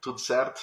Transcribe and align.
tudo 0.00 0.18
certo? 0.18 0.60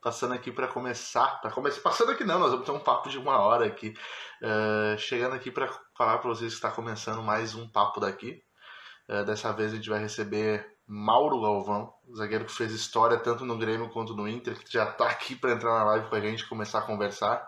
Passando 0.00 0.34
aqui 0.34 0.52
para 0.52 0.68
começar, 0.68 1.40
para 1.40 1.50
começar, 1.50 1.80
passando 1.80 2.12
aqui 2.12 2.24
não, 2.24 2.38
nós 2.38 2.50
vamos 2.50 2.66
ter 2.66 2.72
um 2.72 2.80
papo 2.80 3.08
de 3.08 3.18
uma 3.18 3.38
hora 3.38 3.66
aqui, 3.66 3.94
uh, 4.42 4.98
chegando 4.98 5.34
aqui 5.34 5.50
para 5.50 5.68
falar 5.96 6.18
para 6.18 6.30
vocês 6.30 6.52
que 6.52 6.56
está 6.56 6.70
começando 6.70 7.22
mais 7.22 7.54
um 7.54 7.68
papo 7.68 8.00
daqui. 8.00 8.42
Uh, 9.08 9.24
dessa 9.24 9.52
vez 9.52 9.72
a 9.72 9.76
gente 9.76 9.88
vai 9.88 9.98
receber 9.98 10.78
Mauro 10.86 11.40
Galvão, 11.40 11.92
zagueiro 12.16 12.44
que 12.44 12.52
fez 12.52 12.72
história 12.72 13.18
tanto 13.18 13.44
no 13.44 13.58
Grêmio 13.58 13.90
quanto 13.90 14.14
no 14.14 14.28
Inter, 14.28 14.58
que 14.58 14.72
já 14.72 14.88
está 14.88 15.08
aqui 15.10 15.34
para 15.34 15.52
entrar 15.52 15.70
na 15.78 15.84
live 15.84 16.08
com 16.08 16.14
a 16.14 16.20
gente, 16.20 16.48
começar 16.48 16.78
a 16.78 16.86
conversar 16.86 17.46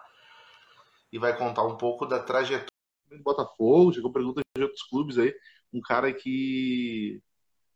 e 1.13 1.19
vai 1.19 1.37
contar 1.37 1.63
um 1.65 1.77
pouco 1.77 2.07
da 2.07 2.19
trajetória 2.19 2.69
do 3.11 3.23
Botafogo, 3.23 3.93
chegou 3.93 4.13
pergunta 4.13 4.43
de 4.57 4.63
outros 4.63 4.83
clubes 4.83 5.19
aí, 5.19 5.35
um 5.73 5.81
cara 5.81 6.13
que 6.13 7.23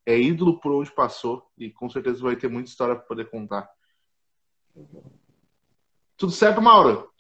é 0.07 0.19
ídolo 0.19 0.61
por 0.61 0.73
onde 0.73 0.91
passou 0.93 1.51
e 1.59 1.71
com 1.71 1.89
certeza 1.89 2.23
vai 2.23 2.37
ter 2.37 2.49
muita 2.49 2.69
história 2.69 2.95
para 2.95 3.05
poder 3.05 3.31
contar. 3.31 3.69
Tudo 6.17 6.33
certo, 6.33 6.61
Mauro? 6.61 7.11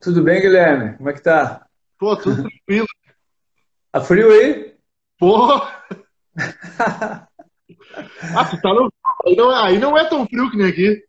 Tudo 0.00 0.22
bem, 0.22 0.40
Guilherme? 0.40 0.96
Como 0.96 1.08
é 1.08 1.12
que 1.12 1.22
tá? 1.22 1.66
Pô, 1.98 2.16
tudo 2.16 2.42
tranquilo. 2.42 2.86
Tá 3.90 4.00
frio 4.00 4.30
aí? 4.30 4.74
Pô! 5.18 5.54
ah, 6.36 7.28
tu 8.50 8.60
tá 8.60 8.74
no... 8.74 8.92
aí, 9.24 9.36
não, 9.36 9.52
é, 9.52 9.66
aí 9.66 9.78
não 9.78 9.96
é 9.96 10.08
tão 10.08 10.26
frio 10.26 10.50
que 10.50 10.56
nem 10.56 10.68
aqui. 10.68 11.04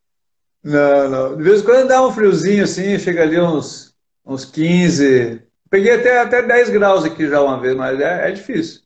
Não, 0.64 1.10
não. 1.10 1.38
De 1.38 1.44
vez 1.44 1.62
em 1.62 1.66
quando 1.66 1.88
dá 1.88 2.06
um 2.06 2.12
friozinho 2.12 2.64
assim, 2.64 2.98
chega 2.98 3.24
ali 3.24 3.40
uns, 3.40 3.96
uns 4.26 4.46
15. 4.46 5.44
Peguei 5.70 5.94
até, 5.94 6.20
até 6.20 6.42
10 6.42 6.70
graus 6.70 7.04
aqui 7.04 7.28
já 7.28 7.42
uma 7.42 7.60
vez, 7.60 7.76
mas 7.76 8.00
é, 8.00 8.30
é 8.30 8.32
difícil. 8.32 8.85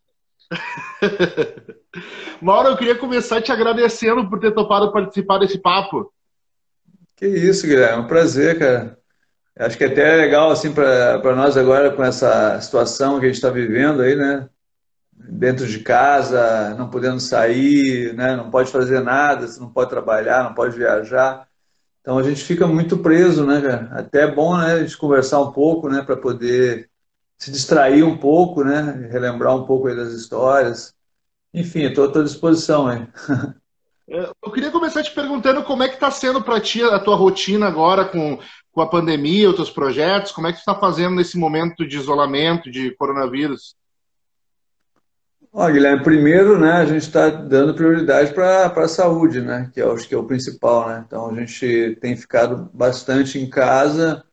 Mauro, 2.42 2.70
eu 2.70 2.78
queria 2.78 2.96
começar 2.96 3.42
te 3.42 3.52
agradecendo 3.52 4.30
por 4.30 4.40
ter 4.40 4.52
topado 4.52 4.92
participar 4.92 5.38
desse 5.40 5.60
papo. 5.60 6.12
Que 7.16 7.28
isso, 7.28 7.68
Guilherme, 7.68 7.98
é 7.98 8.00
um 8.00 8.08
prazer, 8.08 8.58
cara. 8.58 8.98
Acho 9.58 9.78
que 9.78 9.84
é 9.84 9.88
até 9.88 10.14
é 10.14 10.16
legal, 10.16 10.52
assim, 10.52 10.74
para 10.74 11.36
nós 11.36 11.58
agora, 11.58 11.92
com 11.92 12.04
essa 12.04 12.60
situação 12.62 13.20
que 13.20 13.26
a 13.26 13.28
gente 13.28 13.36
está 13.36 13.50
vivendo 13.50 14.02
aí, 14.02 14.16
né? 14.16 14.48
Dentro 15.14 15.68
de 15.68 15.80
casa, 15.80 16.74
não 16.76 16.90
podendo 16.90 17.20
sair, 17.20 18.14
né? 18.14 18.38
Não 18.38 18.50
pode 18.50 18.72
fazer 18.72 19.02
nada, 19.02 19.48
você 19.48 19.60
não 19.60 19.70
pode 19.70 19.90
trabalhar, 19.90 20.46
não 20.46 20.54
pode 20.54 20.78
viajar. 20.78 21.46
Então 22.00 22.18
a 22.18 22.24
gente 22.24 22.42
fica 22.44 22.66
muito 22.66 23.00
preso, 23.00 23.46
né, 23.46 23.60
cara? 23.62 23.90
Até 23.92 24.22
é 24.22 24.32
bom, 24.32 24.58
né, 24.58 24.74
a 24.74 24.80
gente 24.80 24.98
conversar 24.98 25.42
um 25.42 25.52
pouco, 25.52 25.90
né, 25.90 26.02
para 26.02 26.16
poder 26.16 26.90
se 27.40 27.50
distrair 27.50 28.04
um 28.04 28.18
pouco, 28.18 28.64
né? 28.64 29.08
Relembrar 29.10 29.56
um 29.56 29.66
pouco 29.66 29.94
das 29.96 30.12
histórias. 30.12 30.94
Enfim, 31.54 31.84
estou 31.84 32.06
à 32.06 32.12
tua 32.12 32.24
disposição 32.24 32.88
aí. 32.88 33.08
É, 34.12 34.28
eu 34.44 34.52
queria 34.52 34.72
começar 34.72 35.04
te 35.04 35.14
perguntando 35.14 35.62
como 35.62 35.84
é 35.84 35.88
que 35.88 35.94
está 35.94 36.10
sendo 36.10 36.42
para 36.42 36.60
ti 36.60 36.82
a 36.82 36.98
tua 36.98 37.16
rotina 37.16 37.68
agora 37.68 38.04
com, 38.06 38.40
com 38.72 38.82
a 38.82 38.90
pandemia, 38.90 39.52
os 39.52 39.56
teus 39.56 39.70
projetos, 39.70 40.32
como 40.32 40.48
é 40.48 40.52
que 40.52 40.58
tu 40.58 40.62
está 40.62 40.74
fazendo 40.74 41.14
nesse 41.14 41.38
momento 41.38 41.88
de 41.88 41.96
isolamento, 41.96 42.72
de 42.72 42.90
coronavírus? 42.96 43.76
Ó, 45.54 45.70
Guilherme, 45.70 46.04
primeiro, 46.04 46.60
né, 46.60 46.72
a 46.72 46.86
gente 46.86 47.04
está 47.04 47.30
dando 47.30 47.76
prioridade 47.76 48.34
para 48.34 48.66
a 48.66 48.88
saúde, 48.88 49.42
né, 49.42 49.70
que 49.72 49.80
eu 49.80 49.92
acho 49.94 50.08
que 50.08 50.16
é 50.16 50.18
o 50.18 50.26
principal, 50.26 50.88
né. 50.88 51.04
Então 51.06 51.30
a 51.30 51.36
gente 51.36 51.96
tem 52.02 52.18
ficado 52.18 52.68
bastante 52.74 53.38
em 53.38 53.48
casa, 53.48 54.24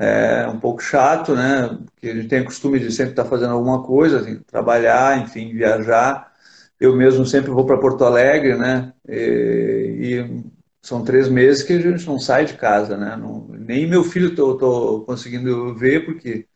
é 0.00 0.46
um 0.48 0.58
pouco 0.58 0.82
chato, 0.82 1.34
né, 1.34 1.78
porque 1.84 2.08
a 2.08 2.14
gente 2.14 2.28
tem 2.28 2.40
o 2.40 2.46
costume 2.46 2.78
de 2.80 2.90
sempre 2.90 3.12
estar 3.12 3.26
fazendo 3.26 3.52
alguma 3.52 3.82
coisa, 3.82 4.20
assim, 4.20 4.38
trabalhar, 4.46 5.20
enfim, 5.22 5.52
viajar. 5.52 6.32
Eu 6.80 6.96
mesmo 6.96 7.26
sempre 7.26 7.50
vou 7.50 7.66
para 7.66 7.78
Porto 7.78 8.04
Alegre, 8.04 8.56
né? 8.56 8.94
E, 9.06 10.24
e, 10.26 10.44
são 10.82 11.04
três 11.04 11.28
meses 11.28 11.62
que 11.62 11.74
a 11.74 11.80
gente 11.80 12.06
não 12.06 12.18
sai 12.18 12.46
de 12.46 12.54
casa, 12.54 12.96
né? 12.96 13.14
Não, 13.16 13.46
nem 13.48 13.86
meu 13.86 14.02
filho 14.02 14.34
tô, 14.34 14.56
tô 14.56 15.00
conseguindo 15.02 15.74
ver 15.76 16.06
porque 16.06 16.46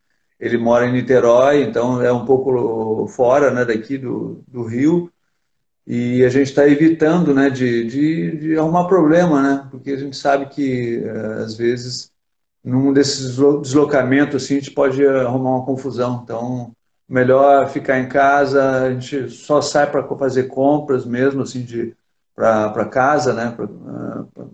ele 0.40 0.56
mora 0.58 0.86
em 0.86 0.92
Niterói, 0.92 1.62
então 1.62 2.02
é 2.02 2.12
um 2.12 2.24
pouco 2.24 3.06
fora, 3.08 3.50
né? 3.50 3.64
Daqui 3.64 3.98
do, 3.98 4.42
do 4.48 4.64
Rio 4.64 5.12
e 5.86 6.24
a 6.24 6.28
gente 6.30 6.48
está 6.48 6.66
evitando, 6.66 7.34
né? 7.34 7.50
De, 7.50 7.84
de, 7.84 8.38
de 8.38 8.58
arrumar 8.58 8.86
problema, 8.86 9.42
né? 9.42 9.68
Porque 9.70 9.90
a 9.92 9.96
gente 9.96 10.16
sabe 10.16 10.46
que 10.46 11.02
eh, 11.04 11.42
às 11.44 11.56
vezes 11.56 12.13
num 12.64 12.92
desses 12.92 13.36
deslocamentos 13.62 14.42
assim 14.42 14.56
a 14.56 14.58
gente 14.60 14.70
pode 14.70 15.06
arrumar 15.06 15.50
uma 15.50 15.66
confusão, 15.66 16.22
então 16.24 16.72
melhor 17.08 17.68
ficar 17.68 17.98
em 18.00 18.08
casa, 18.08 18.82
a 18.82 18.92
gente 18.92 19.28
só 19.28 19.60
sai 19.60 19.90
para 19.90 20.02
fazer 20.16 20.44
compras 20.44 21.04
mesmo, 21.04 21.42
assim, 21.42 21.62
de 21.62 21.94
para 22.34 22.84
casa, 22.86 23.32
né, 23.32 23.54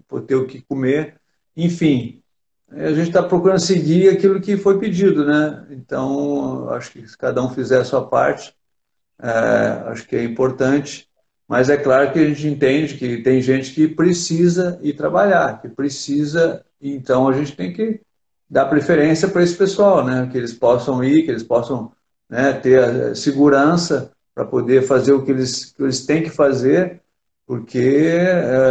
para 0.07 0.21
ter 0.23 0.35
o 0.35 0.47
que 0.47 0.61
comer. 0.61 1.15
Enfim, 1.57 2.23
a 2.71 2.93
gente 2.93 3.09
está 3.09 3.23
procurando 3.23 3.59
seguir 3.59 4.11
aquilo 4.11 4.41
que 4.41 4.57
foi 4.57 4.79
pedido, 4.79 5.25
né? 5.25 5.67
Então, 5.71 6.69
acho 6.71 6.93
que 6.93 7.07
se 7.09 7.17
cada 7.17 7.43
um 7.43 7.51
fizer 7.51 7.81
a 7.81 7.85
sua 7.85 8.07
parte, 8.07 8.55
é, 9.19 9.91
acho 9.91 10.07
que 10.07 10.15
é 10.15 10.23
importante. 10.23 11.09
Mas 11.51 11.69
é 11.69 11.77
claro 11.77 12.13
que 12.13 12.19
a 12.21 12.25
gente 12.29 12.47
entende 12.47 12.95
que 12.95 13.25
tem 13.25 13.43
gente 13.43 13.75
que 13.75 13.89
precisa 13.89 14.79
ir 14.83 14.93
trabalhar, 14.93 15.61
que 15.61 15.69
precisa, 15.69 16.65
então 16.81 17.27
a 17.27 17.33
gente 17.33 17.57
tem 17.57 17.73
que 17.73 18.01
dar 18.49 18.67
preferência 18.67 19.27
para 19.27 19.43
esse 19.43 19.57
pessoal, 19.57 20.05
né? 20.07 20.29
Que 20.31 20.39
eles 20.39 20.53
possam 20.53 21.03
ir, 21.03 21.25
que 21.25 21.31
eles 21.33 21.43
possam 21.43 21.91
né, 22.29 22.53
ter 22.53 23.17
segurança 23.17 24.13
para 24.33 24.45
poder 24.45 24.83
fazer 24.83 25.11
o 25.11 25.25
que 25.25 25.33
eles, 25.33 25.73
que 25.73 25.83
eles 25.83 26.07
têm 26.07 26.23
que 26.23 26.31
fazer, 26.31 27.01
porque 27.45 28.07
é, 28.07 28.71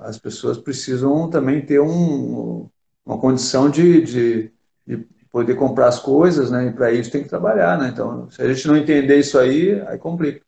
as 0.00 0.18
pessoas 0.18 0.58
precisam 0.58 1.30
também 1.30 1.64
ter 1.64 1.80
um, 1.80 2.68
uma 3.06 3.16
condição 3.16 3.70
de, 3.70 4.02
de, 4.02 4.52
de, 4.86 5.06
poder 5.32 5.54
comprar 5.54 5.88
as 5.88 5.98
coisas, 5.98 6.50
né, 6.50 6.66
e 6.66 6.72
para 6.72 6.92
isso 6.92 7.10
tem 7.10 7.22
que 7.22 7.28
trabalhar. 7.30 7.78
Né? 7.78 7.88
Então, 7.88 8.30
se 8.30 8.42
a 8.42 8.52
gente 8.52 8.68
não 8.68 8.76
entender 8.76 9.16
isso 9.16 9.38
aí, 9.38 9.80
aí 9.86 9.96
complica. 9.96 10.42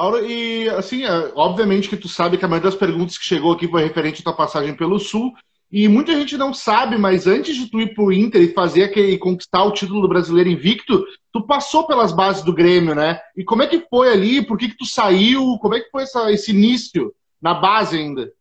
Mauro, 0.00 0.24
e 0.24 0.66
assim, 0.70 1.04
é, 1.04 1.30
obviamente 1.34 1.86
que 1.86 1.96
tu 1.96 2.08
sabe 2.08 2.38
que 2.38 2.44
a 2.44 2.48
maioria 2.48 2.70
das 2.70 2.78
perguntas 2.78 3.18
que 3.18 3.24
chegou 3.24 3.52
aqui 3.52 3.68
foi 3.68 3.82
referente 3.82 4.22
à 4.22 4.24
tua 4.24 4.32
passagem 4.32 4.74
pelo 4.74 4.98
Sul, 4.98 5.34
e 5.70 5.86
muita 5.88 6.14
gente 6.14 6.38
não 6.38 6.54
sabe, 6.54 6.96
mas 6.96 7.26
antes 7.26 7.54
de 7.54 7.70
tu 7.70 7.78
ir 7.78 7.94
pro 7.94 8.10
Inter 8.10 8.40
e 8.40 8.54
fazer 8.54 8.84
aquele 8.84 9.18
conquistar 9.18 9.62
o 9.62 9.72
título 9.72 10.00
do 10.00 10.08
brasileiro 10.08 10.48
invicto, 10.48 11.04
tu 11.30 11.46
passou 11.46 11.86
pelas 11.86 12.12
bases 12.12 12.42
do 12.42 12.54
Grêmio, 12.54 12.94
né? 12.94 13.20
E 13.36 13.44
como 13.44 13.62
é 13.62 13.66
que 13.66 13.86
foi 13.90 14.10
ali? 14.10 14.42
Por 14.42 14.56
que, 14.56 14.70
que 14.70 14.76
tu 14.78 14.86
saiu? 14.86 15.58
Como 15.60 15.74
é 15.74 15.80
que 15.80 15.90
foi 15.90 16.04
essa, 16.04 16.32
esse 16.32 16.50
início 16.50 17.12
na 17.40 17.52
base 17.52 17.98
ainda? 17.98 18.32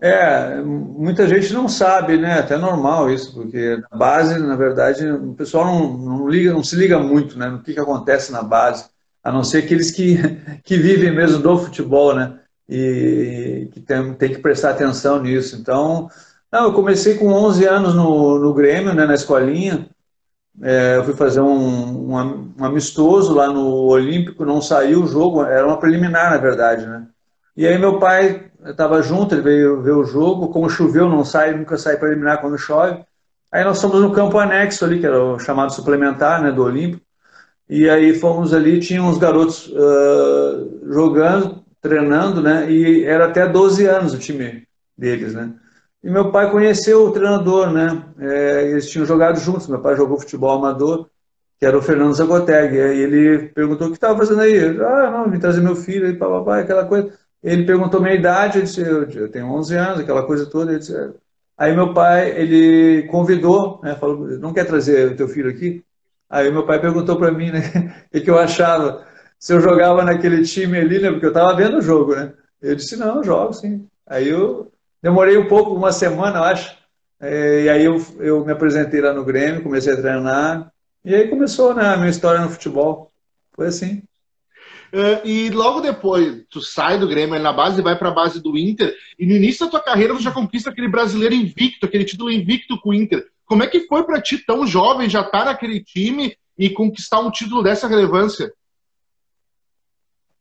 É, 0.00 0.62
muita 0.62 1.28
gente 1.28 1.52
não 1.52 1.68
sabe, 1.68 2.16
né? 2.16 2.38
Até 2.38 2.56
normal 2.56 3.10
isso, 3.10 3.34
porque 3.34 3.76
na 3.90 3.98
base, 3.98 4.38
na 4.38 4.56
verdade, 4.56 5.06
o 5.06 5.34
pessoal 5.34 5.66
não, 5.66 5.98
não, 5.98 6.28
liga, 6.28 6.52
não 6.52 6.64
se 6.64 6.74
liga 6.74 6.98
muito, 6.98 7.38
né? 7.38 7.48
No 7.48 7.62
que, 7.62 7.74
que 7.74 7.80
acontece 7.80 8.32
na 8.32 8.42
base, 8.42 8.88
a 9.24 9.32
não 9.32 9.42
ser 9.42 9.58
aqueles 9.58 9.90
que, 9.90 10.18
que 10.62 10.76
vivem 10.76 11.10
mesmo 11.10 11.42
do 11.42 11.58
futebol, 11.58 12.14
né? 12.14 12.38
e 12.68 13.68
que 13.72 13.80
tem, 13.80 14.14
tem 14.14 14.32
que 14.32 14.38
prestar 14.38 14.70
atenção 14.70 15.20
nisso. 15.22 15.56
Então, 15.56 16.08
não, 16.50 16.64
eu 16.64 16.72
comecei 16.72 17.16
com 17.16 17.28
11 17.28 17.64
anos 17.66 17.94
no, 17.94 18.38
no 18.38 18.54
Grêmio, 18.54 18.94
né, 18.94 19.04
na 19.06 19.14
escolinha. 19.14 19.88
É, 20.62 20.96
eu 20.96 21.04
fui 21.04 21.14
fazer 21.14 21.40
um, 21.40 22.12
um, 22.12 22.54
um, 22.58 22.64
amistoso 22.64 23.34
lá 23.34 23.48
no 23.48 23.66
Olímpico, 23.86 24.44
não 24.44 24.62
saiu 24.62 25.02
o 25.02 25.06
jogo, 25.06 25.42
era 25.42 25.66
uma 25.66 25.78
preliminar, 25.78 26.30
na 26.30 26.36
verdade, 26.36 26.86
né? 26.86 27.08
E 27.56 27.66
aí 27.66 27.76
meu 27.76 27.98
pai 27.98 28.50
estava 28.64 29.02
junto, 29.02 29.34
ele 29.34 29.42
veio 29.42 29.82
ver 29.82 29.92
o 29.92 30.04
jogo, 30.04 30.48
como 30.48 30.70
choveu, 30.70 31.08
não 31.08 31.24
sai, 31.24 31.54
nunca 31.54 31.76
sai 31.76 31.96
preliminar 31.96 32.40
quando 32.40 32.56
chove. 32.56 33.04
Aí 33.50 33.64
nós 33.64 33.80
fomos 33.80 34.00
no 34.00 34.12
campo 34.12 34.38
anexo 34.38 34.84
ali, 34.84 35.00
que 35.00 35.06
era 35.06 35.22
o 35.22 35.38
chamado 35.38 35.72
suplementar, 35.72 36.42
né, 36.42 36.52
do 36.52 36.62
Olímpico. 36.62 37.04
E 37.68 37.88
aí 37.88 38.14
fomos 38.14 38.52
ali, 38.52 38.78
tinha 38.78 39.02
uns 39.02 39.18
garotos 39.18 39.68
uh, 39.68 40.92
jogando, 40.92 41.64
treinando, 41.80 42.42
né? 42.42 42.70
E 42.70 43.04
era 43.04 43.26
até 43.26 43.46
12 43.46 43.86
anos 43.86 44.14
o 44.14 44.18
time 44.18 44.66
deles, 44.96 45.34
né? 45.34 45.54
E 46.02 46.10
meu 46.10 46.30
pai 46.30 46.50
conheceu 46.50 47.06
o 47.06 47.12
treinador, 47.12 47.70
né? 47.72 48.04
É, 48.18 48.70
eles 48.70 48.90
tinham 48.90 49.06
jogado 49.06 49.38
juntos. 49.40 49.68
Meu 49.68 49.80
pai 49.80 49.96
jogou 49.96 50.20
futebol 50.20 50.50
amador, 50.58 51.08
que 51.58 51.64
era 51.64 51.78
o 51.78 51.82
Fernando 51.82 52.14
Zagoteg. 52.14 52.78
Aí 52.78 52.98
ele 53.00 53.48
perguntou 53.48 53.86
o 53.86 53.90
que 53.90 53.96
estava 53.96 54.18
fazendo 54.18 54.42
aí. 54.42 54.58
Ah, 54.80 55.10
não, 55.10 55.30
vim 55.30 55.38
trazer 55.38 55.62
meu 55.62 55.74
filho 55.74 56.06
aí, 56.06 56.14
papai, 56.14 56.62
aquela 56.62 56.84
coisa. 56.84 57.10
Ele 57.42 57.64
perguntou 57.64 58.00
minha 58.00 58.14
idade, 58.14 58.58
eu 58.58 58.64
disse, 58.64 58.80
eu, 58.82 59.08
eu 59.10 59.30
tenho 59.30 59.46
11 59.46 59.74
anos, 59.76 60.00
aquela 60.00 60.26
coisa 60.26 60.46
toda. 60.46 60.72
Ele 60.72 60.80
disse, 60.80 60.94
é. 60.94 61.10
Aí 61.56 61.74
meu 61.74 61.94
pai, 61.94 62.30
ele 62.38 63.04
convidou, 63.08 63.80
né? 63.82 63.94
Falou, 63.94 64.26
não 64.38 64.52
quer 64.52 64.66
trazer 64.66 65.12
o 65.12 65.16
teu 65.16 65.28
filho 65.28 65.48
aqui? 65.50 65.84
Aí 66.34 66.50
meu 66.50 66.66
pai 66.66 66.80
perguntou 66.80 67.16
para 67.16 67.30
mim, 67.30 67.52
né? 67.52 67.60
O 68.12 68.20
que 68.20 68.28
eu 68.28 68.36
achava 68.36 69.06
se 69.38 69.52
eu 69.52 69.60
jogava 69.60 70.02
naquele 70.02 70.42
time 70.42 70.76
ali, 70.76 70.98
né? 70.98 71.08
Porque 71.12 71.26
eu 71.26 71.30
estava 71.30 71.54
vendo 71.54 71.78
o 71.78 71.82
jogo, 71.82 72.16
né? 72.16 72.32
Eu 72.60 72.74
disse, 72.74 72.96
não, 72.96 73.18
eu 73.18 73.24
jogo 73.24 73.52
sim. 73.52 73.86
Aí 74.04 74.28
eu 74.28 74.72
demorei 75.00 75.38
um 75.38 75.46
pouco, 75.46 75.74
uma 75.74 75.92
semana, 75.92 76.38
eu 76.38 76.42
acho. 76.42 76.76
É, 77.20 77.62
e 77.62 77.68
aí 77.68 77.84
eu, 77.84 78.04
eu 78.18 78.44
me 78.44 78.50
apresentei 78.50 79.00
lá 79.00 79.12
no 79.12 79.24
Grêmio, 79.24 79.62
comecei 79.62 79.92
a 79.92 79.96
treinar. 79.96 80.72
E 81.04 81.14
aí 81.14 81.28
começou 81.28 81.72
né, 81.72 81.86
a 81.86 81.96
minha 81.96 82.10
história 82.10 82.40
no 82.40 82.50
futebol. 82.50 83.12
Foi 83.52 83.68
assim. 83.68 84.02
Uh, 84.92 85.24
e 85.24 85.50
logo 85.50 85.80
depois, 85.80 86.42
tu 86.50 86.60
sai 86.60 86.98
do 86.98 87.06
Grêmio 87.06 87.38
na 87.38 87.52
base 87.52 87.78
e 87.78 87.84
vai 87.84 87.96
para 87.96 88.08
a 88.08 88.14
base 88.14 88.42
do 88.42 88.58
Inter. 88.58 88.92
E 89.16 89.24
no 89.24 89.34
início 89.34 89.66
da 89.66 89.70
tua 89.70 89.80
carreira, 89.84 90.14
tu 90.14 90.20
já 90.22 90.32
conquista 90.32 90.70
aquele 90.70 90.88
brasileiro 90.88 91.34
invicto, 91.34 91.86
aquele 91.86 92.04
título 92.04 92.32
invicto 92.32 92.80
com 92.80 92.90
o 92.90 92.94
Inter. 92.94 93.24
Como 93.54 93.62
é 93.62 93.68
que 93.68 93.86
foi 93.86 94.02
para 94.02 94.20
ti, 94.20 94.44
tão 94.44 94.66
jovem, 94.66 95.08
já 95.08 95.20
estar 95.20 95.38
tá 95.38 95.44
naquele 95.44 95.78
time 95.78 96.36
e 96.58 96.68
conquistar 96.68 97.20
um 97.20 97.30
título 97.30 97.62
dessa 97.62 97.86
relevância? 97.86 98.52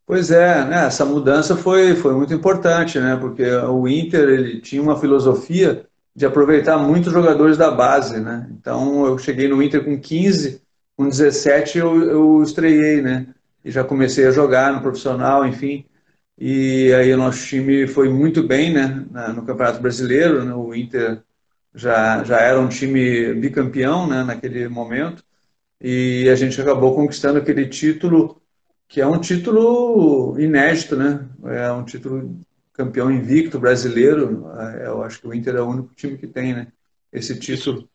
Pois 0.04 0.32
é, 0.32 0.66
né? 0.66 0.88
essa 0.88 1.06
mudança 1.06 1.56
foi, 1.56 1.96
foi 1.96 2.16
muito 2.16 2.34
importante, 2.34 3.00
né? 3.00 3.16
porque 3.16 3.48
o 3.48 3.88
Inter 3.88 4.28
ele 4.30 4.62
tinha 4.62 4.82
uma 4.82 5.00
filosofia 5.00 5.86
de 6.16 6.26
aproveitar 6.26 6.80
muitos 6.80 7.14
jogadores 7.14 7.56
da 7.56 7.70
base. 7.70 8.20
Né? 8.20 8.50
Então 8.60 9.06
eu 9.06 9.16
cheguei 9.20 9.48
no 9.48 9.62
Inter 9.62 9.86
com 9.86 9.96
15, 9.96 10.60
com 10.98 11.08
17 11.08 11.78
eu, 11.78 12.10
eu 12.10 12.42
estreiei, 12.42 13.00
né? 13.00 13.28
e 13.64 13.70
já 13.70 13.84
comecei 13.84 14.26
a 14.26 14.32
jogar 14.32 14.74
no 14.74 14.82
profissional, 14.82 15.46
enfim. 15.46 15.86
E 16.36 16.92
aí 16.94 17.14
o 17.14 17.18
nosso 17.18 17.46
time 17.46 17.86
foi 17.86 18.10
muito 18.10 18.42
bem 18.42 18.74
né, 18.74 19.06
no 19.36 19.46
Campeonato 19.46 19.80
Brasileiro. 19.80 20.44
Né, 20.44 20.56
o 20.56 20.74
Inter 20.74 21.22
já, 21.74 22.24
já 22.24 22.40
era 22.40 22.60
um 22.60 22.70
time 22.70 23.34
bicampeão 23.34 24.08
né, 24.08 24.24
naquele 24.24 24.68
momento. 24.68 25.24
E 25.82 26.30
a 26.30 26.36
gente 26.36 26.60
acabou 26.62 26.96
conquistando 26.96 27.40
aquele 27.40 27.68
título, 27.68 28.42
que 28.88 29.02
é 29.02 29.08
um 29.08 29.20
título 29.20 30.40
inédito, 30.40 30.96
né? 30.96 31.28
É 31.46 31.72
um 31.72 31.84
título 31.84 32.40
campeão 32.74 33.12
invicto 33.12 33.60
brasileiro. 33.60 34.46
É, 34.58 34.88
eu 34.88 35.04
acho 35.04 35.20
que 35.20 35.28
o 35.28 35.34
Inter 35.34 35.56
é 35.56 35.62
o 35.62 35.68
único 35.68 35.94
time 35.96 36.18
que 36.18 36.28
tem 36.28 36.54
né, 36.54 36.68
esse 37.12 37.38
título. 37.40 37.90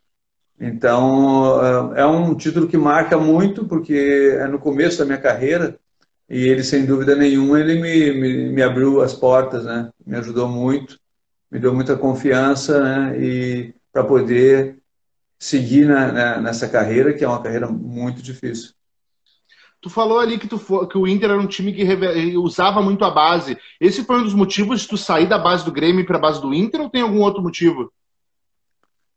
Então, 0.61 1.95
é, 1.95 2.01
é 2.03 2.07
um 2.07 2.35
título 2.35 2.69
que 2.69 2.77
marca 2.77 3.17
muito, 3.17 3.67
porque 3.67 4.37
é 4.39 4.47
no 4.49 4.59
começo 4.59 4.99
da 4.99 5.05
minha 5.05 5.21
carreira, 5.21 5.79
e 6.29 6.47
ele, 6.47 6.63
sem 6.63 6.85
dúvida 6.85 7.15
nenhuma, 7.17 7.61
ele 7.61 7.81
me, 7.81 8.13
me, 8.13 8.53
me 8.53 8.63
abriu 8.63 9.01
as 9.01 9.15
portas, 9.15 9.65
né? 9.65 9.91
Me 10.07 10.17
ajudou 10.17 10.49
muito, 10.49 10.99
me 11.51 11.59
deu 11.59 11.75
muita 11.75 11.97
confiança, 11.97 12.83
né? 12.83 13.19
E 13.19 13.75
para 13.93 14.05
poder 14.05 14.79
seguir 15.39 15.87
na, 15.87 16.13
na, 16.13 16.41
nessa 16.41 16.69
carreira, 16.69 17.13
que 17.13 17.25
é 17.25 17.29
uma 17.29 17.43
carreira 17.43 17.69
muito 17.69 18.21
difícil. 18.21 18.73
Tu 19.81 19.89
falou 19.89 20.19
ali 20.19 20.39
que, 20.39 20.49
tu, 20.49 20.59
que 20.89 20.99
o 20.99 21.07
Inter 21.07 21.31
era 21.31 21.41
um 21.41 21.47
time 21.47 21.73
que 21.73 22.37
usava 22.37 22.83
muito 22.83 23.05
a 23.05 23.11
base. 23.11 23.57
Esse 23.81 24.05
foi 24.05 24.19
um 24.19 24.25
dos 24.25 24.35
motivos 24.35 24.81
de 24.81 24.89
tu 24.89 24.97
sair 24.97 25.29
da 25.29 25.39
base 25.39 25.65
do 25.65 25.71
Grêmio 25.71 26.05
para 26.05 26.17
a 26.17 26.21
base 26.21 26.41
do 26.41 26.53
Inter 26.53 26.81
ou 26.81 26.91
tem 26.91 27.03
algum 27.03 27.21
outro 27.21 27.41
motivo? 27.41 27.93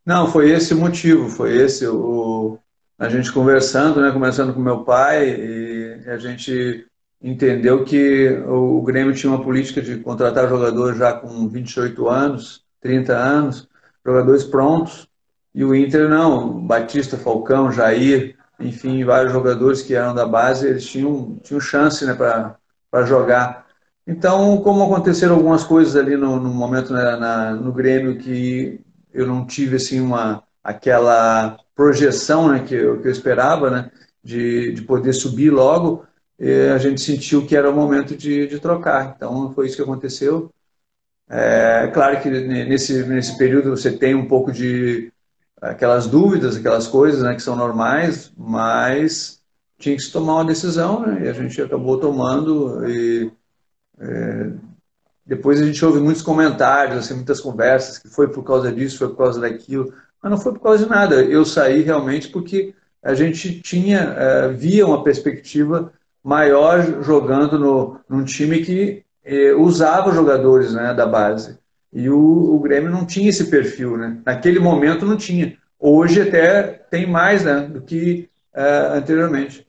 Não, 0.06 0.28
foi 0.28 0.52
esse 0.52 0.74
o 0.74 0.78
motivo, 0.78 1.30
foi 1.30 1.56
esse 1.56 1.88
o 1.88 2.58
a 2.98 3.10
gente 3.10 3.32
conversando, 3.32 4.00
né, 4.00 4.12
conversando 4.12 4.54
com 4.54 4.60
meu 4.60 4.84
pai 4.84 5.28
e 5.28 6.04
a 6.06 6.18
gente 6.18 6.86
entendeu 7.22 7.84
que 7.84 8.30
o 8.48 8.82
Grêmio 8.82 9.14
tinha 9.14 9.32
uma 9.32 9.44
política 9.44 9.82
de 9.82 9.98
contratar 9.98 10.50
jogadores 10.50 10.98
já 10.98 11.14
com 11.14 11.48
28 11.48 12.10
anos, 12.10 12.64
30 12.82 13.16
anos, 13.16 13.70
jogadores 14.06 14.44
prontos, 14.44 15.08
e 15.54 15.64
o 15.64 15.76
Inter 15.76 16.10
não, 16.10 16.66
Batista, 16.66 17.18
Falcão, 17.18 17.72
Jair, 17.72 18.36
enfim, 18.60 19.04
vários 19.04 19.34
jogadores 19.34 19.82
que 19.82 19.94
eram 19.94 20.16
da 20.16 20.26
base, 20.26 20.68
eles 20.68 20.86
tinham, 20.86 21.38
tinham 21.44 21.60
chance 21.60 22.06
né, 22.06 22.14
para 22.14 23.06
jogar. 23.06 23.68
Então, 24.08 24.58
como 24.62 24.84
aconteceram 24.84 25.36
algumas 25.36 25.64
coisas 25.64 25.96
ali 25.96 26.16
no, 26.16 26.40
no 26.40 26.50
momento 26.50 26.94
né, 26.94 27.16
na, 27.18 27.52
no 27.52 27.72
Grêmio 27.72 28.18
que 28.18 28.82
eu 29.14 29.28
não 29.28 29.46
tive 29.46 29.76
assim 29.76 30.00
uma 30.00 30.44
aquela 30.64 31.58
projeção 31.76 32.50
né, 32.50 32.60
que, 32.60 32.76
eu, 32.76 33.02
que 33.02 33.08
eu 33.08 33.12
esperava, 33.12 33.70
né, 33.70 33.92
de, 34.24 34.72
de 34.74 34.82
poder 34.84 35.14
subir 35.14 35.50
logo, 35.50 36.06
a 36.74 36.78
gente 36.78 37.02
sentiu 37.02 37.46
que 37.46 37.56
era 37.56 37.70
o 37.70 37.76
momento 37.76 38.16
de, 38.16 38.48
de 38.48 38.60
trocar. 38.60 39.14
Então 39.16 39.54
foi 39.54 39.68
isso 39.68 39.76
que 39.76 39.82
aconteceu. 39.82 40.52
É 41.30 41.88
claro 41.94 42.20
que 42.22 42.30
nesse, 42.30 43.04
nesse 43.04 43.38
período 43.38 43.70
você 43.70 43.92
tem 43.92 44.16
um 44.16 44.28
pouco 44.28 44.52
de 44.52 45.12
aquelas 45.62 46.08
dúvidas, 46.08 46.58
aquelas 46.58 46.88
coisas 46.88 47.22
né, 47.22 47.36
que 47.36 47.42
são 47.42 47.56
normais, 47.56 48.34
mas 48.36 49.40
tinha 49.78 49.96
que 49.96 50.02
se 50.02 50.12
tomar 50.12 50.36
uma 50.36 50.46
decisão 50.46 51.06
né, 51.06 51.26
e 51.26 51.30
a 51.30 51.34
gente 51.34 51.62
acabou 51.62 52.00
tomando 52.00 52.88
e 52.90 53.32
é, 54.00 54.52
depois 55.26 55.62
a 55.62 55.66
gente 55.66 55.86
ouve 55.86 56.00
muitos 56.00 56.22
comentários, 56.22 56.98
assim, 56.98 57.14
muitas 57.14 57.40
conversas, 57.40 57.98
que 57.98 58.10
foi 58.10 58.28
por 58.28 58.44
causa 58.44 58.72
disso, 58.72 58.98
foi 58.98 59.10
por 59.10 59.18
causa 59.18 59.40
daquilo. 59.40 59.94
Mas 60.22 60.32
não 60.32 60.38
foi 60.38 60.52
por 60.52 60.62
causa 60.62 60.84
de 60.84 60.90
nada. 60.90 61.24
Eu 61.24 61.46
saí 61.46 61.82
realmente 61.82 62.28
porque 62.30 62.74
a 63.02 63.14
gente 63.14 63.62
tinha, 63.62 64.00
é, 64.00 64.48
via 64.50 64.86
uma 64.86 65.04
perspectiva 65.04 65.94
maior 66.24 67.04
jogando 67.04 67.58
no, 67.58 68.00
num 68.10 68.24
time 68.24 68.64
que 68.64 69.04
é, 69.24 69.54
usava 69.54 70.14
jogadores 70.14 70.74
né, 70.74 70.94
da 70.94 71.06
base. 71.06 71.60
E 71.94 72.10
o, 72.10 72.56
o 72.56 72.60
Grêmio 72.60 72.90
não 72.90 73.06
tinha 73.06 73.30
esse 73.30 73.50
perfil, 73.50 73.98
né? 73.98 74.22
Naquele 74.26 74.60
momento 74.60 75.06
não 75.06 75.18
tinha. 75.18 75.58
Hoje 75.80 76.22
até 76.22 76.64
tem 76.64 77.06
mais 77.06 77.44
né, 77.44 77.62
do 77.62 77.82
que 77.82 78.30
é, 78.54 78.92
anteriormente. 78.94 79.66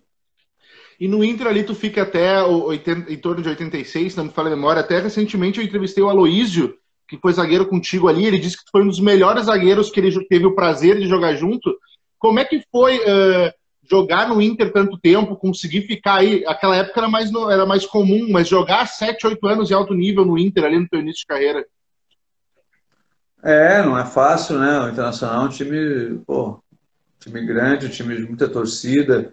E 1.00 1.08
no 1.08 1.25
Inter 1.25 1.49
ali 1.49 1.64
tu 1.64 1.75
fica 1.75 2.02
até 2.02 2.40
80, 2.44 3.12
em 3.12 3.16
torno 3.16 3.43
de 3.43 3.48
86, 3.48 4.14
não 4.14 4.26
me 4.26 4.31
fala 4.31 4.48
a 4.48 4.55
memória. 4.55 4.81
Até 4.81 5.00
recentemente 5.00 5.58
eu 5.58 5.64
entrevistei 5.64 6.02
o 6.02 6.08
Aloísio, 6.08 6.76
que 7.08 7.19
foi 7.19 7.32
zagueiro 7.32 7.66
contigo 7.66 8.06
ali. 8.06 8.25
Ele 8.25 8.38
disse 8.38 8.56
que 8.56 8.70
foi 8.70 8.82
um 8.82 8.88
dos 8.88 9.00
melhores 9.00 9.46
zagueiros 9.46 9.90
que 9.90 9.98
ele 9.98 10.25
teve 10.26 10.46
o 10.46 10.55
prazer 10.55 10.98
de 10.98 11.08
jogar 11.08 11.34
junto. 11.34 11.76
Como 12.20 12.38
é 12.38 12.44
que 12.44 12.62
foi 12.70 12.98
uh, 12.98 13.52
jogar 13.90 14.29
no 14.29 14.40
Inter 14.40 14.73
tanto 14.73 14.99
tempo, 14.99 15.37
conseguir 15.37 15.82
ficar 15.82 16.20
aí? 16.20 16.44
Aquela 16.46 16.76
época 16.76 17.00
era 17.00 17.08
mais, 17.08 17.31
era 17.50 17.67
mais 17.67 17.87
comum, 17.87 18.29
mas 18.31 18.49
jogar 18.49 18.87
7, 18.87 19.26
8 19.26 19.46
anos 19.46 19.70
em 19.70 19.75
alto 19.75 19.94
nível 19.94 20.25
no 20.25 20.38
Inter 20.38 20.64
ali 20.64 20.79
no 20.79 20.88
teu 20.88 21.00
início 21.00 21.20
de 21.20 21.26
carreira. 21.26 21.64
É, 23.43 23.82
não 23.82 23.99
é 23.99 24.05
fácil, 24.05 24.58
né? 24.58 24.81
O 24.81 24.88
Internacional 24.88 25.43
é 25.43 25.46
um 25.46 25.49
time, 25.49 26.19
pô, 26.25 26.62
time 27.19 27.44
grande, 27.44 27.87
um 27.87 27.90
time 27.90 28.17
de 28.17 28.23
muita 28.23 28.49
torcida 28.49 29.32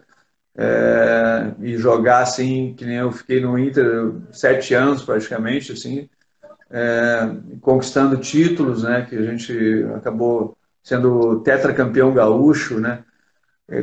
é, 0.57 1.53
e 1.61 1.77
jogar 1.77 2.23
assim, 2.23 2.73
que 2.75 2.85
nem 2.85 2.97
eu 2.97 3.11
fiquei 3.11 3.39
no 3.39 3.57
Inter 3.57 4.13
sete 4.31 4.73
anos 4.73 5.03
praticamente, 5.03 5.71
assim, 5.71 6.09
é, 6.69 7.35
conquistando 7.61 8.17
títulos, 8.17 8.83
né, 8.83 9.05
que 9.07 9.15
a 9.15 9.21
gente 9.21 9.85
acabou 9.95 10.57
sendo 10.83 11.39
tetracampeão 11.41 12.13
gaúcho, 12.13 12.79
né, 12.79 13.03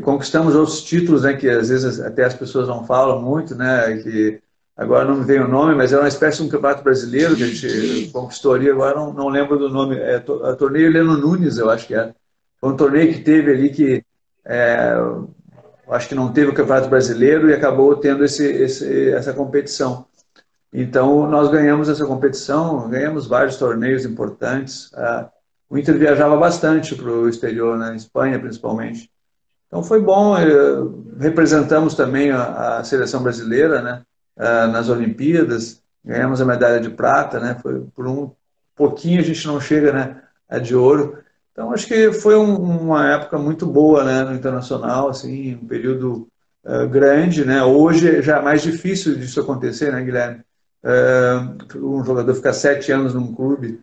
conquistamos 0.02 0.54
outros 0.54 0.82
títulos, 0.82 1.22
né, 1.22 1.34
que 1.34 1.48
às 1.48 1.68
vezes 1.68 2.00
até 2.00 2.24
as 2.24 2.34
pessoas 2.34 2.68
não 2.68 2.84
falam 2.84 3.22
muito, 3.22 3.54
né, 3.54 3.96
que 3.98 4.40
agora 4.76 5.04
não 5.04 5.16
me 5.16 5.24
vem 5.24 5.40
o 5.40 5.48
nome, 5.48 5.74
mas 5.74 5.92
era 5.92 6.02
uma 6.02 6.08
espécie 6.08 6.38
de 6.38 6.44
um 6.44 6.48
campeonato 6.48 6.82
brasileiro 6.82 7.36
que 7.36 7.42
a 7.42 7.46
gente 7.46 8.10
conquistou 8.12 8.54
ali, 8.54 8.68
agora 8.68 8.96
não, 8.96 9.12
não 9.12 9.28
lembro 9.28 9.58
do 9.58 9.68
nome, 9.68 9.96
é, 9.96 10.16
a 10.16 10.56
torneio 10.56 10.86
Heleno 10.86 11.16
Nunes, 11.16 11.58
eu 11.58 11.70
acho 11.70 11.86
que 11.86 11.94
é. 11.94 12.12
Foi 12.60 12.70
um 12.70 12.76
torneio 12.76 13.12
que 13.12 13.20
teve 13.20 13.52
ali 13.52 13.70
que 13.70 14.02
é, 14.44 14.94
acho 15.88 16.08
que 16.08 16.14
não 16.14 16.32
teve 16.32 16.50
o 16.50 16.54
Campeonato 16.54 16.88
Brasileiro 16.88 17.48
e 17.48 17.54
acabou 17.54 17.96
tendo 17.96 18.24
esse, 18.24 18.44
esse, 18.44 19.10
essa 19.10 19.32
competição. 19.32 20.06
Então, 20.72 21.28
nós 21.28 21.50
ganhamos 21.50 21.88
essa 21.88 22.04
competição, 22.04 22.88
ganhamos 22.88 23.26
vários 23.26 23.56
torneios 23.56 24.04
importantes. 24.04 24.90
Ah, 24.94 25.30
o 25.70 25.78
Inter 25.78 25.96
viajava 25.96 26.36
bastante 26.36 26.94
para 26.94 27.10
o 27.10 27.28
exterior, 27.28 27.78
na 27.78 27.90
né, 27.90 27.96
Espanha 27.96 28.38
principalmente. 28.38 29.10
Então, 29.66 29.82
foi 29.82 30.00
bom. 30.00 30.36
Eh, 30.36 30.46
representamos 31.18 31.94
também 31.94 32.30
a, 32.30 32.82
seleção 32.84 33.22
brasileira 33.22 33.82
né, 33.82 34.02
ah, 34.36 34.66
nas 34.66 34.88
Olimpíadas, 34.88 35.82
ganhamos 36.04 36.40
a 36.40 36.44
medalha 36.44 36.80
de 36.80 36.90
prata. 36.90 37.40
Né, 37.40 37.58
foi 37.62 37.80
por 37.94 38.06
um 38.06 38.30
pouquinho 38.74 39.20
a 39.20 39.24
gente 39.24 39.46
não 39.46 39.60
chega 39.60 39.92
né, 39.92 40.22
a 40.48 40.58
de 40.58 40.74
ouro, 40.74 41.18
então, 41.56 41.72
acho 41.72 41.86
que 41.86 42.12
foi 42.12 42.36
um, 42.36 42.54
uma 42.54 43.10
época 43.14 43.38
muito 43.38 43.64
boa 43.64 44.04
né, 44.04 44.22
no 44.24 44.34
internacional, 44.34 45.08
assim, 45.08 45.54
um 45.54 45.66
período 45.66 46.28
uh, 46.62 46.86
grande. 46.86 47.46
Né? 47.46 47.62
Hoje 47.62 48.20
já 48.20 48.36
é 48.36 48.42
mais 48.42 48.60
difícil 48.60 49.16
disso 49.16 49.40
acontecer, 49.40 49.90
né, 49.90 50.02
Guilherme? 50.02 50.42
Uh, 50.84 51.78
um 51.82 52.04
jogador 52.04 52.34
ficar 52.34 52.52
sete 52.52 52.92
anos 52.92 53.14
num 53.14 53.34
clube 53.34 53.80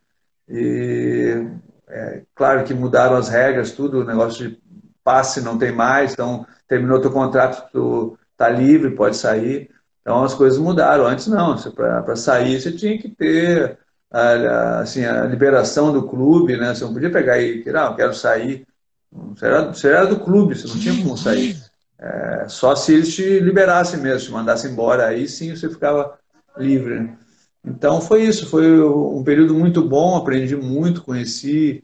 e 0.47 1.47
é 1.89 2.21
claro 2.35 2.63
que 2.63 2.75
mudaram 2.75 3.15
as 3.15 3.27
regras, 3.27 3.71
tudo, 3.71 4.01
o 4.01 4.05
negócio 4.05 4.47
de 4.47 4.61
passe 5.03 5.41
não 5.41 5.57
tem 5.57 5.71
mais, 5.71 6.13
então 6.13 6.45
terminou 6.67 7.01
teu 7.01 7.11
contrato, 7.11 7.69
tu 7.71 8.17
tá 8.37 8.49
livre, 8.49 8.95
pode 8.95 9.17
sair. 9.17 9.69
Então 10.01 10.23
as 10.23 10.33
coisas 10.33 10.59
mudaram. 10.59 11.05
Antes 11.05 11.27
não, 11.27 11.55
para 11.71 12.15
sair 12.15 12.59
você 12.61 12.71
tinha 12.71 12.97
que 12.97 13.09
ter 13.09 13.77
a, 14.11 14.79
assim, 14.79 15.03
a 15.05 15.25
liberação 15.25 15.91
do 15.91 16.07
clube, 16.07 16.57
né? 16.57 16.73
Você 16.73 16.83
não 16.83 16.93
podia 16.93 17.11
pegar 17.11 17.39
e 17.39 17.63
tirar, 17.63 17.87
ah, 17.87 17.95
quero 17.95 18.13
sair. 18.13 18.65
Você 19.11 19.45
era, 19.45 19.67
você 19.67 19.87
era 19.87 20.05
do 20.05 20.19
clube, 20.19 20.55
você 20.55 20.67
não 20.67 20.79
tinha 20.79 20.95
como 21.01 21.17
sair. 21.17 21.57
É, 21.99 22.45
só 22.49 22.75
se 22.75 22.93
eles 22.93 23.13
te 23.13 23.39
liberassem 23.39 23.99
mesmo, 23.99 24.27
te 24.27 24.31
mandassem 24.31 24.71
embora, 24.71 25.07
aí 25.07 25.27
sim 25.27 25.55
você 25.55 25.69
ficava 25.69 26.17
livre. 26.57 26.99
Né? 26.99 27.17
Então 27.65 28.01
foi 28.01 28.23
isso, 28.23 28.47
foi 28.47 28.81
um 28.83 29.23
período 29.23 29.53
muito 29.53 29.81
bom, 29.81 30.17
aprendi 30.17 30.55
muito, 30.55 31.03
conheci. 31.03 31.83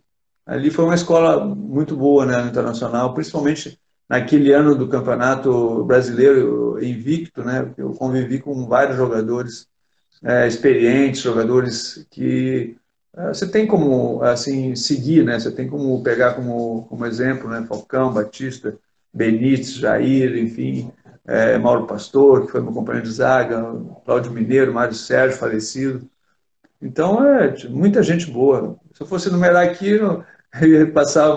Ali 0.49 0.71
foi 0.71 0.83
uma 0.83 0.95
escola 0.95 1.45
muito 1.45 1.95
boa 1.95 2.25
né, 2.25 2.41
internacional, 2.41 3.13
principalmente 3.13 3.79
naquele 4.09 4.51
ano 4.51 4.73
do 4.73 4.87
Campeonato 4.87 5.85
Brasileiro 5.85 6.83
invicto, 6.83 7.43
né? 7.43 7.71
Eu 7.77 7.91
convivi 7.91 8.39
com 8.39 8.65
vários 8.65 8.97
jogadores 8.97 9.67
é, 10.23 10.47
experientes, 10.47 11.21
jogadores 11.21 12.03
que 12.09 12.75
é, 13.15 13.27
você 13.27 13.47
tem 13.47 13.67
como 13.67 14.23
assim 14.23 14.75
seguir, 14.75 15.23
né? 15.23 15.39
Você 15.39 15.51
tem 15.51 15.69
como 15.69 16.01
pegar 16.01 16.33
como, 16.33 16.87
como 16.89 17.05
exemplo, 17.05 17.47
né? 17.47 17.63
Falcão, 17.69 18.11
Batista, 18.11 18.75
Benítez, 19.13 19.75
Jair, 19.75 20.35
enfim, 20.35 20.91
é, 21.27 21.59
Mauro 21.59 21.85
Pastor, 21.85 22.47
que 22.47 22.51
foi 22.51 22.61
meu 22.61 22.73
companheiro 22.73 23.07
de 23.07 23.13
zaga, 23.13 23.71
Cláudio 24.03 24.31
Mineiro, 24.31 24.73
Mário 24.73 24.95
Sérgio, 24.95 25.37
falecido. 25.37 26.09
Então, 26.81 27.23
é 27.23 27.53
muita 27.67 28.01
gente 28.01 28.25
boa. 28.31 28.79
Se 28.95 29.03
eu 29.03 29.05
fosse 29.05 29.29
numerar 29.29 29.63
aqui, 29.63 29.99
eu 30.61 30.67
ia 30.67 30.91
passar 30.91 31.35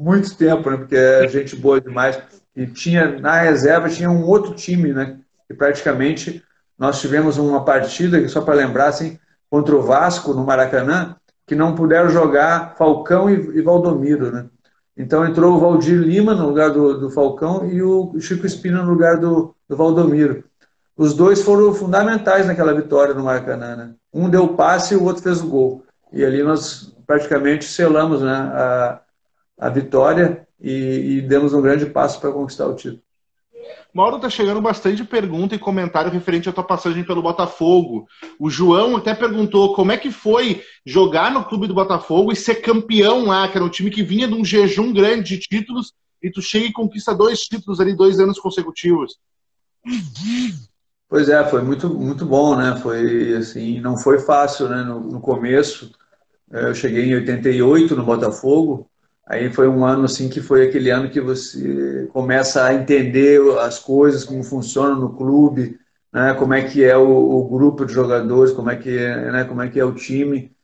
muito 0.00 0.36
tempo, 0.36 0.70
né? 0.70 0.76
Porque 0.76 0.96
é 0.96 1.28
gente 1.28 1.56
boa 1.56 1.80
demais. 1.80 2.18
E 2.54 2.66
tinha, 2.66 3.18
na 3.20 3.40
reserva, 3.40 3.88
tinha 3.88 4.10
um 4.10 4.24
outro 4.24 4.54
time, 4.54 4.92
né? 4.92 5.18
Que 5.46 5.54
praticamente 5.54 6.42
nós 6.78 7.00
tivemos 7.00 7.38
uma 7.38 7.64
partida, 7.64 8.26
só 8.28 8.40
para 8.40 8.54
lembrar, 8.54 8.88
assim, 8.88 9.18
contra 9.50 9.74
o 9.74 9.82
Vasco, 9.82 10.34
no 10.34 10.44
Maracanã, 10.44 11.16
que 11.46 11.54
não 11.54 11.74
puderam 11.74 12.08
jogar 12.08 12.74
Falcão 12.76 13.30
e, 13.30 13.34
e 13.58 13.62
Valdomiro, 13.62 14.30
né? 14.32 14.46
Então 14.96 15.26
entrou 15.26 15.54
o 15.54 15.60
Valdir 15.60 15.98
Lima 15.98 16.34
no 16.34 16.46
lugar 16.46 16.70
do, 16.70 16.98
do 16.98 17.10
Falcão 17.10 17.66
e 17.70 17.82
o 17.82 18.18
Chico 18.18 18.46
Espina 18.46 18.82
no 18.82 18.90
lugar 18.90 19.18
do, 19.18 19.54
do 19.68 19.76
Valdomiro. 19.76 20.42
Os 20.96 21.12
dois 21.12 21.42
foram 21.42 21.74
fundamentais 21.74 22.46
naquela 22.46 22.72
vitória 22.72 23.12
no 23.12 23.24
Maracanã. 23.24 23.76
Né? 23.76 23.94
Um 24.12 24.30
deu 24.30 24.48
passe 24.54 24.94
e 24.94 24.96
o 24.96 25.04
outro 25.04 25.22
fez 25.22 25.42
o 25.42 25.48
gol. 25.48 25.84
E 26.10 26.24
ali 26.24 26.42
nós 26.42 26.95
praticamente 27.06 27.64
selamos 27.64 28.22
né, 28.22 28.32
a, 28.32 29.00
a 29.58 29.68
vitória 29.68 30.46
e, 30.60 31.18
e 31.18 31.20
demos 31.20 31.52
um 31.52 31.62
grande 31.62 31.86
passo 31.86 32.20
para 32.20 32.32
conquistar 32.32 32.66
o 32.66 32.74
título. 32.74 33.02
Mauro, 33.92 34.20
tá 34.20 34.28
chegando 34.28 34.60
bastante 34.60 35.02
pergunta 35.04 35.54
e 35.54 35.58
comentário 35.58 36.10
referente 36.10 36.48
à 36.48 36.52
tua 36.52 36.62
passagem 36.62 37.02
pelo 37.02 37.22
Botafogo. 37.22 38.06
O 38.38 38.50
João 38.50 38.96
até 38.96 39.14
perguntou 39.14 39.74
como 39.74 39.90
é 39.90 39.96
que 39.96 40.10
foi 40.10 40.62
jogar 40.84 41.32
no 41.32 41.44
clube 41.44 41.66
do 41.66 41.74
Botafogo 41.74 42.30
e 42.30 42.36
ser 42.36 42.56
campeão 42.56 43.24
lá, 43.24 43.48
que 43.48 43.56
era 43.56 43.64
um 43.64 43.70
time 43.70 43.90
que 43.90 44.02
vinha 44.02 44.28
de 44.28 44.34
um 44.34 44.44
jejum 44.44 44.92
grande 44.92 45.36
de 45.36 45.40
títulos, 45.40 45.94
e 46.22 46.30
tu 46.30 46.42
chega 46.42 46.66
e 46.66 46.72
conquista 46.72 47.14
dois 47.14 47.40
títulos 47.40 47.80
ali, 47.80 47.96
dois 47.96 48.20
anos 48.20 48.38
consecutivos. 48.38 49.16
Pois 51.08 51.28
é, 51.28 51.42
foi 51.44 51.62
muito, 51.62 51.88
muito 51.88 52.26
bom, 52.26 52.56
né? 52.56 52.76
Foi 52.82 53.34
assim, 53.34 53.80
não 53.80 53.96
foi 53.96 54.18
fácil, 54.18 54.68
né? 54.68 54.82
No, 54.82 55.00
no 55.00 55.20
começo, 55.20 55.90
eu 56.50 56.74
cheguei 56.74 57.04
em 57.06 57.14
88 57.14 57.96
no 57.96 58.04
Botafogo, 58.04 58.90
Aí 59.26 59.52
foi 59.52 59.68
um 59.68 59.84
ano 59.84 60.04
assim 60.04 60.28
que 60.28 60.40
foi 60.40 60.68
aquele 60.68 60.88
ano 60.90 61.10
que 61.10 61.20
você 61.20 62.08
começa 62.12 62.64
a 62.64 62.74
entender 62.74 63.40
as 63.58 63.78
coisas, 63.78 64.24
como 64.24 64.44
funciona 64.44 64.94
no 64.94 65.16
clube, 65.16 65.78
né? 66.12 66.32
Como 66.34 66.54
é 66.54 66.62
que 66.62 66.84
é 66.84 66.96
o, 66.96 67.08
o 67.08 67.48
grupo 67.48 67.84
de 67.84 67.92
jogadores, 67.92 68.52
como 68.52 68.70
é 68.70 68.76
que 68.76 68.96
é, 68.96 69.32
né? 69.32 69.44
Como 69.44 69.60
é 69.62 69.68
que 69.68 69.80
é 69.80 69.84
o 69.84 69.94
time. 69.94 70.54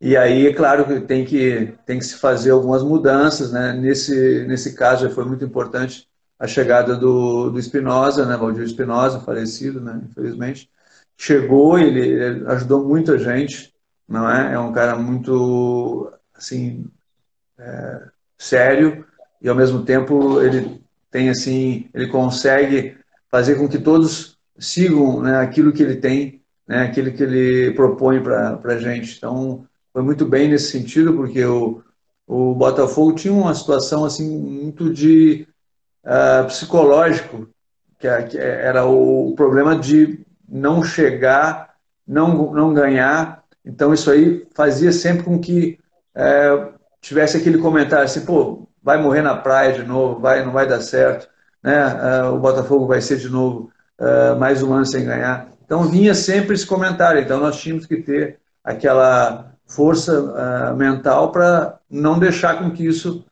E 0.00 0.16
aí, 0.16 0.46
é 0.48 0.54
claro 0.54 0.86
que 0.86 1.00
tem 1.02 1.24
que 1.24 1.74
tem 1.86 1.98
que 1.98 2.04
se 2.06 2.16
fazer 2.16 2.50
algumas 2.50 2.82
mudanças, 2.82 3.52
né? 3.52 3.72
Nesse 3.72 4.44
nesse 4.48 4.74
caso 4.74 5.10
foi 5.10 5.24
muito 5.24 5.44
importante 5.44 6.08
a 6.38 6.46
chegada 6.46 6.96
do, 6.96 7.50
do 7.50 7.58
Espinosa, 7.58 8.26
né? 8.26 8.36
Valdir 8.36 8.64
Espinosa, 8.64 9.20
falecido, 9.20 9.80
né? 9.80 10.00
Infelizmente 10.10 10.68
chegou, 11.18 11.78
ele, 11.78 12.00
ele 12.00 12.46
ajudou 12.48 12.84
muita 12.86 13.18
gente, 13.18 13.74
não 14.08 14.30
é? 14.30 14.54
É 14.54 14.58
um 14.58 14.72
cara 14.72 14.96
muito 14.96 16.12
assim 16.34 16.86
é, 17.58 18.02
sério 18.38 19.04
e 19.40 19.48
ao 19.48 19.54
mesmo 19.54 19.84
tempo 19.84 20.40
ele 20.40 20.82
tem 21.10 21.30
assim, 21.30 21.88
ele 21.94 22.08
consegue 22.08 22.96
fazer 23.30 23.56
com 23.56 23.68
que 23.68 23.78
todos 23.78 24.38
sigam 24.58 25.22
né, 25.22 25.38
aquilo 25.38 25.72
que 25.72 25.82
ele 25.82 25.96
tem, 25.96 26.42
né, 26.66 26.82
aquilo 26.82 27.12
que 27.12 27.22
ele 27.22 27.72
propõe 27.72 28.22
para 28.22 28.58
a 28.64 28.78
gente. 28.78 29.16
Então, 29.16 29.66
foi 29.92 30.02
muito 30.02 30.26
bem 30.26 30.48
nesse 30.48 30.70
sentido, 30.70 31.14
porque 31.14 31.44
o, 31.44 31.82
o 32.26 32.54
Botafogo 32.54 33.14
tinha 33.14 33.32
uma 33.32 33.54
situação 33.54 34.04
assim 34.04 34.28
muito 34.38 34.92
de 34.92 35.46
uh, 36.04 36.46
psicológico, 36.46 37.48
que, 37.98 38.06
é, 38.06 38.22
que, 38.22 38.38
era 38.38 38.84
o 38.84 39.34
problema 39.34 39.76
de 39.76 40.24
não 40.48 40.82
chegar, 40.82 41.74
não, 42.06 42.52
não 42.52 42.72
ganhar. 42.72 43.37
Então, 43.68 43.92
isso 43.92 44.10
aí 44.10 44.46
fazia 44.54 44.90
sempre 44.90 45.24
com 45.24 45.38
que 45.38 45.78
uh, 46.16 46.72
tivesse 47.02 47.36
aquele 47.36 47.58
comentário 47.58 48.06
assim, 48.06 48.24
pô, 48.24 48.66
vai 48.82 49.00
morrer 49.00 49.20
na 49.20 49.36
praia 49.36 49.74
de 49.74 49.82
novo, 49.82 50.18
vai, 50.18 50.44
não 50.44 50.52
vai 50.52 50.66
dar 50.66 50.80
certo, 50.80 51.28
né? 51.62 51.86
Uh, 51.94 52.34
o 52.34 52.38
Botafogo 52.38 52.86
vai 52.86 53.02
ser 53.02 53.18
de 53.18 53.28
novo 53.28 53.70
uh, 54.00 54.38
mais 54.38 54.62
um 54.62 54.72
ano 54.72 54.86
sem 54.86 55.04
ganhar. 55.04 55.48
Então 55.64 55.84
vinha 55.84 56.14
sempre 56.14 56.54
esse 56.54 56.66
comentário. 56.66 57.20
Então 57.20 57.38
nós 57.38 57.60
tínhamos 57.60 57.84
que 57.84 57.98
ter 57.98 58.38
aquela 58.64 59.52
força 59.66 60.18
uh, 60.22 60.76
mental 60.76 61.30
para 61.30 61.78
não 61.90 62.18
deixar 62.18 62.58
com 62.58 62.70
que 62.70 62.86
isso 62.86 63.24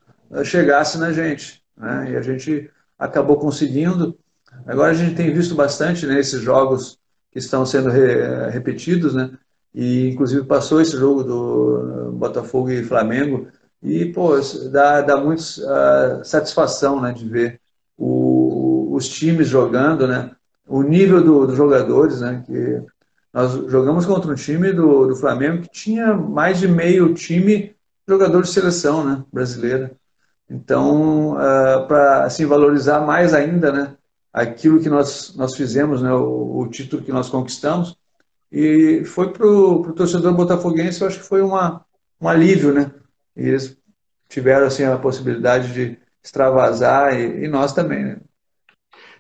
chegasse 0.45 0.99
na 0.99 1.13
gente. 1.13 1.63
Né? 1.77 2.11
E 2.11 2.17
a 2.17 2.21
gente 2.21 2.71
acabou 2.99 3.37
conseguindo. 3.37 4.19
Agora 4.67 4.91
a 4.91 4.95
gente 4.95 5.15
tem 5.15 5.33
visto 5.33 5.55
bastante 5.55 6.07
né, 6.07 6.19
esses 6.19 6.43
jogos 6.43 6.99
que 7.31 7.39
estão 7.39 7.65
sendo 7.65 7.89
re, 7.89 8.51
repetidos, 8.51 9.15
né? 9.15 9.31
E 9.77 10.09
inclusive 10.09 10.47
passou 10.47 10.81
esse 10.81 10.97
jogo 10.97 11.23
do 11.23 12.11
Botafogo 12.13 12.71
e 12.71 12.83
Flamengo 12.83 13.47
e, 13.83 14.07
pô, 14.07 14.31
dá, 14.71 15.03
dá 15.03 15.19
muito 15.19 15.41
uh, 15.41 16.25
satisfação, 16.25 16.99
né, 16.99 17.13
de 17.13 17.29
ver 17.29 17.61
o, 17.97 18.95
os 18.95 19.07
times 19.07 19.49
jogando, 19.49 20.09
né? 20.09 20.31
O 20.67 20.83
nível 20.83 21.23
do, 21.23 21.47
dos 21.47 21.57
jogadores, 21.57 22.23
né? 22.23 22.43
Que 22.47 22.83
nós 23.33 23.53
jogamos 23.71 24.07
contra 24.07 24.33
um 24.33 24.35
time 24.35 24.73
do, 24.73 25.09
do 25.09 25.15
Flamengo 25.15 25.63
que 25.63 25.71
tinha 25.71 26.15
mais 26.15 26.59
de 26.59 26.67
meio 26.67 27.13
time 27.13 27.77
jogador 28.09 28.43
de 28.43 28.49
seleção, 28.49 29.05
né? 29.05 29.23
Brasileira. 29.31 29.93
Então, 30.49 31.33
uh, 31.33 31.39
ah, 31.39 31.85
para 31.87 32.25
assim 32.25 32.47
valorizar 32.47 33.01
mais 33.01 33.35
ainda, 33.35 33.71
né? 33.71 33.95
Aquilo 34.33 34.81
que 34.81 34.89
nós 34.89 35.35
nós 35.37 35.55
fizemos, 35.55 36.01
né? 36.01 36.13
O, 36.15 36.61
o 36.61 36.69
título 36.69 37.03
que 37.03 37.13
nós 37.13 37.29
conquistamos 37.29 37.97
e 38.51 39.05
foi 39.05 39.33
para 39.33 39.47
o 39.47 39.93
torcedor 39.93 40.33
botafoguense, 40.35 41.01
eu 41.01 41.09
acho 41.09 41.19
que 41.19 41.27
foi 41.27 41.43
uma, 41.43 41.85
um 42.21 42.29
alívio, 42.29 42.73
né? 42.73 42.93
E 43.37 43.49
eles 43.49 43.77
tiveram 44.29 44.67
assim 44.67 44.85
a 44.85 44.97
possibilidade 44.97 45.73
de 45.73 45.99
extravasar 46.23 47.19
e, 47.19 47.45
e 47.45 47.49
nós 47.49 47.73
também, 47.73 48.05
né? 48.05 48.17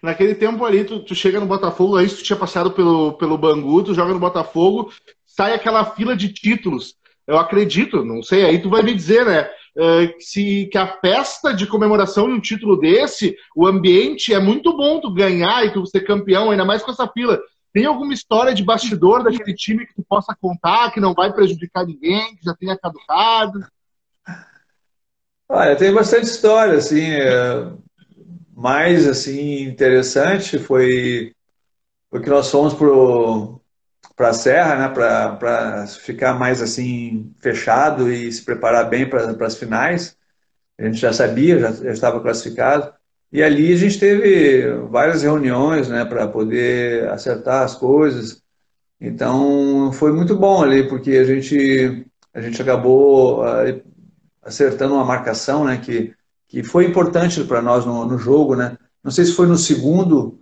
Naquele 0.02 0.34
tempo 0.34 0.64
ali, 0.64 0.84
tu, 0.84 1.00
tu, 1.00 1.14
chega 1.14 1.40
no 1.40 1.46
Botafogo, 1.46 1.96
aí 1.96 2.08
tu 2.08 2.22
tinha 2.22 2.38
passado 2.38 2.70
pelo, 2.72 3.14
pelo 3.14 3.38
Bangu, 3.38 3.82
tu 3.82 3.94
joga 3.94 4.12
no 4.12 4.20
Botafogo, 4.20 4.92
sai 5.24 5.54
aquela 5.54 5.84
fila 5.84 6.16
de 6.16 6.32
títulos. 6.32 6.94
Eu 7.26 7.38
acredito, 7.38 8.04
não 8.04 8.22
sei, 8.22 8.44
aí 8.44 8.62
tu 8.62 8.70
vai 8.70 8.82
me 8.82 8.94
dizer, 8.94 9.24
né? 9.24 9.50
Uh, 9.76 10.14
se 10.20 10.66
que 10.70 10.78
a 10.78 10.86
festa 11.00 11.52
de 11.52 11.66
comemoração 11.66 12.28
de 12.28 12.34
um 12.34 12.40
título 12.40 12.78
desse, 12.78 13.36
o 13.54 13.66
ambiente 13.66 14.32
é 14.32 14.38
muito 14.38 14.74
bom 14.76 15.00
tu 15.00 15.12
ganhar 15.12 15.64
e 15.66 15.72
tu 15.72 15.84
ser 15.84 16.00
campeão, 16.02 16.50
ainda 16.50 16.64
mais 16.64 16.82
com 16.82 16.92
essa 16.92 17.08
fila. 17.08 17.38
Tem 17.76 17.84
alguma 17.84 18.14
história 18.14 18.54
de 18.54 18.64
bastidor 18.64 19.22
daquele 19.22 19.54
time 19.54 19.86
que 19.86 19.94
tu 19.94 20.02
possa 20.02 20.34
contar, 20.40 20.90
que 20.92 20.98
não 20.98 21.12
vai 21.12 21.30
prejudicar 21.30 21.84
ninguém, 21.84 22.34
que 22.34 22.42
já 22.42 22.54
tenha 22.54 22.74
caducado? 22.74 23.66
Olha, 25.46 25.76
tem 25.76 25.92
bastante 25.92 26.24
história, 26.24 26.78
assim, 26.78 27.04
é, 27.04 27.70
mais, 28.56 29.06
assim, 29.06 29.64
interessante 29.64 30.58
foi, 30.58 31.34
foi 32.08 32.22
que 32.22 32.30
nós 32.30 32.50
fomos 32.50 32.72
para 34.16 34.30
a 34.30 34.32
Serra, 34.32 34.76
né, 34.76 34.94
para 34.94 35.86
ficar 35.86 36.32
mais, 36.32 36.62
assim, 36.62 37.30
fechado 37.40 38.10
e 38.10 38.32
se 38.32 38.42
preparar 38.42 38.88
bem 38.88 39.06
para 39.06 39.32
as 39.46 39.58
finais. 39.58 40.16
A 40.78 40.84
gente 40.84 40.96
já 40.96 41.12
sabia, 41.12 41.58
já 41.58 41.90
estava 41.90 42.22
classificado. 42.22 42.95
E 43.36 43.42
ali 43.42 43.70
a 43.70 43.76
gente 43.76 44.00
teve 44.00 44.66
várias 44.88 45.22
reuniões, 45.22 45.90
né, 45.90 46.06
para 46.06 46.26
poder 46.26 47.06
acertar 47.10 47.64
as 47.64 47.74
coisas. 47.74 48.42
Então, 48.98 49.92
foi 49.92 50.10
muito 50.10 50.34
bom 50.34 50.62
ali, 50.62 50.88
porque 50.88 51.10
a 51.10 51.24
gente, 51.24 52.06
a 52.32 52.40
gente 52.40 52.62
acabou 52.62 53.42
uh, 53.42 53.82
acertando 54.42 54.94
uma 54.94 55.04
marcação, 55.04 55.66
né, 55.66 55.76
que, 55.76 56.14
que 56.48 56.62
foi 56.62 56.86
importante 56.86 57.44
para 57.44 57.60
nós 57.60 57.84
no, 57.84 58.06
no, 58.06 58.16
jogo, 58.16 58.56
né. 58.56 58.78
Não 59.04 59.10
sei 59.10 59.26
se 59.26 59.32
foi 59.32 59.46
no 59.46 59.58
segundo 59.58 60.40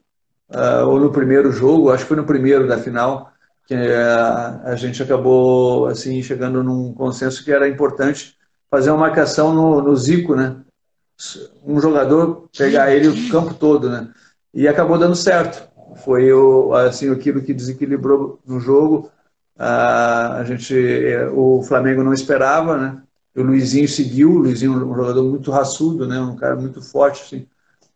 uh, 0.50 0.86
ou 0.86 1.00
no 1.00 1.10
primeiro 1.10 1.50
jogo, 1.50 1.90
acho 1.90 2.04
que 2.04 2.10
foi 2.10 2.16
no 2.16 2.24
primeiro 2.24 2.68
da 2.68 2.78
final, 2.78 3.32
que 3.66 3.74
uh, 3.74 4.60
a 4.66 4.76
gente 4.76 5.02
acabou 5.02 5.88
assim 5.88 6.22
chegando 6.22 6.62
num 6.62 6.94
consenso 6.94 7.44
que 7.44 7.50
era 7.50 7.66
importante 7.66 8.36
fazer 8.70 8.90
uma 8.90 9.00
marcação 9.00 9.52
no, 9.52 9.82
no 9.82 9.96
Zico, 9.96 10.36
né. 10.36 10.63
Um 11.64 11.80
jogador 11.80 12.48
pegar 12.56 12.92
ele 12.92 13.08
o 13.08 13.30
campo 13.30 13.54
todo, 13.54 13.88
né. 13.88 14.10
E 14.52 14.68
acabou 14.68 14.98
dando 14.98 15.16
certo. 15.16 15.68
Foi 16.04 16.32
o, 16.32 16.74
assim 16.74 17.10
aquilo 17.10 17.42
que 17.42 17.54
desequilibrou 17.54 18.40
no 18.46 18.60
jogo. 18.60 19.10
Uh, 19.56 20.34
a 20.40 20.44
gente, 20.44 20.74
eh, 20.74 21.28
o 21.28 21.62
Flamengo 21.62 22.02
não 22.02 22.12
esperava, 22.12 22.76
né? 22.76 23.02
o 23.36 23.42
Luizinho 23.42 23.88
seguiu, 23.88 24.30
o 24.30 24.38
Luizinho 24.38 24.72
é 24.72 24.84
um 24.84 24.94
jogador 24.94 25.24
muito 25.24 25.50
raçudo, 25.50 26.06
né? 26.06 26.20
um 26.20 26.36
cara 26.36 26.56
muito 26.56 26.80
forte. 26.80 27.22
Assim. 27.22 27.46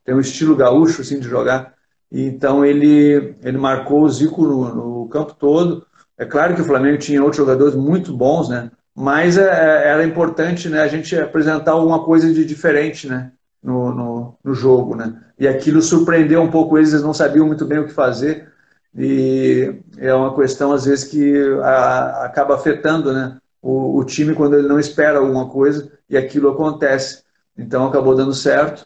tem 0.05 0.15
um 0.15 0.21
estilo 0.21 0.57
gaúcho 0.57 1.01
assim 1.01 1.21
de 1.21 1.29
jogar. 1.29 1.75
E, 2.11 2.25
então 2.25 2.65
ele 2.65 3.37
ele 3.43 3.59
marcou 3.59 4.03
o 4.03 4.11
Zico 4.11 4.43
no, 4.43 4.75
no, 4.75 5.09
campo 5.09 5.35
todo. 5.35 5.87
É 6.17 6.25
claro 6.25 6.55
que 6.55 6.63
o 6.63 6.65
Flamengo 6.65 6.99
tinha 6.99 7.23
outros 7.23 7.37
jogadores 7.37 7.75
muito 7.75 8.17
bons, 8.17 8.49
né? 8.49 8.71
Mas 9.01 9.39
é, 9.39 9.45
é, 9.45 9.89
era 9.91 10.05
importante, 10.05 10.69
né, 10.69 10.81
a 10.81 10.89
gente 10.89 11.17
apresentar 11.17 11.71
alguma 11.71 12.05
coisa 12.05 12.33
de 12.35 12.45
diferente, 12.45 13.07
né, 13.07 13.31
no, 13.63 13.95
no, 13.95 14.39
no 14.43 14.55
jogo, 14.55 14.97
né? 14.97 15.23
E 15.39 15.47
aquilo 15.47 15.81
surpreendeu 15.81 16.43
um 16.43 16.51
pouco 16.51 16.77
eles, 16.77 16.91
eles 16.91 17.05
não 17.05 17.15
sabiam 17.15 17.47
muito 17.47 17.65
bem 17.65 17.79
o 17.79 17.87
que 17.87 17.93
fazer. 17.93 18.53
E 18.97 19.73
é 19.99 20.13
uma 20.13 20.35
questão 20.35 20.73
às 20.73 20.85
vezes 20.85 21.05
que 21.05 21.33
a, 21.63 22.25
acaba 22.25 22.57
afetando, 22.57 23.13
né, 23.13 23.39
o, 23.63 23.99
o 23.99 24.05
time 24.05 24.35
quando 24.35 24.57
ele 24.57 24.67
não 24.67 24.81
espera 24.81 25.19
alguma 25.19 25.49
coisa 25.49 25.93
e 26.11 26.17
aquilo 26.17 26.49
acontece. 26.51 27.23
Então 27.57 27.87
acabou 27.87 28.17
dando 28.17 28.35
certo 28.35 28.85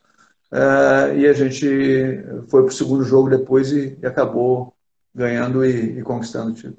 uh, 0.53 1.17
e 1.17 1.27
a 1.27 1.33
gente 1.33 2.23
foi 2.49 2.63
para 2.65 2.71
o 2.71 2.77
segundo 2.77 3.03
jogo 3.03 3.31
depois 3.31 3.73
e, 3.73 3.99
e 4.03 4.07
acabou 4.07 4.75
ganhando 5.15 5.65
e, 5.65 6.01
e, 6.01 6.03
conquistando 6.03 6.51
o 6.51 6.55
título. 6.55 6.77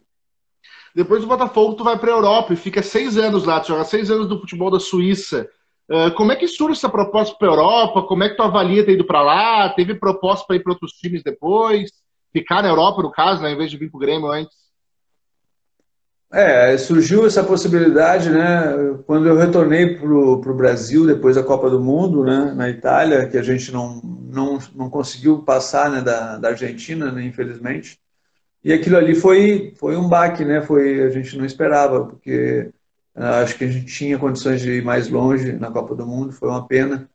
Depois 0.96 1.22
do 1.22 1.28
Botafogo, 1.28 1.74
tu 1.74 1.84
vai 1.84 1.98
para 1.98 2.12
a 2.12 2.16
Europa 2.16 2.54
e 2.54 2.58
fica 2.58 2.84
seis 2.84 3.18
anos 3.18 3.46
lá, 3.46 3.60
tu 3.60 3.70
joga 3.70 3.84
seis 3.84 4.12
anos 4.12 4.28
do 4.28 4.40
futebol 4.40 4.70
da 4.70 4.80
Suíça. 4.80 5.50
Uh, 5.90 6.12
como 6.16 6.32
é 6.32 6.36
que 6.36 6.48
surge 6.48 6.78
essa 6.78 6.90
proposta 6.90 7.36
para 7.38 7.48
a 7.48 7.52
Europa? 7.52 8.04
Como 8.04 8.24
é 8.24 8.30
que 8.30 8.36
tu 8.36 8.44
avalia 8.44 8.86
ter 8.86 8.94
ido 8.94 9.06
para 9.06 9.22
lá? 9.22 9.70
Teve 9.70 9.96
proposta 9.96 10.46
para 10.46 10.56
ir 10.56 10.64
para 10.64 10.74
outros 10.74 10.92
times 10.94 11.24
depois? 11.24 11.92
Ficar 12.32 12.62
na 12.62 12.70
Europa, 12.70 13.02
no 13.02 13.12
caso, 13.12 13.42
né, 13.42 13.52
em 13.52 13.58
vez 13.58 13.70
de 13.70 13.78
vir 13.78 13.90
para 13.90 13.98
o 13.98 14.00
Grêmio 14.00 14.32
antes? 14.32 14.64
É, 16.32 16.76
surgiu 16.80 17.28
essa 17.28 17.44
possibilidade, 17.44 18.30
né? 18.32 18.98
Quando 19.06 19.28
eu 19.28 19.38
retornei 19.38 19.96
para 19.96 20.08
o 20.08 20.56
Brasil 20.56 21.06
depois 21.06 21.36
da 21.36 21.44
Copa 21.44 21.70
do 21.70 21.80
Mundo, 21.80 22.24
né? 22.24 22.54
Na 22.56 22.68
Itália, 22.70 23.28
que 23.28 23.38
a 23.38 23.44
gente 23.44 23.72
não, 23.72 24.02
não, 24.02 24.58
não 24.74 24.90
conseguiu 24.90 25.44
passar, 25.44 25.92
né? 25.92 26.02
Da, 26.02 26.38
da 26.38 26.50
Argentina, 26.50 27.12
né, 27.12 27.24
infelizmente. 27.24 28.00
E 28.64 28.72
aquilo 28.72 28.98
ali 28.98 29.16
foi 29.16 29.74
foi 29.78 29.96
um 29.98 30.08
baque, 30.08 30.46
né? 30.46 30.62
Foi 30.62 31.04
a 31.04 31.10
gente 31.10 31.38
não 31.38 31.46
esperava, 31.46 32.06
porque 32.06 32.70
uh, 33.16 33.24
acho 33.44 33.58
que 33.58 33.66
a 33.66 33.68
gente 33.70 33.86
tinha 33.86 34.18
condições 34.18 34.62
de 34.62 34.72
ir 34.72 34.84
mais 34.84 35.10
longe 35.10 35.54
na 35.54 35.72
Copa 35.72 35.96
do 35.96 36.06
Mundo. 36.08 36.32
Foi 36.32 36.50
uma 36.50 36.66
pena, 36.68 37.10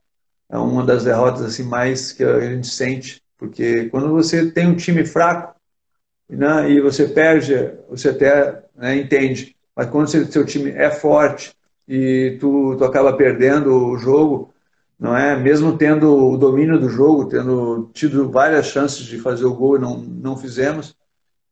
é 0.49 0.57
uma 0.57 0.85
das 0.85 1.03
derrotas 1.03 1.43
assim 1.43 1.63
mais 1.63 2.11
que 2.11 2.23
a 2.23 2.39
gente 2.41 2.67
sente, 2.67 3.21
porque 3.37 3.89
quando 3.89 4.09
você 4.09 4.51
tem 4.51 4.67
um 4.67 4.75
time 4.75 5.05
fraco 5.05 5.55
né, 6.29 6.69
e 6.71 6.81
você 6.81 7.07
perde, 7.07 7.73
você 7.89 8.09
até 8.09 8.63
né, 8.75 8.97
entende. 8.97 9.55
Mas 9.75 9.89
quando 9.89 10.07
seu 10.07 10.45
time 10.45 10.71
é 10.71 10.91
forte 10.91 11.53
e 11.87 12.37
tu, 12.39 12.75
tu 12.77 12.83
acaba 12.83 13.13
perdendo 13.13 13.73
o 13.73 13.97
jogo, 13.97 14.53
não 14.99 15.15
é? 15.15 15.35
Mesmo 15.37 15.77
tendo 15.77 16.13
o 16.15 16.37
domínio 16.37 16.79
do 16.79 16.89
jogo, 16.89 17.29
tendo 17.29 17.89
tido 17.93 18.29
várias 18.29 18.67
chances 18.67 19.05
de 19.05 19.17
fazer 19.17 19.45
o 19.45 19.55
gol 19.55 19.77
e 19.77 19.79
não, 19.79 19.97
não 19.97 20.37
fizemos, 20.37 20.95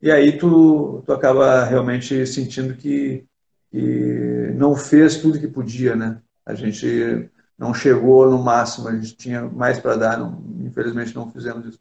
e 0.00 0.10
aí 0.10 0.38
tu, 0.38 1.02
tu 1.04 1.12
acaba 1.12 1.64
realmente 1.64 2.26
sentindo 2.26 2.74
que, 2.74 3.24
que 3.70 4.52
não 4.54 4.76
fez 4.76 5.16
tudo 5.16 5.40
que 5.40 5.48
podia, 5.48 5.96
né? 5.96 6.20
A 6.46 6.54
gente 6.54 7.28
não 7.58 7.74
chegou 7.74 8.30
no 8.30 8.38
máximo, 8.38 8.88
a 8.88 8.92
gente 8.94 9.16
tinha 9.16 9.42
mais 9.42 9.80
para 9.80 9.96
dar, 9.96 10.18
não, 10.18 10.42
infelizmente 10.60 11.14
não 11.14 11.30
fizemos 11.30 11.66
isso. 11.66 11.80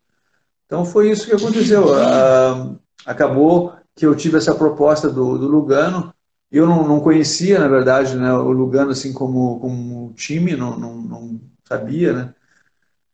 Então 0.66 0.84
foi 0.84 1.12
isso 1.12 1.28
que 1.28 1.36
aconteceu. 1.36 1.94
Ah, 1.94 2.76
acabou 3.06 3.74
que 3.96 4.06
eu 4.06 4.16
tive 4.16 4.38
essa 4.38 4.56
proposta 4.56 5.10
do, 5.10 5.38
do 5.38 5.48
Lugano. 5.48 6.14
Eu 6.52 6.66
não, 6.66 6.88
não, 6.88 7.00
conhecia, 7.00 7.60
na 7.60 7.68
verdade, 7.68 8.16
né, 8.16 8.32
o 8.34 8.52
Lugano 8.52 8.92
assim 8.92 9.14
como, 9.14 9.60
como 9.60 10.14
time, 10.14 10.56
não, 10.56 10.78
não, 10.78 10.96
não 10.96 11.42
sabia, 11.64 12.14
né? 12.14 12.34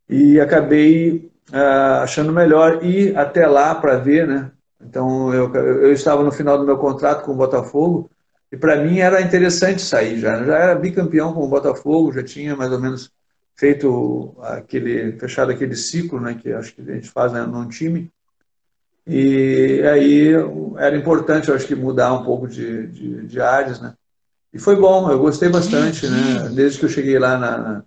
E 0.07 0.39
acabei 0.39 1.31
uh, 1.51 2.03
achando 2.03 2.31
melhor 2.31 2.83
ir 2.83 3.17
até 3.17 3.47
lá 3.47 3.73
para 3.73 3.97
ver, 3.97 4.27
né? 4.27 4.51
Então 4.87 5.33
eu, 5.33 5.53
eu 5.55 5.93
estava 5.93 6.23
no 6.23 6.31
final 6.31 6.57
do 6.57 6.65
meu 6.65 6.77
contrato 6.77 7.23
com 7.23 7.31
o 7.31 7.37
Botafogo 7.37 8.09
e 8.51 8.57
para 8.57 8.75
mim 8.77 8.99
era 8.99 9.21
interessante 9.21 9.81
sair 9.81 10.19
já. 10.19 10.39
Né? 10.39 10.45
Já 10.45 10.57
era 10.57 10.75
bicampeão 10.75 11.33
com 11.33 11.43
o 11.43 11.47
Botafogo, 11.47 12.13
já 12.13 12.23
tinha 12.23 12.55
mais 12.55 12.71
ou 12.71 12.79
menos 12.79 13.11
feito 13.55 14.35
aquele 14.41 15.13
fechado 15.19 15.51
aquele 15.51 15.75
ciclo, 15.75 16.19
né? 16.19 16.35
Que 16.35 16.51
acho 16.51 16.73
que 16.73 16.81
a 16.81 16.95
gente 16.95 17.09
faz 17.09 17.31
né, 17.31 17.45
num 17.45 17.67
time. 17.67 18.11
E 19.05 19.81
aí 19.91 20.31
era 20.77 20.95
importante, 20.95 21.49
eu 21.49 21.55
acho 21.55 21.67
que, 21.67 21.75
mudar 21.75 22.13
um 22.13 22.23
pouco 22.23 22.47
de, 22.47 22.87
de, 22.87 23.27
de 23.27 23.41
áreas, 23.41 23.81
né? 23.81 23.93
E 24.53 24.59
foi 24.59 24.75
bom, 24.75 25.09
eu 25.11 25.19
gostei 25.19 25.49
bastante, 25.49 26.07
né? 26.07 26.49
Desde 26.53 26.79
que 26.79 26.85
eu 26.85 26.89
cheguei 26.89 27.17
lá 27.19 27.37
na 27.37 27.83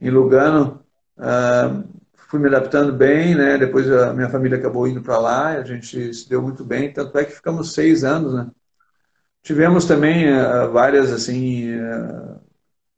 em 0.00 0.10
Lugano, 0.10 0.82
uh, 1.16 1.84
fui 2.28 2.40
me 2.40 2.48
adaptando 2.48 2.92
bem, 2.92 3.34
né? 3.34 3.58
Depois 3.58 3.90
a 3.90 4.12
minha 4.12 4.28
família 4.28 4.58
acabou 4.58 4.86
indo 4.86 5.02
para 5.02 5.18
lá, 5.18 5.48
a 5.48 5.64
gente 5.64 6.12
se 6.14 6.28
deu 6.28 6.42
muito 6.42 6.64
bem, 6.64 6.92
tanto 6.92 7.16
é 7.18 7.24
que 7.24 7.32
ficamos 7.32 7.72
seis 7.72 8.04
anos, 8.04 8.34
né? 8.34 8.50
Tivemos 9.42 9.84
também 9.84 10.26
uh, 10.32 10.70
várias, 10.72 11.12
assim, 11.12 11.72
uh, 11.74 12.40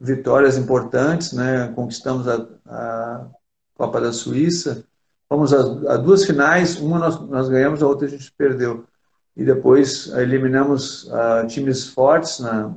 vitórias 0.00 0.56
importantes, 0.56 1.32
né? 1.32 1.72
Conquistamos 1.74 2.26
a, 2.26 2.46
a 2.66 3.26
Copa 3.74 4.00
da 4.00 4.12
Suíça, 4.12 4.84
Fomos 5.28 5.52
a, 5.52 5.92
a, 5.92 5.96
duas 5.98 6.24
finais, 6.24 6.80
uma 6.80 6.98
nós, 6.98 7.20
nós, 7.28 7.48
ganhamos, 7.50 7.82
a 7.82 7.86
outra 7.86 8.06
a 8.06 8.10
gente 8.10 8.32
perdeu. 8.32 8.86
E 9.36 9.44
depois 9.44 10.08
eliminamos 10.08 11.04
uh, 11.04 11.46
times 11.46 11.86
fortes 11.86 12.40
na, 12.40 12.74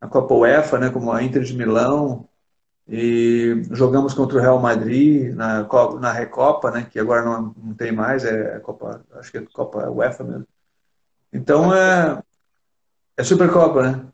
na 0.00 0.08
Copa 0.08 0.32
UEFA, 0.32 0.78
né, 0.78 0.90
como 0.90 1.10
a 1.10 1.22
Inter 1.22 1.42
de 1.42 1.56
Milão, 1.56 2.27
e 2.88 3.62
jogamos 3.70 4.14
contra 4.14 4.38
o 4.38 4.40
Real 4.40 4.58
Madrid 4.58 5.34
na, 5.34 5.66
na 6.00 6.12
Recopa, 6.12 6.70
né, 6.70 6.86
que 6.90 6.98
agora 6.98 7.22
não, 7.22 7.54
não 7.62 7.74
tem 7.74 7.92
mais, 7.92 8.24
é 8.24 8.58
Copa, 8.60 9.02
acho 9.14 9.30
que 9.30 9.38
é 9.38 9.42
Copa 9.52 9.90
UEFA 9.90 10.24
mesmo. 10.24 10.46
Então 11.32 11.74
é, 11.74 12.22
é 13.16 13.22
Supercopa, 13.22 13.82
né? 13.82 14.06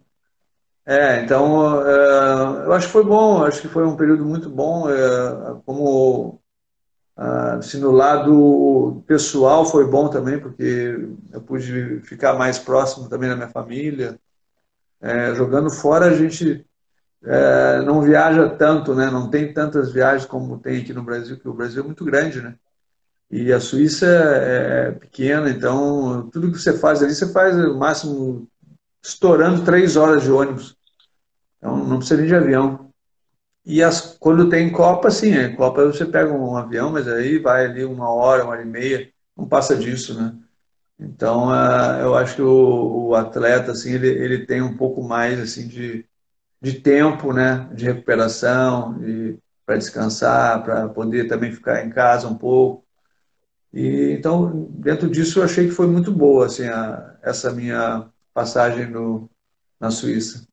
É, 0.87 1.21
então 1.23 1.79
uh, 1.79 2.65
eu 2.65 2.73
acho 2.73 2.89
que 2.89 2.93
foi 2.93 3.05
bom, 3.05 3.45
acho 3.45 3.63
que 3.63 3.69
foi 3.69 3.87
um 3.87 3.97
período 3.97 4.25
muito 4.25 4.51
bom, 4.51 4.89
uh, 4.89 5.63
como 5.65 6.43
ah, 7.17 7.61
se 7.63 7.79
no 7.79 7.93
lado 7.93 9.05
pessoal 9.07 9.65
foi 9.65 9.89
bom 9.89 10.09
também, 10.09 10.39
porque 10.39 11.09
eu 11.33 11.41
pude 11.41 12.01
ficar 12.01 12.35
mais 12.35 12.59
próximo 12.59 13.09
também 13.09 13.29
da 13.29 13.37
minha 13.37 13.49
família. 13.49 14.19
É, 15.01 15.35
jogando 15.35 15.71
fora, 15.71 16.07
a 16.07 16.15
gente 16.15 16.67
é, 17.25 17.81
não 17.83 18.03
viaja 18.03 18.49
tanto, 18.51 18.95
né? 18.95 19.11
não 19.11 19.31
tem 19.31 19.53
tantas 19.53 19.93
viagens 19.93 20.27
como 20.27 20.59
tem 20.59 20.81
aqui 20.81 20.93
no 20.93 21.03
Brasil, 21.03 21.39
que 21.39 21.49
o 21.49 21.55
Brasil 21.55 21.83
é 21.83 21.87
muito 21.87 22.05
grande, 22.05 22.41
né? 22.43 22.55
E 23.31 23.53
a 23.53 23.59
Suíça 23.59 24.07
é 24.07 24.93
pequena, 24.93 25.51
então 25.51 26.29
tudo 26.31 26.53
que 26.53 26.59
você 26.59 26.77
faz 26.77 27.03
ali, 27.03 27.15
você 27.15 27.33
faz 27.33 27.57
o 27.57 27.77
máximo 27.77 28.49
estourando 29.03 29.65
três 29.65 29.97
horas 29.97 30.23
de 30.23 30.31
ônibus. 30.31 30.77
Então 31.59 31.77
não 31.77 31.99
precisa 31.99 32.21
nem 32.21 32.29
de 32.29 32.35
avião. 32.35 32.91
E 33.65 33.83
as, 33.83 34.17
quando 34.21 34.51
tem 34.51 34.71
Copa, 34.71 35.11
sim, 35.11 35.33
é, 35.33 35.49
Copa 35.49 35.87
você 35.87 36.05
pega 36.05 36.33
um 36.33 36.57
avião, 36.57 36.93
mas 36.93 37.09
aí 37.09 37.39
vai 37.39 37.65
ali 37.65 37.85
uma 37.85 38.11
hora, 38.11 38.45
uma 38.45 38.53
hora 38.53 38.63
e 38.63 38.67
meia, 38.67 39.11
não 39.37 39.49
passa 39.49 39.75
disso, 39.75 40.15
né? 40.15 40.35
Então, 40.99 41.49
uh, 41.49 41.99
eu 42.01 42.15
acho 42.15 42.37
que 42.37 42.43
o, 42.43 43.15
atleta, 43.15 43.73
assim, 43.73 43.95
ele, 43.95 44.09
ele 44.09 44.47
tem 44.47 44.63
um 44.63 44.77
pouco 44.77 45.03
mais, 45.03 45.41
assim, 45.41 45.67
de, 45.67 46.07
de 46.65 46.81
tempo, 46.81 47.33
né? 47.33 47.69
De 47.75 47.85
recuperação, 47.85 48.99
de, 48.99 49.39
para 49.67 49.77
descansar, 49.77 50.65
para 50.65 50.89
poder 50.89 51.29
também 51.29 51.53
ficar 51.53 51.85
em 51.85 51.91
casa 51.91 52.27
um 52.27 52.37
pouco. 52.37 52.85
E, 53.73 54.13
então, 54.19 54.67
dentro 54.71 55.11
disso, 55.11 55.41
eu 55.41 55.45
achei 55.45 55.67
que 55.67 55.75
foi 55.75 55.87
muito 55.87 56.11
boa, 56.11 56.47
assim, 56.47 56.67
a, 56.67 57.17
essa 57.23 57.53
minha 57.53 58.07
passagem 58.33 58.87
no, 58.87 59.29
na 59.79 59.91
Suíça 59.91 60.47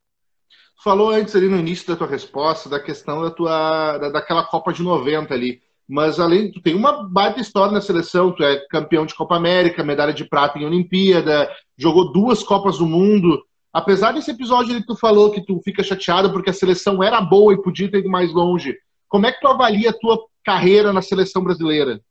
falou 0.84 1.12
antes 1.12 1.36
ali 1.36 1.48
no 1.48 1.60
início 1.60 1.88
da 1.88 1.96
tua 1.96 2.08
resposta 2.08 2.68
da 2.68 2.80
questão 2.80 3.22
da 3.22 3.30
tua 3.30 4.00
da, 4.00 4.10
daquela 4.10 4.44
Copa 4.44 4.74
de 4.74 4.82
90 4.82 5.34
ali. 5.34 5.62
Mas 5.88 6.20
além, 6.20 6.52
tu 6.52 6.62
tem 6.62 6.74
uma 6.74 7.08
baita 7.08 7.40
história 7.40 7.72
na 7.74 7.82
seleção, 7.82 8.32
tu 8.32 8.44
é 8.44 8.66
campeão 8.68 9.06
de 9.06 9.14
Copa 9.14 9.36
América, 9.36 9.84
medalha 9.84 10.14
de 10.14 10.26
prata 10.26 10.58
em 10.58 10.66
Olimpíada, 10.66 11.50
jogou 11.78 12.12
duas 12.12 12.42
Copas 12.42 12.78
do 12.78 12.86
Mundo. 12.86 13.44
Apesar 13.74 14.12
desse 14.12 14.32
episódio 14.32 14.76
que 14.76 14.86
tu 14.86 14.96
falou 14.96 15.32
que 15.32 15.46
tu 15.46 15.62
fica 15.64 15.82
chateado 15.82 16.32
porque 16.32 16.50
a 16.50 16.54
seleção 16.54 17.02
era 17.02 17.22
boa 17.22 17.54
e 17.54 17.62
podia 17.62 17.90
ter 17.90 18.00
ido 18.00 18.10
mais 18.10 18.34
longe, 18.34 18.78
como 19.08 19.26
é 19.26 19.32
que 19.32 19.40
tu 19.40 19.48
avalia 19.48 19.92
a 19.92 19.98
tua 19.98 20.20
carreira 20.44 20.92
na 20.92 21.02
seleção 21.02 21.44
brasileira? 21.44 22.02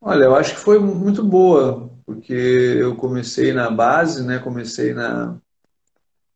Olha, 0.00 0.24
eu 0.24 0.34
acho 0.34 0.54
que 0.54 0.60
foi 0.60 0.78
muito 0.78 1.22
boa, 1.22 1.90
porque 2.04 2.32
eu 2.32 2.94
comecei 2.94 3.52
na 3.52 3.70
base, 3.70 4.22
né? 4.22 4.38
Comecei 4.38 4.92
na, 4.92 5.36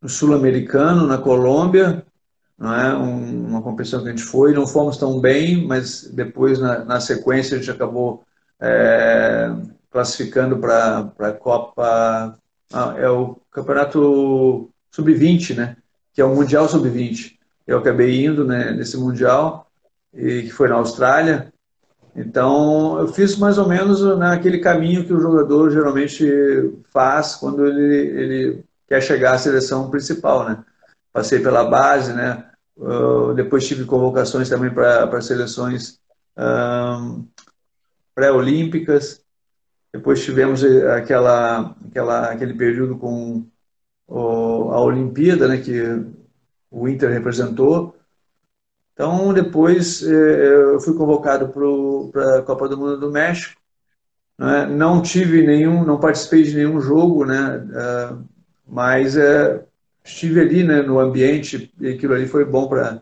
no 0.01 0.09
Sul-Americano, 0.09 1.05
na 1.05 1.17
Colômbia, 1.19 2.03
não 2.57 2.73
é? 2.73 2.95
Um, 2.95 3.47
uma 3.47 3.61
competição 3.61 4.01
que 4.01 4.07
a 4.07 4.11
gente 4.11 4.23
foi, 4.23 4.53
não 4.53 4.65
fomos 4.65 4.97
tão 4.97 5.19
bem, 5.19 5.67
mas 5.67 6.09
depois, 6.11 6.59
na, 6.59 6.83
na 6.83 6.99
sequência, 6.99 7.55
a 7.55 7.59
gente 7.59 7.71
acabou 7.71 8.23
é, 8.59 9.51
classificando 9.91 10.57
para 10.57 11.11
a 11.19 11.31
Copa. 11.31 12.37
Ah, 12.71 12.95
é 12.97 13.09
o 13.09 13.37
Campeonato 13.51 14.69
Sub-20, 14.91 15.55
né? 15.55 15.77
Que 16.13 16.21
é 16.21 16.25
o 16.25 16.35
Mundial 16.35 16.67
Sub-20. 16.67 17.37
Eu 17.65 17.79
acabei 17.79 18.25
indo 18.25 18.45
né, 18.45 18.71
nesse 18.71 18.97
Mundial 18.97 19.69
e 20.13 20.43
que 20.43 20.51
foi 20.51 20.67
na 20.67 20.75
Austrália. 20.75 21.53
Então, 22.15 22.99
eu 22.99 23.07
fiz 23.07 23.37
mais 23.37 23.57
ou 23.57 23.67
menos 23.67 24.01
naquele 24.17 24.59
caminho 24.59 25.05
que 25.05 25.13
o 25.13 25.19
jogador 25.19 25.71
geralmente 25.71 26.25
faz 26.91 27.35
quando 27.35 27.65
ele, 27.65 27.95
ele 27.95 28.63
quer 28.87 29.01
chegar 29.01 29.33
à 29.33 29.37
seleção 29.37 29.89
principal, 29.89 30.47
né? 30.47 30.63
Passei 31.13 31.39
pela 31.39 31.63
base, 31.63 32.13
né? 32.13 32.45
Uh, 32.75 33.33
depois 33.33 33.67
tive 33.67 33.85
convocações 33.85 34.49
também 34.49 34.73
para 34.73 35.21
seleções 35.21 35.99
um, 36.37 37.27
pré-olímpicas. 38.15 39.21
Depois 39.93 40.23
tivemos 40.23 40.63
aquela, 40.63 41.75
aquela, 41.87 42.31
aquele 42.31 42.53
período 42.53 42.97
com 42.97 43.45
o, 44.07 44.71
a 44.71 44.81
Olimpíada, 44.81 45.47
né? 45.47 45.57
Que 45.57 45.81
o 46.71 46.87
Inter 46.87 47.09
representou. 47.11 47.95
Então, 48.93 49.33
depois 49.33 50.03
eh, 50.03 50.73
eu 50.73 50.79
fui 50.79 50.93
convocado 50.93 51.49
para 52.11 52.39
a 52.39 52.41
Copa 52.43 52.67
do 52.67 52.77
Mundo 52.77 52.99
do 52.99 53.11
México. 53.11 53.59
Né? 54.37 54.65
Não 54.67 55.01
tive 55.01 55.45
nenhum, 55.45 55.85
não 55.85 55.99
participei 55.99 56.43
de 56.43 56.55
nenhum 56.55 56.81
jogo, 56.81 57.25
né? 57.25 57.67
Eh, 57.73 58.15
mas 58.67 59.17
é, 59.17 59.65
estive 60.03 60.41
ali 60.41 60.63
né, 60.63 60.81
no 60.81 60.99
ambiente 60.99 61.73
e 61.79 61.89
aquilo 61.89 62.13
ali 62.13 62.27
foi 62.27 62.45
bom 62.45 62.67
para 62.67 63.01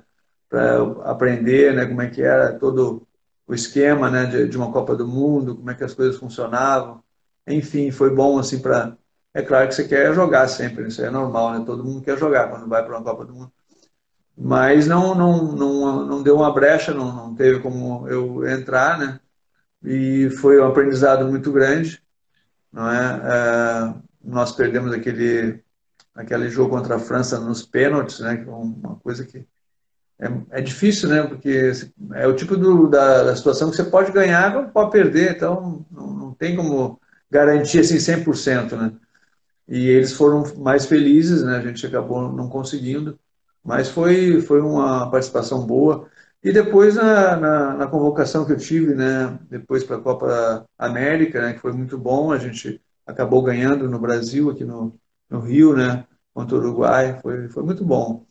aprender 1.04 1.74
né, 1.74 1.86
como 1.86 2.02
é 2.02 2.10
que 2.10 2.22
era 2.22 2.54
todo 2.54 3.07
o 3.48 3.54
esquema 3.54 4.10
né, 4.10 4.26
de, 4.26 4.48
de, 4.48 4.58
uma 4.58 4.72
Copa 4.72 4.96
do 4.96 5.08
Mundo, 5.08 5.56
como 5.56 5.72
é 5.72 5.76
que 5.76 5.84
as 5.84 5.94
coisas 5.94 6.18
funcionavam. 6.18 7.04
Enfim, 7.48 7.92
foi 7.92 8.14
bom 8.14 8.38
assim 8.40 8.60
para... 8.60 8.98
É 9.34 9.42
claro 9.42 9.68
que 9.68 9.76
você 9.76 9.88
quer 9.88 10.14
jogar 10.14 10.48
sempre, 10.48 10.88
isso 10.88 11.02
é 11.04 11.10
normal, 11.10 11.54
né? 11.54 11.64
Todo 11.66 11.84
mundo 11.84 12.02
quer 12.02 12.18
jogar 12.18 12.50
quando 12.50 12.68
vai 12.68 12.84
para 12.84 12.98
uma 12.98 13.04
Copa 13.04 13.26
do 13.26 13.34
Mundo 13.34 13.52
mas 14.38 14.86
não, 14.88 15.16
não, 15.16 15.52
não, 15.54 16.06
não 16.06 16.24
deu 16.24 16.36
uma 16.36 16.54
brecha, 16.54 16.94
não, 16.94 17.12
não 17.14 17.36
teve 17.36 17.60
como 17.60 18.08
eu 18.08 18.48
entrar, 18.48 19.00
né? 19.00 19.20
E 19.84 20.30
foi 20.30 20.62
um 20.62 20.68
aprendizado 20.68 21.26
muito 21.28 21.52
grande, 21.52 22.04
não 22.72 22.90
é? 22.90 23.22
é 23.24 23.94
nós 24.24 24.52
perdemos 24.52 24.92
aquele, 24.94 25.64
aquele 26.14 26.50
jogo 26.50 26.72
contra 26.72 26.98
a 26.98 27.00
França 27.00 27.40
nos 27.40 27.64
pênaltis, 27.66 28.20
né? 28.20 28.46
Uma 28.48 28.98
coisa 28.98 29.26
que 29.26 29.48
é, 30.20 30.60
é 30.60 30.62
difícil, 30.62 31.10
né? 31.10 31.24
Porque 31.24 31.72
é 32.14 32.28
o 32.28 32.36
tipo 32.36 32.58
do, 32.58 32.88
da, 32.88 33.24
da, 33.24 33.36
situação 33.36 33.70
que 33.70 33.76
você 33.76 33.84
pode 33.84 34.12
ganhar, 34.12 34.54
não 34.54 34.70
pode 34.70 34.92
perder, 34.92 35.36
então 35.36 35.86
não, 35.92 36.08
não 36.08 36.34
tem 36.34 36.56
como 36.56 37.00
garantir 37.30 37.80
assim 37.80 37.98
100%, 37.98 38.76
né? 38.76 38.94
E 39.68 39.90
eles 39.90 40.14
foram 40.14 40.44
mais 40.58 40.86
felizes, 40.86 41.44
né? 41.44 41.58
A 41.58 41.62
gente 41.62 41.86
acabou 41.86 42.32
não 42.32 42.50
conseguindo. 42.50 43.20
Mas 43.64 43.90
foi, 43.90 44.42
foi 44.42 44.62
uma 44.62 45.12
participação 45.12 45.66
boa. 45.66 46.10
E 46.44 46.52
depois 46.54 46.96
na, 46.96 47.36
na, 47.36 47.74
na 47.76 47.88
convocação 47.88 48.46
que 48.46 48.54
eu 48.54 48.58
tive, 48.58 48.96
né, 48.96 49.38
depois 49.50 49.84
para 49.84 49.98
a 49.98 50.02
Copa 50.02 50.66
América, 50.78 51.42
né, 51.42 51.54
que 51.54 51.60
foi 51.60 51.74
muito 51.74 51.98
bom, 51.98 52.32
a 52.32 52.38
gente 52.38 52.82
acabou 53.06 53.42
ganhando 53.44 53.90
no 53.90 54.00
Brasil, 54.00 54.50
aqui 54.50 54.64
no, 54.64 54.98
no 55.30 55.40
Rio, 55.42 55.76
né, 55.76 56.06
contra 56.34 56.56
o 56.56 56.60
Uruguai, 56.60 57.20
foi, 57.22 57.50
foi 57.50 57.64
muito 57.64 57.84
bom. 57.84 58.27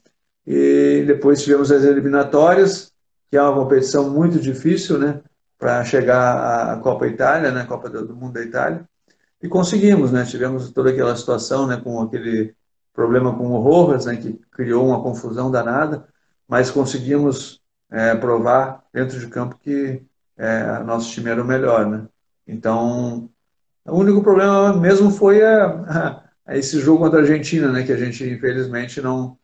E 0.46 1.02
depois 1.06 1.42
tivemos 1.42 1.72
as 1.72 1.82
eliminatórias, 1.82 2.92
que 3.28 3.36
é 3.36 3.42
uma 3.42 3.54
competição 3.54 4.08
muito 4.10 4.38
difícil, 4.38 4.98
né, 4.98 5.20
para 5.58 5.84
chegar 5.84 6.72
à 6.72 6.76
Copa 6.76 7.06
Itália, 7.06 7.50
né, 7.50 7.64
Copa 7.64 7.90
do, 7.90 8.06
do 8.06 8.14
Mundo 8.14 8.34
da 8.34 8.42
Itália. 8.42 8.84
E 9.42 9.48
conseguimos, 9.48 10.12
né, 10.12 10.24
tivemos 10.24 10.70
toda 10.70 10.90
aquela 10.90 11.16
situação, 11.16 11.66
né, 11.66 11.80
com 11.82 12.00
aquele 12.00 12.54
problema 12.92 13.36
com 13.36 13.50
o 13.50 13.58
Rojas, 13.58 14.06
né, 14.06 14.16
que 14.16 14.40
criou 14.52 14.86
uma 14.86 15.02
confusão 15.02 15.50
danada, 15.50 16.06
mas 16.48 16.70
conseguimos 16.70 17.60
é, 17.90 18.14
provar 18.14 18.84
dentro 18.92 19.18
de 19.18 19.26
campo 19.26 19.58
que 19.60 20.02
é, 20.36 20.78
nosso 20.80 21.10
time 21.10 21.30
era 21.30 21.42
o 21.42 21.46
melhor. 21.46 21.86
Né? 21.86 22.06
Então, 22.46 23.28
o 23.84 23.98
único 23.98 24.22
problema 24.22 24.72
mesmo 24.74 25.10
foi 25.10 25.42
a, 25.42 26.22
a 26.46 26.56
esse 26.56 26.78
jogo 26.80 27.00
contra 27.00 27.18
a 27.18 27.22
Argentina, 27.22 27.70
né, 27.72 27.82
que 27.82 27.92
a 27.92 27.96
gente 27.96 28.24
infelizmente 28.24 29.00
não 29.00 29.36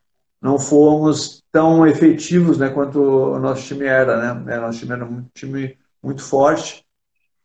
não 0.43 0.59
fomos 0.59 1.41
tão 1.49 1.87
efetivos 1.87 2.57
né, 2.57 2.69
quanto 2.69 2.99
o 2.99 3.39
nosso 3.39 3.65
time 3.65 3.85
era. 3.85 4.35
Né? 4.35 4.55
É, 4.55 4.59
nosso 4.59 4.79
time 4.79 4.91
era 4.91 5.05
um 5.05 5.25
time 5.33 5.77
muito 6.03 6.21
forte 6.21 6.83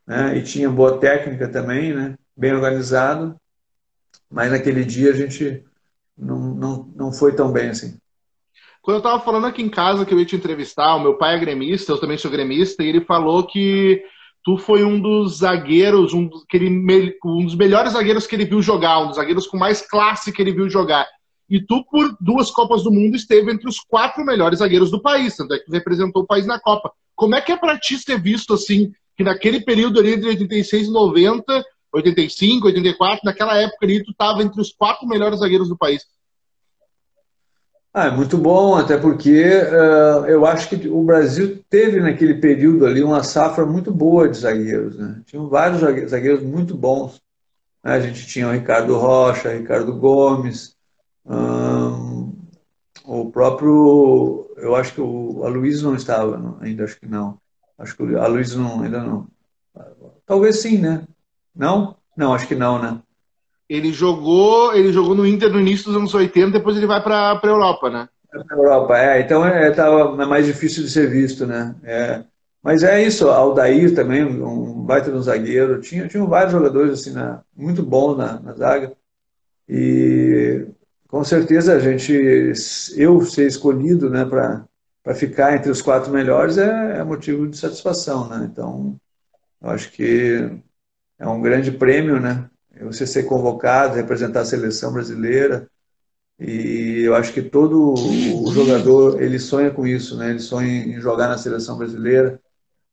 né, 0.04 0.36
e 0.36 0.42
tinha 0.42 0.68
boa 0.68 0.98
técnica 0.98 1.46
também, 1.46 1.94
né, 1.94 2.16
bem 2.36 2.52
organizado, 2.52 3.36
mas 4.28 4.50
naquele 4.50 4.84
dia 4.84 5.12
a 5.12 5.14
gente 5.14 5.62
não, 6.16 6.38
não, 6.54 6.92
não 6.96 7.12
foi 7.12 7.36
tão 7.36 7.52
bem 7.52 7.68
assim. 7.68 7.96
Quando 8.82 8.96
eu 8.96 8.98
estava 8.98 9.22
falando 9.22 9.46
aqui 9.46 9.62
em 9.62 9.68
casa 9.68 10.04
que 10.04 10.12
eu 10.12 10.18
ia 10.18 10.26
te 10.26 10.34
entrevistar, 10.34 10.96
o 10.96 11.00
meu 11.00 11.16
pai 11.16 11.36
é 11.36 11.38
gremista, 11.38 11.92
eu 11.92 12.00
também 12.00 12.18
sou 12.18 12.30
gremista, 12.30 12.82
e 12.82 12.88
ele 12.88 13.04
falou 13.04 13.46
que 13.46 14.02
tu 14.42 14.56
foi 14.56 14.82
um 14.82 15.00
dos 15.00 15.38
zagueiros, 15.38 16.12
um 16.14 16.26
dos, 16.26 16.44
que 16.48 16.56
ele, 16.56 17.16
um 17.24 17.44
dos 17.44 17.54
melhores 17.54 17.92
zagueiros 17.92 18.26
que 18.26 18.34
ele 18.34 18.44
viu 18.44 18.60
jogar, 18.60 18.98
um 18.98 19.08
dos 19.08 19.16
zagueiros 19.16 19.46
com 19.46 19.56
mais 19.56 19.82
classe 19.82 20.32
que 20.32 20.42
ele 20.42 20.52
viu 20.52 20.68
jogar. 20.68 21.06
E 21.48 21.60
tu, 21.60 21.84
por 21.84 22.16
duas 22.20 22.50
Copas 22.50 22.82
do 22.82 22.90
Mundo, 22.90 23.16
esteve 23.16 23.50
entre 23.50 23.68
os 23.68 23.80
quatro 23.80 24.24
melhores 24.24 24.58
zagueiros 24.58 24.90
do 24.90 25.00
país, 25.00 25.36
tanto 25.36 25.54
é 25.54 25.58
que 25.58 25.64
tu 25.64 25.72
representou 25.72 26.22
o 26.22 26.26
país 26.26 26.46
na 26.46 26.60
Copa. 26.60 26.92
Como 27.16 27.34
é 27.34 27.40
que 27.40 27.52
é 27.52 27.56
para 27.56 27.78
ti 27.78 28.02
ter 28.04 28.20
visto, 28.20 28.54
assim, 28.54 28.92
que 29.16 29.24
naquele 29.24 29.60
período 29.60 29.98
ali 29.98 30.16
de 30.16 30.26
86 30.26 30.88
e 30.88 30.90
90, 30.90 31.64
85, 31.92 32.66
84, 32.66 33.20
naquela 33.24 33.56
época 33.56 33.84
ali, 33.84 34.04
tu 34.04 34.10
estava 34.10 34.42
entre 34.42 34.60
os 34.60 34.72
quatro 34.72 35.06
melhores 35.06 35.40
zagueiros 35.40 35.68
do 35.68 35.76
país. 35.76 36.02
Ah, 37.92 38.06
é 38.06 38.10
muito 38.10 38.36
bom, 38.36 38.76
até 38.76 38.96
porque 38.96 39.42
uh, 39.42 40.26
eu 40.26 40.46
acho 40.46 40.68
que 40.68 40.88
o 40.88 41.02
Brasil 41.02 41.64
teve 41.68 41.98
naquele 41.98 42.34
período 42.34 42.86
ali 42.86 43.02
uma 43.02 43.24
safra 43.24 43.66
muito 43.66 43.90
boa 43.90 44.28
de 44.28 44.38
zagueiros. 44.38 44.96
Né? 44.96 45.20
Tinham 45.26 45.48
vários 45.48 45.80
zagueiros 46.08 46.42
muito 46.42 46.76
bons. 46.76 47.20
Né? 47.82 47.94
A 47.94 48.00
gente 48.00 48.26
tinha 48.26 48.46
o 48.46 48.52
Ricardo 48.52 48.96
Rocha, 48.96 49.52
Ricardo 49.52 49.96
Gomes, 49.96 50.76
um, 51.28 52.32
o 53.04 53.30
próprio. 53.30 54.50
Eu 54.56 54.74
acho 54.74 54.94
que 54.94 55.00
o 55.00 55.42
Aloysio 55.44 55.88
não 55.88 55.94
estava 55.94 56.56
ainda, 56.60 56.84
acho 56.84 56.98
que 56.98 57.06
não. 57.06 57.38
Acho 57.78 57.96
que 57.96 58.02
o 58.02 58.20
Aloysio 58.20 58.60
não, 58.60 58.82
ainda 58.82 59.02
não. 59.02 59.26
Talvez 60.26 60.60
sim, 60.60 60.78
né? 60.78 61.04
Não? 61.54 61.96
Não, 62.16 62.34
acho 62.34 62.46
que 62.48 62.54
não, 62.54 62.80
né? 62.80 62.98
Ele 63.68 63.92
jogou, 63.92 64.74
ele 64.74 64.92
jogou 64.92 65.14
no 65.14 65.26
Inter 65.26 65.50
no 65.50 65.60
início 65.60 65.86
dos 65.86 65.96
anos 65.96 66.14
80, 66.14 66.52
depois 66.52 66.76
ele 66.76 66.86
vai 66.86 67.02
para 67.02 67.32
a 67.32 67.46
Europa, 67.46 67.90
né? 67.90 68.08
Para 68.30 68.56
Europa, 68.56 68.98
é. 68.98 69.20
Então 69.20 69.44
é, 69.44 69.70
tava 69.70 70.14
mais 70.26 70.46
difícil 70.46 70.82
de 70.82 70.90
ser 70.90 71.10
visto, 71.10 71.46
né? 71.46 71.74
É. 71.84 72.24
Mas 72.62 72.82
é 72.82 73.02
isso, 73.02 73.30
Aldair 73.30 73.94
também, 73.94 74.24
um 74.24 74.82
baita 74.82 75.10
de 75.10 75.16
um 75.16 75.22
zagueiro. 75.22 75.80
Tinha, 75.80 76.08
tinha 76.08 76.24
vários 76.24 76.52
jogadores 76.52 76.92
assim, 76.92 77.12
na, 77.12 77.42
muito 77.56 77.82
bons 77.82 78.16
na, 78.16 78.40
na 78.40 78.52
zaga. 78.54 78.92
E 79.68 80.66
com 81.08 81.24
certeza 81.24 81.74
a 81.74 81.78
gente, 81.80 82.12
eu 82.96 83.22
ser 83.22 83.46
escolhido 83.46 84.10
né, 84.10 84.26
para 84.26 85.14
ficar 85.14 85.56
entre 85.56 85.70
os 85.70 85.80
quatro 85.80 86.12
melhores 86.12 86.58
é, 86.58 86.98
é 86.98 87.04
motivo 87.04 87.48
de 87.48 87.56
satisfação. 87.56 88.28
Né? 88.28 88.46
Então, 88.52 89.00
eu 89.60 89.70
acho 89.70 89.90
que 89.90 90.50
é 91.18 91.26
um 91.26 91.40
grande 91.40 91.72
prêmio, 91.72 92.20
né? 92.20 92.48
Você 92.82 93.06
ser 93.06 93.24
convocado, 93.24 93.96
representar 93.96 94.42
a 94.42 94.44
seleção 94.44 94.92
brasileira. 94.92 95.68
E 96.38 97.02
eu 97.04 97.16
acho 97.16 97.32
que 97.32 97.42
todo 97.42 97.94
o 97.94 98.52
jogador, 98.52 99.20
ele 99.20 99.38
sonha 99.40 99.70
com 99.70 99.84
isso, 99.84 100.16
né? 100.16 100.30
Ele 100.30 100.38
sonha 100.38 100.68
em 100.68 101.00
jogar 101.00 101.26
na 101.26 101.38
seleção 101.38 101.76
brasileira, 101.76 102.40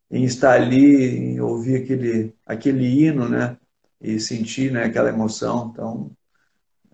em 0.09 0.23
estar 0.23 0.53
ali, 0.53 1.17
em 1.17 1.39
ouvir 1.39 1.83
aquele, 1.83 2.33
aquele 2.45 2.85
hino, 2.85 3.29
né? 3.29 3.57
E 4.01 4.19
sentir 4.19 4.71
né, 4.71 4.85
aquela 4.85 5.09
emoção. 5.09 5.69
Então, 5.71 6.11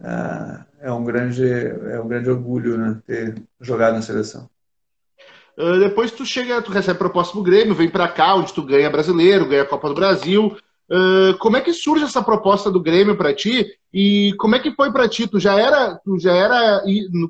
é, 0.04 0.88
é 0.88 0.92
um 0.92 1.04
grande, 1.04 1.48
é 1.48 2.00
um 2.00 2.08
grande 2.08 2.30
orgulho, 2.30 2.78
né? 2.78 3.02
Ter 3.06 3.36
jogado 3.60 3.94
na 3.94 4.02
seleção. 4.02 4.50
Uh, 5.58 5.80
depois 5.80 6.12
tu 6.12 6.26
chega, 6.26 6.62
tu 6.62 6.72
recebe 6.72 6.98
proposta 6.98 7.36
do 7.36 7.44
Grêmio, 7.44 7.76
vem 7.76 7.90
para 7.90 8.08
cá, 8.08 8.36
onde 8.36 8.54
tu 8.54 8.64
ganha 8.64 8.90
brasileiro, 8.90 9.48
ganha 9.48 9.64
a 9.64 9.68
Copa 9.68 9.90
do 9.90 9.96
Brasil. 9.96 10.58
Uh, 10.90 11.38
como 11.38 11.56
é 11.56 11.62
que 11.62 11.74
surge 11.74 12.04
essa 12.04 12.22
proposta 12.22 12.72
do 12.72 12.82
Grêmio 12.82 13.16
para 13.16 13.34
ti? 13.34 13.66
E 13.94 14.34
como 14.40 14.56
é 14.56 14.60
que 14.60 14.72
foi 14.72 14.92
para 14.92 15.08
ti? 15.08 15.28
Tu 15.28 15.40
já 15.40 15.60
era, 15.60 15.96
tu 16.04 16.18
já 16.18 16.34
era, 16.34 16.82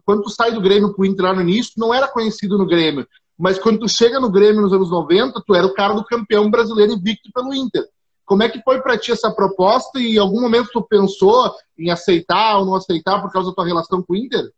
quando 0.05 0.23
tu 0.23 0.29
sai 0.29 0.51
do 0.51 0.61
Grêmio 0.61 0.93
Inter 1.05 1.25
lá 1.25 1.33
no 1.33 1.41
início, 1.41 1.73
tu 1.75 1.79
não 1.79 1.93
era 1.93 2.07
conhecido 2.07 2.57
no 2.57 2.65
Grêmio. 2.65 3.05
Mas 3.37 3.57
quando 3.57 3.79
tu 3.79 3.89
chega 3.89 4.19
no 4.19 4.29
Grêmio 4.29 4.61
nos 4.61 4.71
anos 4.71 4.91
90, 4.91 5.41
tu 5.45 5.55
era 5.55 5.65
o 5.65 5.73
cara 5.73 5.93
do 5.93 6.05
campeão 6.05 6.49
brasileiro 6.49 6.93
invicto 6.93 7.29
pelo 7.33 7.53
Inter. 7.53 7.83
Como 8.31 8.43
é 8.43 8.47
que 8.47 8.63
foi 8.63 8.81
para 8.81 8.97
ti 8.97 9.11
essa 9.11 9.29
proposta 9.29 9.99
e 9.99 10.15
em 10.15 10.17
algum 10.17 10.39
momento 10.39 10.69
tu 10.71 10.81
pensou 10.81 11.53
em 11.77 11.91
aceitar 11.91 12.59
ou 12.59 12.65
não 12.65 12.75
aceitar 12.75 13.21
por 13.21 13.29
causa 13.29 13.49
da 13.49 13.53
tua 13.53 13.65
relação 13.65 14.01
com 14.01 14.13
o 14.13 14.15
Inter? 14.15 14.49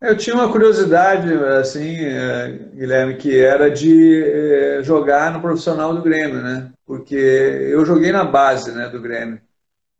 Eu 0.00 0.16
tinha 0.16 0.34
uma 0.34 0.50
curiosidade, 0.50 1.32
assim, 1.32 1.94
é, 1.98 2.48
Guilherme, 2.74 3.16
que 3.16 3.38
era 3.38 3.70
de 3.70 4.24
é, 4.24 4.82
jogar 4.82 5.32
no 5.32 5.40
profissional 5.40 5.94
do 5.94 6.02
Grêmio, 6.02 6.42
né? 6.42 6.72
Porque 6.84 7.14
eu 7.14 7.86
joguei 7.86 8.10
na 8.10 8.24
base, 8.24 8.72
né, 8.72 8.88
do 8.88 9.00
Grêmio. 9.00 9.40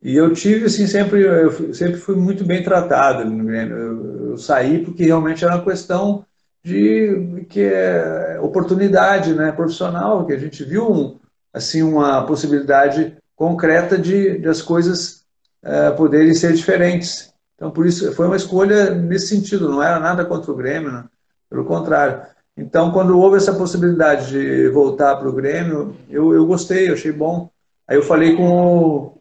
E 0.03 0.13
eu 0.13 0.33
tive, 0.33 0.65
assim, 0.65 0.87
sempre, 0.87 1.21
eu 1.21 1.73
sempre 1.73 1.95
fui 1.95 2.17
muito 2.17 2.43
bem 2.43 2.61
tratado 2.61 3.23
no 3.23 3.45
Grêmio. 3.45 3.77
Eu, 3.77 4.29
eu 4.31 4.37
saí 4.37 4.83
porque 4.83 5.05
realmente 5.05 5.45
era 5.45 5.55
uma 5.55 5.63
questão 5.63 6.25
de 6.61 7.45
que 7.49 7.61
é 7.61 8.37
oportunidade 8.41 9.33
né, 9.33 9.53
profissional, 9.53 10.25
que 10.25 10.33
a 10.33 10.37
gente 10.37 10.61
viu 10.65 10.91
um, 10.91 11.20
assim 11.53 11.81
uma 11.81 12.25
possibilidade 12.25 13.17
concreta 13.35 13.97
de, 13.97 14.37
de 14.37 14.47
as 14.47 14.61
coisas 14.61 15.23
é, 15.63 15.91
poderem 15.91 16.33
ser 16.33 16.53
diferentes. 16.53 17.33
Então, 17.55 17.71
por 17.71 17.85
isso, 17.85 18.11
foi 18.13 18.25
uma 18.25 18.35
escolha 18.35 18.91
nesse 18.91 19.27
sentido, 19.27 19.69
não 19.69 19.83
era 19.83 19.99
nada 19.99 20.25
contra 20.25 20.51
o 20.51 20.55
Grêmio, 20.55 20.91
né? 20.91 21.05
pelo 21.49 21.65
contrário. 21.65 22.21
Então, 22.55 22.91
quando 22.91 23.19
houve 23.19 23.37
essa 23.37 23.53
possibilidade 23.53 24.29
de 24.29 24.69
voltar 24.69 25.15
para 25.17 25.27
o 25.27 25.33
Grêmio, 25.33 25.95
eu, 26.09 26.33
eu 26.33 26.45
gostei, 26.45 26.89
eu 26.89 26.93
achei 26.93 27.11
bom. 27.11 27.49
Aí 27.87 27.97
eu 27.97 28.03
falei 28.03 28.35
com 28.35 28.49
o, 28.49 29.17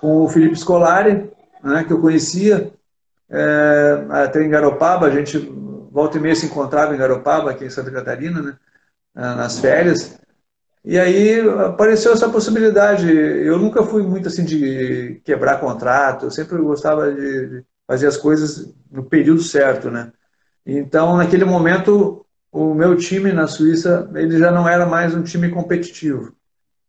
com 0.00 0.24
o 0.24 0.28
Felipe 0.28 0.56
Scolari, 0.56 1.30
né, 1.62 1.84
que 1.84 1.92
eu 1.92 2.00
conhecia, 2.00 2.72
é, 3.28 4.04
até 4.10 4.42
em 4.42 4.48
Garopaba, 4.48 5.06
a 5.06 5.10
gente 5.10 5.38
volta 5.90 6.18
e 6.18 6.20
meia 6.20 6.34
se 6.34 6.46
encontrava 6.46 6.94
em 6.94 6.98
Garopaba, 6.98 7.50
aqui 7.50 7.64
em 7.64 7.70
Santa 7.70 7.90
Catarina, 7.90 8.40
né, 8.40 8.56
nas 9.14 9.58
férias. 9.58 10.19
E 10.84 10.98
aí 10.98 11.40
apareceu 11.66 12.12
essa 12.12 12.28
possibilidade. 12.28 13.10
Eu 13.10 13.58
nunca 13.58 13.82
fui 13.82 14.02
muito 14.02 14.28
assim 14.28 14.44
de 14.44 15.20
quebrar 15.24 15.60
contrato, 15.60 16.26
eu 16.26 16.30
sempre 16.30 16.58
gostava 16.58 17.12
de 17.12 17.64
fazer 17.86 18.06
as 18.06 18.16
coisas 18.16 18.72
no 18.90 19.04
período 19.04 19.42
certo, 19.42 19.90
né? 19.90 20.12
Então, 20.64 21.16
naquele 21.16 21.44
momento, 21.44 22.24
o 22.52 22.74
meu 22.74 22.96
time 22.96 23.32
na 23.32 23.46
Suíça, 23.46 24.10
ele 24.14 24.38
já 24.38 24.50
não 24.50 24.68
era 24.68 24.86
mais 24.86 25.14
um 25.14 25.22
time 25.22 25.50
competitivo. 25.50 26.34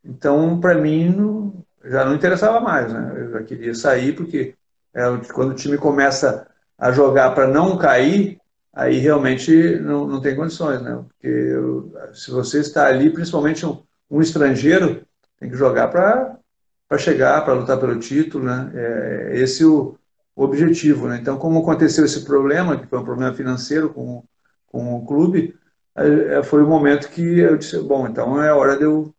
Então, 0.04 0.60
para 0.60 0.76
mim, 0.76 1.54
já 1.86 2.06
não 2.06 2.16
interessava 2.16 2.60
mais, 2.60 2.92
né? 2.92 3.14
Eu 3.16 3.32
já 3.32 3.44
queria 3.44 3.74
sair 3.74 4.16
porque 4.16 4.56
é, 4.94 5.04
quando 5.34 5.52
o 5.52 5.56
time 5.56 5.78
começa 5.78 6.48
a 6.78 6.92
jogar 6.92 7.32
para 7.32 7.48
não 7.48 7.78
cair, 7.78 8.41
aí 8.74 8.98
realmente 8.98 9.52
não, 9.80 10.08
não 10.08 10.22
tem 10.22 10.36
condições, 10.36 10.82
né? 10.82 11.04
Porque 11.08 11.28
eu, 11.28 11.94
se 12.14 12.32
você 12.32 12.60
está 12.60 12.88
ali, 12.88 13.10
principalmente 13.10 13.66
um, 13.66 13.84
um 14.10 14.22
estrangeiro, 14.22 15.06
tem 15.40 15.50
que 15.50 15.58
jogar 15.58 15.88
para 15.90 16.98
chegar, 16.98 17.44
para 17.44 17.54
lutar 17.54 17.80
pelo 17.80 18.00
título, 18.00 18.46
né? 18.46 18.72
É, 18.74 19.32
esse 19.40 19.64
é 19.64 19.66
o, 19.66 19.98
o 20.36 20.44
objetivo, 20.44 21.08
né? 21.08 21.18
Então, 21.20 21.38
como 21.38 21.60
aconteceu 21.60 22.06
esse 22.06 22.24
problema, 22.24 22.78
que 22.80 22.88
foi 22.88 23.00
um 23.00 23.06
problema 23.06 23.34
financeiro 23.34 23.90
com, 23.90 24.24
com 24.68 24.96
o 24.96 25.06
clube, 25.06 25.56
é, 25.96 26.42
foi 26.44 26.64
o 26.64 26.68
momento 26.68 27.10
que 27.10 27.40
eu 27.40 27.58
disse, 27.58 27.78
bom, 27.80 28.08
então 28.08 28.42
é 28.42 28.54
hora 28.54 28.78
de 28.78 28.84
eu 28.84 29.14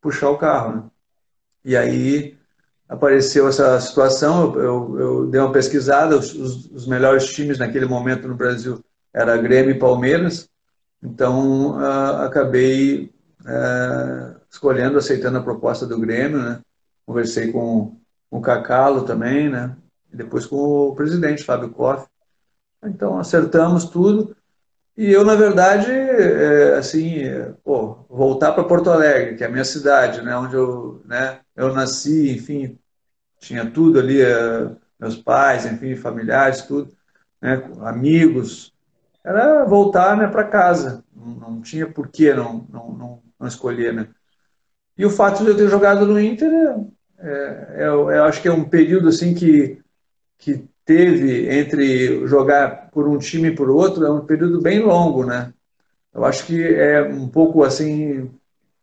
puxar 0.00 0.30
o 0.30 0.38
carro, 0.38 0.76
né? 0.76 0.82
E 1.64 1.76
aí 1.76 2.36
apareceu 2.88 3.48
essa 3.48 3.80
situação, 3.80 4.54
eu, 4.54 4.62
eu, 4.62 5.00
eu 5.00 5.26
dei 5.26 5.40
uma 5.40 5.52
pesquisada, 5.52 6.16
os, 6.16 6.32
os 6.34 6.86
melhores 6.86 7.26
times 7.26 7.58
naquele 7.58 7.86
momento 7.86 8.28
no 8.28 8.34
Brasil 8.36 8.84
era 9.16 9.38
Grêmio 9.38 9.74
e 9.74 9.78
Palmeiras, 9.78 10.46
então 11.02 11.78
uh, 11.78 12.22
acabei 12.26 13.10
uh, 13.40 14.38
escolhendo, 14.50 14.98
aceitando 14.98 15.38
a 15.38 15.42
proposta 15.42 15.86
do 15.86 15.98
Grêmio, 15.98 16.38
né? 16.38 16.60
Conversei 17.06 17.50
com, 17.50 17.98
com 18.28 18.38
o 18.38 18.42
Cacalo 18.42 19.06
também, 19.06 19.48
né? 19.48 19.74
E 20.12 20.16
depois 20.16 20.44
com 20.44 20.56
o 20.56 20.94
presidente, 20.94 21.44
Fábio 21.44 21.70
Koff. 21.70 22.06
Então 22.84 23.18
acertamos 23.18 23.86
tudo. 23.86 24.36
E 24.94 25.10
eu, 25.10 25.24
na 25.24 25.34
verdade, 25.34 25.90
é, 25.90 26.74
assim, 26.76 27.22
pô, 27.64 28.04
voltar 28.10 28.52
para 28.52 28.64
Porto 28.64 28.90
Alegre, 28.90 29.36
que 29.36 29.44
é 29.44 29.46
a 29.46 29.50
minha 29.50 29.64
cidade, 29.64 30.20
né? 30.20 30.36
Onde 30.36 30.56
eu, 30.56 31.00
né? 31.06 31.40
Eu 31.54 31.72
nasci, 31.72 32.34
enfim, 32.34 32.78
tinha 33.38 33.70
tudo 33.70 33.98
ali, 33.98 34.20
é, 34.20 34.70
meus 35.00 35.16
pais, 35.16 35.64
enfim, 35.64 35.96
familiares, 35.96 36.62
tudo, 36.62 36.92
né? 37.40 37.62
Amigos, 37.80 38.75
era 39.26 39.64
voltar 39.64 40.16
né, 40.16 40.28
para 40.28 40.44
casa. 40.44 41.04
Não, 41.14 41.26
não, 41.26 41.60
tinha 41.60 41.86
por 41.86 42.08
que 42.08 42.32
não, 42.32 42.64
não, 42.70 42.92
não, 42.92 43.22
não, 43.40 43.48
escolher. 43.48 43.92
Né? 43.92 44.08
E 44.96 45.04
o 45.04 45.10
fato 45.10 45.42
de 45.42 45.50
eu 45.50 45.56
ter 45.56 45.68
jogado 45.68 46.06
no 46.06 46.20
Inter, 46.20 46.48
é, 46.52 46.86
é, 47.18 47.82
é, 47.82 47.88
eu 47.88 48.24
acho 48.24 48.40
que 48.40 48.46
é 48.46 48.52
um 48.52 48.64
período 48.64 49.08
assim 49.08 49.34
que, 49.34 49.82
que 50.38 50.64
teve 50.84 51.52
entre 51.52 52.24
jogar 52.28 52.88
por 52.92 53.08
um 53.08 53.18
time 53.18 53.48
e 53.48 53.54
por 53.54 53.68
outro, 53.68 54.06
é 54.06 54.10
um 54.10 54.24
período 54.24 54.60
bem 54.62 54.78
longo. 54.78 55.24
Né? 55.24 55.52
Eu 56.14 56.24
acho 56.24 56.46
que 56.46 56.64
é 56.64 57.02
um 57.02 57.28
pouco 57.28 57.64
assim 57.64 58.30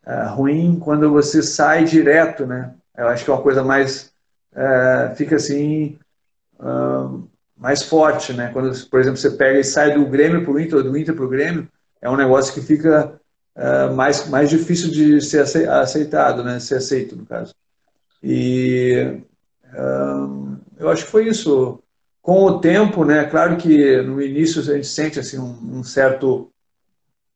é, 0.06 0.26
ruim 0.26 0.78
quando 0.78 1.10
você 1.10 1.42
sai 1.42 1.86
direto. 1.86 2.46
Né? 2.46 2.74
Eu 2.98 3.08
acho 3.08 3.24
que 3.24 3.32
é 3.32 3.34
uma 3.34 3.42
coisa 3.42 3.64
mais. 3.64 4.12
É, 4.54 5.14
fica 5.16 5.38
assim. 5.38 5.98
Mais 7.58 7.84
forte, 7.84 8.34
né? 8.34 8.50
Quando, 8.52 8.72
por 8.90 9.00
exemplo, 9.00 9.18
você 9.18 9.32
pega 9.32 9.60
e 9.60 9.64
sai 9.64 9.94
do 9.94 10.06
Grêmio 10.06 10.44
para 10.44 10.52
o 10.52 10.60
Inter, 10.60 10.78
ou 10.78 10.84
do 10.84 10.98
Inter 10.98 11.16
para 11.16 11.26
o 11.26 11.30
Grêmio, 11.30 11.68
é 12.02 12.10
um 12.10 12.18
negócio 12.18 12.54
que 12.54 12.62
fica 12.62 13.20
uh, 13.56 13.94
mais, 13.94 14.28
mais 14.30 14.50
difícil 14.50 14.90
de 14.92 15.22
ser 15.22 15.70
aceitado, 15.70 16.44
né? 16.44 16.60
Ser 16.60 16.76
aceito, 16.76 17.16
no 17.16 17.26
caso. 17.26 17.54
E 18.22 19.22
uh, 19.74 20.58
eu 20.78 20.90
acho 20.90 21.06
que 21.06 21.12
foi 21.12 21.28
isso. 21.28 21.80
Com 22.22 22.46
o 22.46 22.60
tempo, 22.62 23.04
né? 23.04 23.26
Claro 23.26 23.58
que 23.58 24.02
no 24.02 24.22
início 24.22 24.62
a 24.62 24.64
gente 24.64 24.88
sente 24.88 25.20
assim 25.20 25.38
um, 25.38 25.80
um 25.80 25.84
certo 25.84 26.50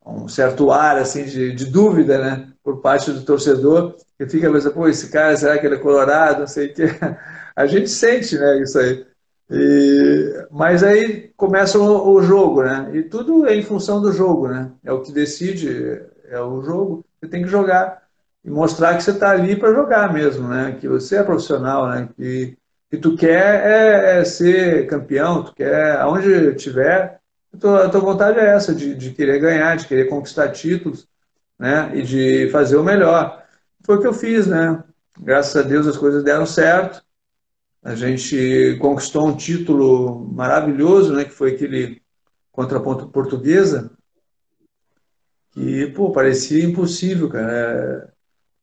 um 0.05 0.29
certo 0.29 0.71
ar 0.71 0.97
assim 0.97 1.25
de, 1.25 1.53
de, 1.53 1.65
dúvida, 1.65 2.17
né? 2.17 2.53
Por 2.63 2.79
parte 2.79 3.11
do 3.11 3.23
torcedor, 3.23 3.95
que 4.17 4.25
fica 4.27 4.49
pensando, 4.49 4.73
pô, 4.73 4.87
esse 4.87 5.09
cara, 5.09 5.35
será 5.35 5.57
que 5.57 5.65
ele 5.65 5.75
é 5.75 5.79
colorado? 5.79 6.39
Não 6.39 6.47
sei 6.47 6.67
o 6.67 6.73
que. 6.73 6.83
A 7.53 7.65
gente 7.65 7.89
sente, 7.89 8.37
né? 8.37 8.61
Isso 8.61 8.79
aí. 8.79 9.05
E, 9.49 10.47
mas 10.51 10.83
aí 10.83 11.31
começa 11.37 11.79
o, 11.79 12.13
o, 12.13 12.21
jogo, 12.21 12.63
né? 12.63 12.89
E 12.93 13.03
tudo 13.03 13.47
é 13.47 13.55
em 13.55 13.63
função 13.63 14.01
do 14.01 14.11
jogo, 14.11 14.47
né? 14.49 14.71
É 14.83 14.91
o 14.91 15.01
que 15.01 15.11
decide, 15.11 16.01
é 16.25 16.39
o 16.41 16.61
jogo. 16.61 17.05
Você 17.19 17.29
tem 17.29 17.43
que 17.43 17.47
jogar 17.47 18.03
e 18.43 18.49
mostrar 18.49 18.95
que 18.95 19.03
você 19.03 19.11
está 19.11 19.31
ali 19.31 19.55
para 19.55 19.73
jogar 19.73 20.11
mesmo, 20.13 20.47
né? 20.47 20.77
Que 20.79 20.87
você 20.87 21.17
é 21.17 21.23
profissional, 21.23 21.87
né? 21.89 22.09
Que, 22.15 22.57
que 22.89 22.97
tu 22.97 23.15
quer 23.15 23.65
é, 23.65 24.19
é 24.19 24.25
ser 24.25 24.87
campeão, 24.87 25.43
tu 25.43 25.53
quer, 25.53 25.97
aonde 25.97 26.29
estiver, 26.55 27.19
a 27.53 27.89
tua 27.89 28.01
vontade 28.01 28.39
é 28.39 28.47
essa, 28.53 28.73
de, 28.75 28.93
de 28.95 29.11
querer 29.11 29.39
ganhar, 29.39 29.77
de 29.77 29.87
querer 29.87 30.09
conquistar 30.09 30.49
títulos, 30.49 31.07
né? 31.57 31.91
E 31.95 32.01
de 32.03 32.49
fazer 32.51 32.75
o 32.77 32.83
melhor. 32.83 33.43
Foi 33.83 33.97
o 33.97 34.01
que 34.01 34.07
eu 34.07 34.13
fiz, 34.13 34.45
né? 34.47 34.83
Graças 35.19 35.55
a 35.55 35.67
Deus 35.67 35.87
as 35.87 35.97
coisas 35.97 36.23
deram 36.23 36.45
certo. 36.45 37.01
A 37.83 37.95
gente 37.95 38.77
conquistou 38.81 39.27
um 39.27 39.35
título 39.35 40.27
maravilhoso, 40.33 41.13
né, 41.13 41.23
que 41.23 41.31
foi 41.31 41.53
aquele 41.53 42.01
contra 42.51 42.79
a 42.79 42.81
Portuguesa, 42.81 43.91
que 45.51 45.87
pô, 45.87 46.11
parecia 46.11 46.65
impossível, 46.65 47.29
cara. 47.29 47.51
É, 47.51 48.11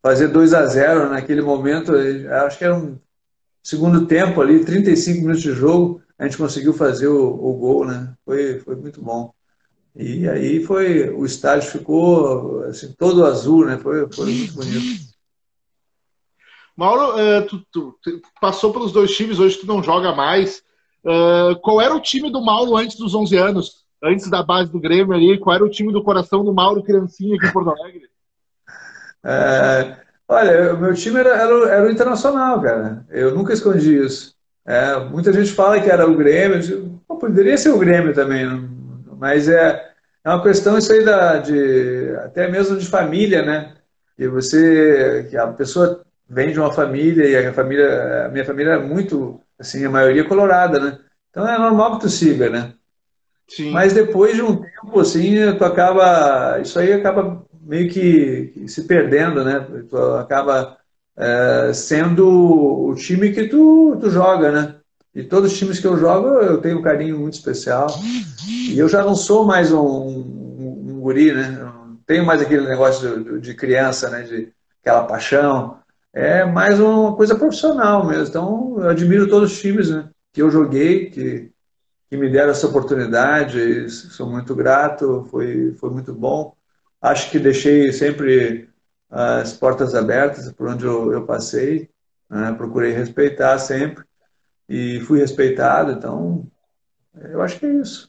fazer 0.03 0.29
2 0.29 0.53
a 0.53 0.67
0 0.67 1.09
naquele 1.09 1.41
momento, 1.41 1.93
acho 2.45 2.59
que 2.59 2.65
era 2.65 2.77
um 2.77 2.99
segundo 3.63 4.07
tempo 4.07 4.41
ali, 4.43 4.65
35 4.65 5.21
minutos 5.21 5.43
de 5.43 5.53
jogo, 5.53 6.03
a 6.19 6.25
gente 6.25 6.37
conseguiu 6.37 6.75
fazer 6.75 7.09
o, 7.09 7.25
o 7.25 7.55
gol, 7.55 7.87
né? 7.87 8.15
Foi, 8.25 8.61
foi 8.61 8.77
muito 8.77 9.01
bom. 9.01 9.33
E 9.97 10.29
aí 10.29 10.65
foi, 10.65 11.09
o 11.11 11.25
estádio 11.25 11.71
ficou 11.71 12.65
assim, 12.65 12.93
todo 12.99 13.25
azul, 13.25 13.65
né? 13.65 13.79
Foi, 13.79 14.07
foi 14.13 14.27
muito 14.27 14.55
bonito. 14.55 15.14
Mauro, 16.77 17.17
uh, 17.17 17.47
tu, 17.47 17.61
tu, 17.73 17.99
tu, 18.03 18.21
passou 18.41 18.73
pelos 18.73 18.93
dois 18.93 19.15
times, 19.17 19.39
hoje 19.39 19.59
tu 19.59 19.67
não 19.67 19.83
joga 19.83 20.15
mais. 20.15 20.63
Uh, 21.05 21.55
qual 21.61 21.81
era 21.81 21.95
o 21.95 22.01
time 22.01 22.31
do 22.31 22.41
Mauro 22.41 22.77
antes 22.77 22.97
dos 22.97 23.15
11 23.15 23.37
anos? 23.37 23.85
Antes 24.03 24.29
da 24.29 24.43
base 24.43 24.71
do 24.71 24.81
Grêmio 24.81 25.15
ali? 25.15 25.39
Qual 25.39 25.55
era 25.55 25.65
o 25.65 25.71
time 25.71 25.93
do 25.93 26.03
coração 26.03 26.45
do 26.45 26.53
Mauro 26.53 26.83
criancinha 26.83 27.37
aqui 27.37 27.47
em 27.47 27.53
Porto 27.53 27.71
Alegre? 27.71 28.09
É, 29.25 29.97
olha, 30.29 30.75
o 30.75 30.79
meu 30.79 30.95
time 30.95 31.21
era, 31.21 31.31
era, 31.31 31.69
era, 31.71 31.87
o 31.87 31.91
Internacional, 31.91 32.61
cara. 32.61 33.07
Eu 33.09 33.35
nunca 33.35 33.53
escondi 33.53 33.97
isso. 33.97 34.35
É, 34.67 34.99
muita 34.99 35.33
gente 35.33 35.53
fala 35.53 35.81
que 35.81 35.89
era 35.89 36.09
o 36.09 36.17
Grêmio. 36.17 36.61
Digo, 36.61 37.03
poderia 37.19 37.57
ser 37.57 37.71
o 37.71 37.79
Grêmio 37.79 38.13
também, 38.13 38.45
mas 39.19 39.49
é, 39.49 39.93
é 40.25 40.29
uma 40.29 40.43
questão 40.43 40.77
isso 40.77 40.93
aí 40.93 41.05
da, 41.05 41.39
de, 41.39 42.15
até 42.25 42.51
mesmo 42.51 42.77
de 42.77 42.87
família, 42.87 43.43
né? 43.43 43.75
Que 44.17 44.29
você, 44.29 45.27
que 45.31 45.37
a 45.37 45.47
pessoa 45.49 46.05
vem 46.29 46.53
de 46.53 46.59
uma 46.59 46.73
família 46.73 47.27
e 47.27 47.47
a 47.47 47.53
família, 47.53 48.27
a 48.27 48.29
minha 48.29 48.45
família 48.45 48.73
é 48.73 48.79
muito, 48.79 49.41
assim, 49.59 49.85
a 49.85 49.91
maioria 49.91 50.25
colorada, 50.25 50.79
né? 50.81 50.99
Então 51.31 51.47
é 51.49 51.59
normal 51.59 51.95
que 51.95 52.03
tu 52.03 52.09
siga, 52.09 52.49
né? 52.49 52.73
Sim. 53.49 53.71
Mas 53.71 53.93
depois 53.93 54.35
de 54.35 54.43
um 54.43 54.57
tempo, 54.57 55.01
assim, 55.01 55.35
tu 55.57 55.65
acaba, 55.65 56.59
isso 56.61 56.79
aí 56.79 56.93
acaba 56.93 57.45
meio 57.61 57.91
que, 57.91 58.65
se 58.67 58.85
perdendo, 58.85 59.45
né? 59.45 59.67
Tu 59.89 59.97
acaba 59.97 60.79
é, 61.17 61.73
sendo 61.75 62.89
o 62.89 62.95
time 62.95 63.33
que 63.33 63.49
tu, 63.49 63.97
tu 64.01 64.11
joga, 64.11 64.51
né? 64.51 64.77
E 65.15 65.23
todos 65.23 65.53
os 65.53 65.59
times 65.59 65.79
que 65.79 65.87
eu 65.87 65.97
jogo, 65.97 66.29
eu 66.41 66.59
tenho 66.59 66.79
um 66.79 66.83
carinho 66.83 67.19
muito 67.19 67.35
especial. 67.35 67.87
E 68.69 68.77
eu 68.77 68.89
já 68.89 69.03
não 69.03 69.15
sou 69.15 69.45
mais 69.45 69.71
um, 69.73 69.79
um, 69.79 70.87
um 70.89 71.01
guri, 71.01 71.33
né? 71.33 71.51
não 71.51 71.97
tenho 72.07 72.25
mais 72.25 72.43
aquele 72.43 72.67
negócio 72.67 73.23
de, 73.23 73.41
de 73.41 73.55
criança, 73.55 74.11
né? 74.11 74.23
De 74.23 74.53
aquela 74.83 75.05
paixão 75.05 75.79
é 76.15 76.45
mais 76.45 76.79
uma 76.79 77.15
coisa 77.17 77.35
profissional 77.37 78.07
mesmo. 78.07 78.29
Então, 78.29 78.75
eu 78.79 78.89
admiro 78.89 79.29
todos 79.29 79.53
os 79.53 79.61
times 79.61 79.91
né, 79.91 80.09
que 80.33 80.41
eu 80.41 80.49
joguei, 80.49 81.11
que, 81.11 81.51
que 82.09 82.17
me 82.17 82.31
deram 82.31 82.53
essa 82.53 82.69
oportunidade. 82.69 83.91
Sou 83.91 84.31
muito 84.31 84.55
grato, 84.55 85.27
foi, 85.31 85.73
foi 85.73 85.91
muito 85.91 86.15
bom. 86.15 86.55
Acho 87.03 87.31
que 87.31 87.39
deixei 87.39 87.93
sempre 87.93 88.69
as 89.11 89.53
portas 89.53 89.95
abertas 89.95 90.51
por 90.53 90.69
onde 90.69 90.85
eu, 90.85 91.13
eu 91.13 91.27
passei. 91.27 91.91
Né? 92.31 92.55
Procurei 92.57 92.93
respeitar 92.93 93.59
sempre 93.59 94.05
e 94.69 95.01
fui 95.01 95.19
respeitado. 95.19 95.91
Então, 95.91 96.47
eu 97.23 97.43
acho 97.43 97.59
que 97.59 97.67
é 97.67 97.73
isso. 97.73 98.09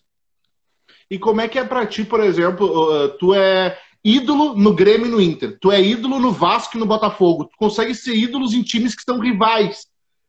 E 1.10 1.18
como 1.18 1.41
é 1.41 1.48
que 1.48 1.58
é 1.58 1.65
para 1.65 1.86
ti, 1.86 2.04
por 2.04 2.20
exemplo, 2.20 3.10
tu 3.18 3.34
é 3.34 3.78
ídolo 4.06 4.56
no 4.56 4.74
Grêmio 4.76 5.08
e 5.08 5.10
no 5.10 5.20
Inter, 5.20 5.58
tu 5.60 5.72
é 5.72 5.82
ídolo 5.82 6.20
no 6.20 6.32
Vasco 6.32 6.78
e 6.78 6.80
no 6.80 6.86
Botafogo, 6.86 7.46
tu 7.46 7.58
consegue 7.58 7.96
ser 7.96 8.15
ídolos 8.15 8.54
em 8.54 8.62
times 8.62 8.94
que 8.94 9.02
são 9.02 9.20
rivais. 9.20 9.88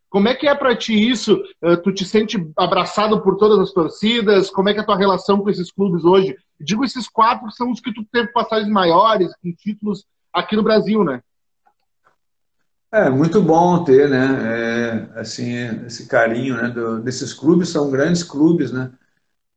Como 0.08 0.28
é 0.28 0.34
que 0.34 0.48
é 0.48 0.54
para 0.54 0.74
ti 0.74 0.94
isso? 0.94 1.42
Tu 1.84 1.92
te 1.92 2.04
sente 2.04 2.38
abraçado 2.56 3.20
por 3.20 3.36
todas 3.36 3.58
as 3.58 3.72
torcidas? 3.72 4.48
Como 4.48 4.70
é 4.70 4.72
que 4.72 4.78
é 4.78 4.82
a 4.82 4.86
tua 4.86 4.96
relação 4.96 5.40
com 5.40 5.50
esses 5.50 5.70
clubes 5.70 6.04
hoje? 6.04 6.34
Digo 6.58 6.84
esses 6.84 7.06
quatro 7.06 7.50
são 7.50 7.70
os 7.70 7.80
que 7.80 7.92
tu 7.92 8.02
teve 8.10 8.28
passagens 8.28 8.70
maiores, 8.70 9.30
com 9.42 9.52
títulos 9.52 10.06
aqui 10.32 10.56
no 10.56 10.62
Brasil, 10.62 11.04
né? 11.04 11.20
É 12.90 13.10
muito 13.10 13.42
bom 13.42 13.84
ter, 13.84 14.08
né? 14.08 15.08
É, 15.14 15.20
assim, 15.20 15.52
esse 15.84 16.06
carinho, 16.06 16.56
né? 16.56 16.70
Do, 16.70 17.00
desses 17.00 17.34
clubes 17.34 17.68
são 17.68 17.90
grandes 17.90 18.22
clubes, 18.22 18.72
né? 18.72 18.90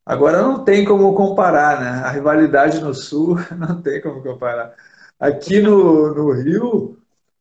Agora 0.09 0.41
não 0.41 0.63
tem 0.63 0.83
como 0.83 1.13
comparar, 1.13 1.79
né? 1.79 2.01
A 2.03 2.09
rivalidade 2.09 2.79
no 2.81 2.95
Sul 2.95 3.37
não 3.55 3.79
tem 3.79 4.01
como 4.01 4.23
comparar. 4.23 4.73
Aqui 5.19 5.61
no, 5.61 6.15
no 6.15 6.31
Rio 6.31 6.97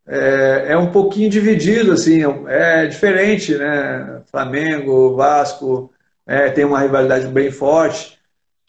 é, 0.07 0.67
é 0.73 0.77
um 0.77 0.93
pouquinho 0.93 1.31
dividido, 1.31 1.93
assim, 1.93 2.21
é 2.47 2.87
diferente, 2.87 3.57
né? 3.57 4.21
Flamengo, 4.31 5.17
Vasco 5.17 5.91
é, 6.27 6.51
tem 6.51 6.67
uma 6.67 6.81
rivalidade 6.81 7.27
bem 7.29 7.51
forte. 7.51 8.19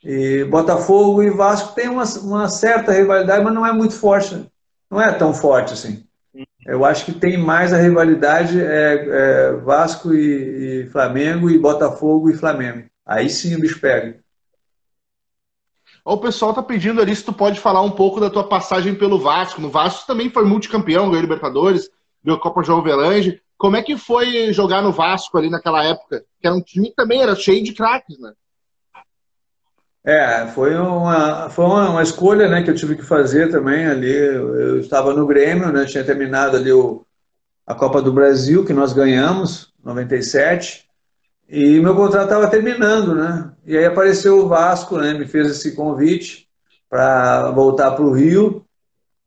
E 0.01 0.45
Botafogo 0.45 1.21
e 1.21 1.29
Vasco 1.29 1.75
tem 1.75 1.89
uma, 1.89 2.05
uma 2.21 2.47
certa 2.47 2.93
rivalidade, 2.93 3.43
mas 3.43 3.53
não 3.53 3.65
é 3.65 3.73
muito 3.73 3.95
forte, 3.95 4.49
não 4.89 5.01
é 5.01 5.11
tão 5.11 5.33
forte 5.33 5.73
assim. 5.73 6.05
Eu 6.65 6.85
acho 6.85 7.03
que 7.03 7.11
tem 7.11 7.35
mais 7.37 7.73
a 7.73 7.77
rivalidade 7.77 8.61
é, 8.61 9.07
é 9.09 9.51
Vasco 9.57 10.13
e, 10.13 10.83
e 10.83 10.87
Flamengo 10.87 11.49
e 11.49 11.59
Botafogo 11.59 12.29
e 12.29 12.37
Flamengo. 12.37 12.88
Aí 13.09 13.27
sim 13.27 13.55
o 13.55 13.59
bicho 13.59 13.81
pega. 13.81 14.19
O 16.05 16.17
pessoal 16.17 16.53
tá 16.53 16.61
pedindo 16.61 17.01
ali 17.01 17.15
se 17.15 17.23
tu 17.23 17.33
pode 17.33 17.59
falar 17.59 17.81
um 17.81 17.89
pouco 17.89 18.19
da 18.19 18.29
tua 18.29 18.47
passagem 18.47 18.93
pelo 18.93 19.17
Vasco. 19.17 19.59
No 19.59 19.71
Vasco 19.71 20.05
também 20.05 20.29
foi 20.29 20.45
multicampeão, 20.45 21.09
ganhou 21.09 21.21
Libertadores, 21.21 21.89
ganhou 22.23 22.39
Copa 22.39 22.61
João 22.61 22.83
Velange. 22.83 23.41
Como 23.57 23.75
é 23.75 23.81
que 23.81 23.97
foi 23.97 24.53
jogar 24.53 24.83
no 24.83 24.91
Vasco 24.91 25.39
ali 25.39 25.49
naquela 25.49 25.83
época? 25.83 26.23
Que 26.39 26.47
era 26.47 26.55
um 26.55 26.61
time 26.61 26.89
que 26.89 26.95
também 26.95 27.23
era 27.23 27.35
cheio 27.35 27.63
de 27.63 27.73
craques, 27.73 28.19
né? 28.19 28.31
É, 30.03 30.47
foi 30.47 30.75
uma, 30.77 31.49
foi 31.49 31.65
uma, 31.65 31.89
uma, 31.89 32.03
escolha 32.03 32.47
né, 32.47 32.61
que 32.63 32.69
eu 32.69 32.75
tive 32.75 32.95
que 32.95 33.03
fazer 33.03 33.49
também 33.49 33.87
ali. 33.87 34.15
Eu 34.15 34.79
estava 34.79 35.15
no 35.15 35.25
Grêmio, 35.25 35.71
né, 35.71 35.85
tinha 35.85 36.03
terminado 36.03 36.55
ali 36.55 36.71
o, 36.71 37.05
a 37.65 37.73
Copa 37.73 38.01
do 38.01 38.13
Brasil, 38.13 38.63
que 38.63 38.71
nós 38.71 38.93
ganhamos, 38.93 39.73
97. 39.83 40.88
E 41.49 41.79
meu 41.79 41.95
contrato 41.95 42.25
estava 42.25 42.47
terminando, 42.47 43.15
né? 43.15 43.51
E 43.65 43.75
aí 43.75 43.83
apareceu 43.83 44.37
o 44.37 44.47
Vasco, 44.47 44.99
né? 44.99 45.15
Me 45.15 45.25
fez 45.25 45.49
esse 45.49 45.75
convite 45.75 46.47
para 46.87 47.49
voltar 47.51 47.91
para 47.91 48.05
o 48.05 48.13
Rio 48.13 48.63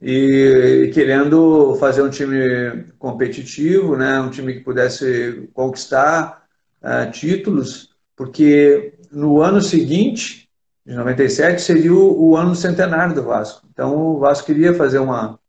e 0.01 0.89
querendo 0.95 1.75
fazer 1.81 2.01
um 2.03 2.11
time 2.11 2.85
competitivo, 2.97 3.97
né? 3.97 4.21
Um 4.21 4.31
time 4.31 4.53
que 4.55 4.61
pudesse 4.61 5.51
conquistar 5.53 6.45
uh, 6.81 7.11
títulos, 7.11 7.91
porque 8.15 8.95
no 9.11 9.43
ano 9.43 9.61
seguinte, 9.61 10.49
de 10.87 10.95
97, 10.95 11.61
seria 11.61 11.93
o, 11.93 12.31
o 12.31 12.37
ano 12.37 12.55
centenário 12.55 13.17
do 13.17 13.25
Vasco. 13.25 13.67
Então 13.73 13.97
o 13.97 14.19
Vasco 14.21 14.47
queria 14.47 14.73
fazer 14.75 15.01
uma, 15.01 15.41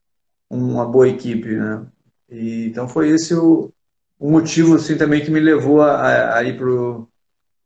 uma 0.50 0.86
boa 0.88 1.08
equipe, 1.08 1.50
né? 1.50 1.86
E, 2.30 2.66
então 2.66 2.88
foi 2.88 3.10
esse 3.10 3.36
o, 3.36 3.72
um 4.20 4.32
motivo 4.32 4.76
assim 4.76 4.98
também 4.98 5.24
que 5.24 5.32
me 5.32 5.40
levou 5.40 5.82
a, 5.82 6.36
a 6.36 6.44
ir 6.44 6.58
pro, 6.58 7.10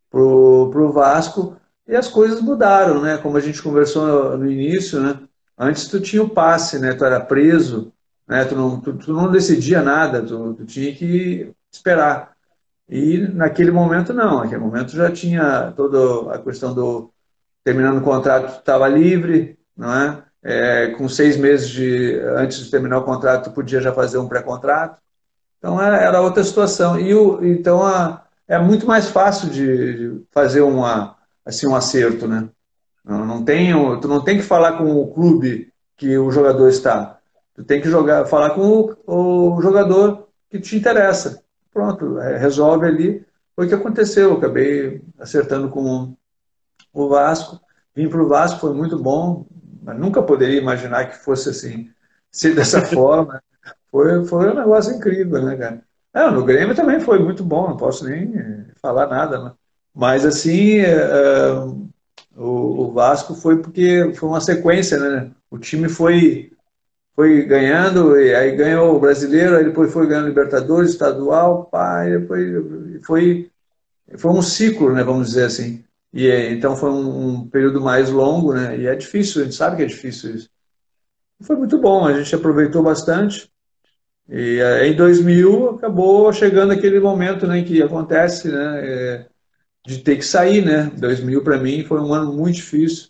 pro, 0.09 0.69
pro 0.71 0.91
Vasco 0.91 1.57
e 1.87 1.95
as 1.95 2.07
coisas 2.07 2.41
mudaram, 2.41 3.01
né? 3.01 3.17
Como 3.17 3.37
a 3.37 3.39
gente 3.39 3.61
conversou 3.61 4.37
no, 4.37 4.51
início, 4.51 4.99
né? 4.99 5.19
Antes 5.57 5.87
tu 5.87 5.99
tinha 6.01 6.21
o 6.23 6.29
passe, 6.29 6.79
né? 6.79 6.93
Tu 6.93 7.05
era 7.05 7.19
preso, 7.19 7.93
né? 8.27 8.43
Tu 8.45 8.55
não, 8.55 8.79
tu, 8.81 8.93
tu 8.93 9.13
não 9.13 9.31
decidia 9.31 9.81
nada, 9.81 10.21
tu, 10.21 10.53
tu 10.53 10.65
tinha 10.65 10.93
que 10.93 11.51
esperar. 11.71 12.35
E 12.89 13.17
naquele 13.19 13.71
momento 13.71 14.13
não, 14.13 14.39
naquele 14.39 14.61
momento 14.61 14.91
já 14.91 15.11
tinha 15.11 15.73
toda 15.75 16.33
a 16.33 16.39
questão 16.39 16.73
do 16.73 17.11
terminando 17.63 17.97
o 17.97 18.01
contrato, 18.01 18.59
estava 18.59 18.87
livre, 18.87 19.59
não 19.75 19.93
é? 19.93 20.23
é? 20.41 20.87
com 20.91 21.09
seis 21.09 21.35
meses 21.35 21.69
de 21.69 22.17
antes 22.37 22.63
de 22.63 22.71
terminar 22.71 22.99
o 22.99 23.03
contrato, 23.03 23.49
tu 23.49 23.51
podia 23.53 23.81
já 23.81 23.93
fazer 23.93 24.17
um 24.17 24.27
pré-contrato. 24.27 25.01
Então 25.57 25.81
era, 25.81 25.97
era 25.97 26.21
outra 26.21 26.43
situação. 26.43 26.99
E 26.99 27.13
o, 27.13 27.43
então 27.43 27.85
a, 27.85 28.23
é 28.47 28.57
muito 28.59 28.85
mais 28.85 29.09
fácil 29.09 29.49
de, 29.49 30.19
de, 30.19 30.25
fazer 30.31 30.61
uma, 30.61 31.17
assim, 31.45 31.67
um 31.67 31.75
acerto, 31.75 32.27
né? 32.27 32.49
Não, 33.03 33.25
não 33.25 33.43
tem, 33.43 33.71
tu 33.99 34.07
não 34.07 34.23
tem 34.23 34.37
que 34.37 34.43
falar 34.43 34.77
com 34.77 35.01
o 35.01 35.13
clube 35.13 35.71
que 35.95 36.17
o 36.17 36.31
jogador 36.31 36.69
está. 36.69 37.19
Tu 37.55 37.63
tem 37.63 37.81
que 37.81 37.89
jogar, 37.89 38.25
falar 38.25 38.51
com 38.51 38.95
o, 39.05 39.55
o 39.55 39.61
jogador 39.61 40.27
que 40.49 40.59
te 40.59 40.75
interessa. 40.75 41.43
Pronto, 41.73 42.19
é, 42.19 42.37
resolve 42.37 42.85
ali. 42.85 43.25
Foi 43.55 43.65
o 43.65 43.69
que 43.69 43.75
aconteceu. 43.75 44.31
Eu 44.31 44.37
acabei 44.37 45.01
acertando 45.17 45.69
com 45.69 46.15
o 46.93 47.09
Vasco. 47.09 47.59
Vim 47.95 48.07
para 48.09 48.21
o 48.21 48.27
Vasco, 48.27 48.59
foi 48.59 48.73
muito 48.73 48.97
bom. 48.99 49.45
Mas 49.81 49.97
nunca 49.97 50.21
poderia 50.21 50.59
imaginar 50.59 51.05
que 51.05 51.17
fosse 51.17 51.49
assim, 51.49 51.89
ser 52.31 52.53
dessa 52.53 52.81
forma. 52.85 53.41
Foi, 53.97 54.25
foi 54.25 54.51
um 54.51 54.53
negócio 54.53 54.93
incrível, 54.95 55.41
né, 55.41 55.57
cara? 55.57 55.81
É, 56.13 56.29
no 56.29 56.45
Grêmio 56.45 56.75
também 56.75 56.99
foi 56.99 57.17
muito 57.17 57.43
bom, 57.43 57.69
não 57.69 57.77
posso 57.77 58.07
nem 58.07 58.31
falar 58.79 59.07
nada, 59.07 59.43
né? 59.43 59.53
Mas 59.93 60.23
assim, 60.23 60.77
é, 60.81 61.51
o, 62.35 62.83
o, 62.83 62.91
Vasco 62.91 63.33
foi 63.33 63.59
porque 63.59 64.13
foi 64.13 64.29
uma 64.29 64.39
sequência, 64.39 64.99
né? 64.99 65.31
O 65.49 65.57
time 65.57 65.89
foi, 65.89 66.51
foi 67.15 67.43
ganhando, 67.43 68.19
e 68.19 68.35
aí 68.35 68.55
ganhou 68.55 68.95
o 68.95 68.99
brasileiro, 68.99 69.57
aí 69.57 69.63
depois 69.63 69.91
foi 69.91 70.05
ganhando 70.05 70.27
Libertadores, 70.27 70.91
estadual, 70.91 71.65
pá, 71.65 72.05
depois 72.05 73.03
foi, 73.03 73.49
foi 74.15 74.31
um 74.31 74.43
ciclo, 74.43 74.93
né? 74.93 75.03
Vamos 75.03 75.29
dizer 75.29 75.45
assim. 75.45 75.83
E 76.13 76.29
então 76.51 76.75
foi 76.75 76.91
um, 76.91 77.29
um 77.29 77.49
período 77.49 77.81
mais 77.81 78.11
longo, 78.11 78.53
né? 78.53 78.77
E 78.77 78.85
é 78.85 78.95
difícil, 78.95 79.41
a 79.41 79.45
gente 79.45 79.55
sabe 79.55 79.77
que 79.77 79.81
é 79.81 79.87
difícil 79.87 80.35
isso. 80.35 80.49
Foi 81.41 81.55
muito 81.55 81.79
bom, 81.79 82.05
a 82.05 82.13
gente 82.13 82.35
aproveitou 82.35 82.83
bastante. 82.83 83.51
E 84.29 84.59
em 84.83 84.93
2000 84.95 85.69
acabou 85.69 86.31
chegando 86.33 86.73
aquele 86.73 86.99
momento 86.99 87.47
né, 87.47 87.63
que 87.63 87.81
acontece 87.81 88.49
né, 88.49 88.81
é, 88.83 89.25
de 89.85 89.99
ter 89.99 90.17
que 90.17 90.25
sair. 90.25 90.65
Né? 90.65 90.91
2000 90.97 91.43
para 91.43 91.57
mim 91.57 91.85
foi 91.85 92.01
um 92.01 92.13
ano 92.13 92.33
muito 92.33 92.55
difícil. 92.55 93.09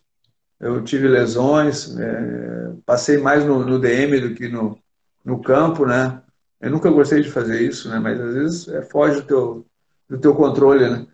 Eu 0.60 0.84
tive 0.84 1.08
lesões, 1.08 1.95
é, 1.97 2.71
passei 2.86 3.17
mais 3.17 3.45
no, 3.45 3.65
no, 3.65 3.80
DM 3.80 4.19
do 4.19 4.34
que 4.36 4.47
no, 4.47 4.77
no 5.25 5.41
campo. 5.41 5.86
Né? 5.86 6.21
Eu 6.62 6.71
nunca 6.71 6.89
gostei 6.91 7.21
de 7.21 7.32
fazer 7.32 7.62
isso, 7.62 7.89
né? 7.89 7.99
mas 7.99 8.19
às 8.19 8.34
vezes 8.36 8.67
é, 8.67 8.82
foge 8.84 9.21
do 9.21 9.27
teu, 9.27 9.65
do 10.08 10.17
teu 10.19 10.36
controle. 10.36 10.88
Né? 10.88 11.08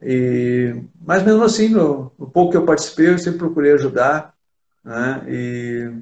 E, 0.00 0.82
mas 1.00 1.22
mesmo 1.22 1.44
assim, 1.44 1.68
no, 1.68 2.12
no 2.18 2.28
pouco 2.28 2.50
que 2.50 2.56
eu 2.56 2.66
participei, 2.66 3.10
eu 3.10 3.18
sempre 3.18 3.38
procurei 3.38 3.72
ajudar. 3.72 4.34
Né? 4.84 5.24
E 5.28 5.92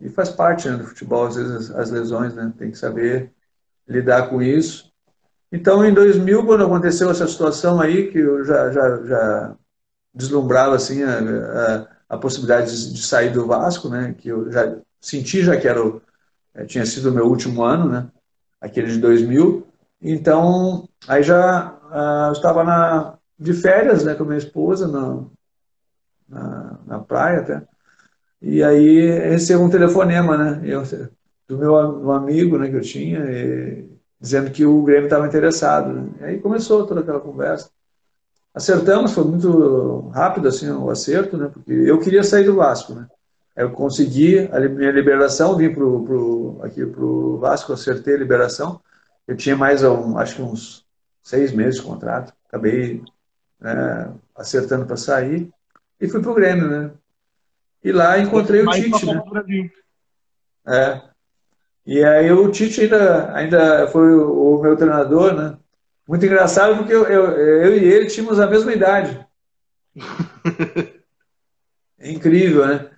e 0.00 0.08
faz 0.08 0.28
parte 0.28 0.68
né, 0.68 0.76
do 0.76 0.84
futebol, 0.84 1.26
às 1.26 1.36
vezes, 1.36 1.70
as 1.70 1.90
lesões, 1.90 2.34
né? 2.34 2.52
Tem 2.58 2.70
que 2.70 2.78
saber 2.78 3.32
lidar 3.88 4.28
com 4.28 4.42
isso. 4.42 4.92
Então, 5.50 5.84
em 5.84 5.94
2000, 5.94 6.44
quando 6.44 6.64
aconteceu 6.64 7.10
essa 7.10 7.26
situação 7.26 7.80
aí, 7.80 8.10
que 8.10 8.18
eu 8.18 8.44
já, 8.44 8.70
já, 8.72 9.02
já 9.04 9.56
deslumbrava 10.12 10.74
assim, 10.74 11.02
a, 11.02 11.18
a, 11.18 12.14
a 12.16 12.18
possibilidade 12.18 12.70
de, 12.70 12.94
de, 12.94 13.02
sair 13.02 13.30
do 13.30 13.46
Vasco, 13.46 13.88
né? 13.88 14.14
Que 14.18 14.28
eu 14.28 14.50
já 14.50 14.76
senti 15.00 15.42
já 15.42 15.56
que 15.56 15.68
era 15.68 15.84
o, 15.84 16.02
é, 16.54 16.64
tinha 16.64 16.84
sido 16.84 17.10
o 17.10 17.12
meu 17.12 17.26
último 17.26 17.62
ano, 17.62 17.88
né? 17.88 18.08
Aquele 18.60 18.88
de 18.88 18.98
2000. 18.98 19.66
Então, 20.00 20.88
aí 21.06 21.22
já 21.22 21.72
uh, 21.72 22.28
eu 22.28 22.32
estava 22.32 22.64
na, 22.64 23.18
de 23.38 23.52
férias 23.52 24.04
né, 24.04 24.14
com 24.14 24.24
a 24.24 24.26
minha 24.26 24.38
esposa 24.38 24.88
na, 24.88 25.24
na, 26.28 26.78
na 26.86 26.98
praia 26.98 27.40
até. 27.40 27.62
E 28.46 28.62
aí 28.62 29.10
recebo 29.30 29.64
um 29.64 29.70
telefonema, 29.70 30.36
né? 30.36 30.60
Eu, 30.64 30.82
do 31.48 31.56
meu 31.56 31.72
um 31.72 32.12
amigo 32.12 32.58
né, 32.58 32.68
que 32.68 32.76
eu 32.76 32.80
tinha, 32.82 33.20
e, 33.20 33.88
dizendo 34.20 34.50
que 34.50 34.66
o 34.66 34.82
Grêmio 34.82 35.06
estava 35.06 35.26
interessado. 35.26 35.94
Né? 35.94 36.08
E 36.20 36.24
aí 36.24 36.38
começou 36.38 36.86
toda 36.86 37.00
aquela 37.00 37.20
conversa. 37.20 37.70
Acertamos, 38.52 39.12
foi 39.12 39.24
muito 39.24 40.10
rápido 40.10 40.46
assim 40.48 40.70
o 40.70 40.90
acerto, 40.90 41.38
né? 41.38 41.48
Porque 41.52 41.72
eu 41.72 41.98
queria 41.98 42.22
sair 42.22 42.44
do 42.44 42.54
Vasco, 42.54 42.92
né? 42.92 43.08
Eu 43.56 43.70
consegui 43.70 44.38
a 44.52 44.60
minha 44.60 44.90
liberação, 44.90 45.56
vim 45.56 45.72
pro, 45.72 46.04
pro, 46.04 46.60
aqui 46.62 46.84
para 46.84 47.04
o 47.04 47.38
Vasco, 47.38 47.72
acertei 47.72 48.14
a 48.14 48.18
liberação. 48.18 48.80
Eu 49.26 49.36
tinha 49.36 49.56
mais, 49.56 49.82
um, 49.82 50.18
acho 50.18 50.36
que 50.36 50.42
uns 50.42 50.84
seis 51.22 51.50
meses 51.52 51.80
de 51.80 51.86
contrato. 51.86 52.32
Acabei 52.46 53.02
né, 53.58 54.12
acertando 54.36 54.84
para 54.84 54.96
sair, 54.96 55.50
e 56.00 56.08
fui 56.08 56.20
para 56.20 56.30
o 56.30 56.34
Grêmio, 56.34 56.68
né? 56.68 56.90
E 57.84 57.92
lá 57.92 58.18
encontrei 58.18 58.62
o 58.62 58.70
Tite, 58.70 59.04
né? 59.04 59.22
É. 60.66 61.02
E 61.86 62.02
aí 62.02 62.32
o 62.32 62.50
Tite 62.50 62.80
ainda, 62.80 63.34
ainda 63.34 63.86
foi 63.88 64.14
o, 64.14 64.56
o 64.56 64.62
meu 64.62 64.74
treinador, 64.74 65.34
né? 65.34 65.58
Muito 66.08 66.24
engraçado 66.24 66.78
porque 66.78 66.94
eu, 66.94 67.04
eu, 67.04 67.24
eu 67.32 67.76
e 67.76 67.84
ele 67.84 68.06
tínhamos 68.06 68.40
a 68.40 68.46
mesma 68.46 68.72
idade. 68.72 69.26
É 71.98 72.10
incrível, 72.10 72.66
né? 72.66 72.90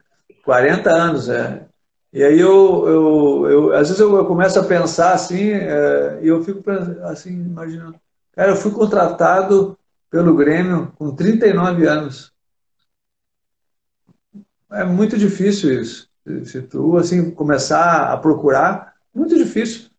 40 0.44 0.90
anos, 0.90 1.28
é. 1.28 1.66
E 2.12 2.22
aí 2.22 2.38
eu, 2.38 2.86
eu, 2.86 3.50
eu 3.50 3.72
às 3.74 3.88
vezes 3.88 3.98
eu 3.98 4.24
começo 4.24 4.58
a 4.58 4.64
pensar 4.64 5.12
assim, 5.12 5.50
é, 5.50 6.20
e 6.22 6.28
eu 6.28 6.42
fico 6.44 6.62
assim, 7.02 7.30
imaginando. 7.30 7.96
Cara, 8.32 8.52
eu 8.52 8.56
fui 8.56 8.70
contratado 8.70 9.76
pelo 10.08 10.36
Grêmio 10.36 10.92
com 10.96 11.14
39 11.14 11.86
anos. 11.86 12.35
É 14.70 14.84
muito 14.84 15.16
difícil 15.16 15.80
isso. 15.80 16.08
Se 16.44 16.62
tu 16.62 16.96
assim 16.96 17.30
começar 17.30 18.12
a 18.12 18.16
procurar, 18.16 18.94
muito 19.14 19.36
difícil. 19.36 19.90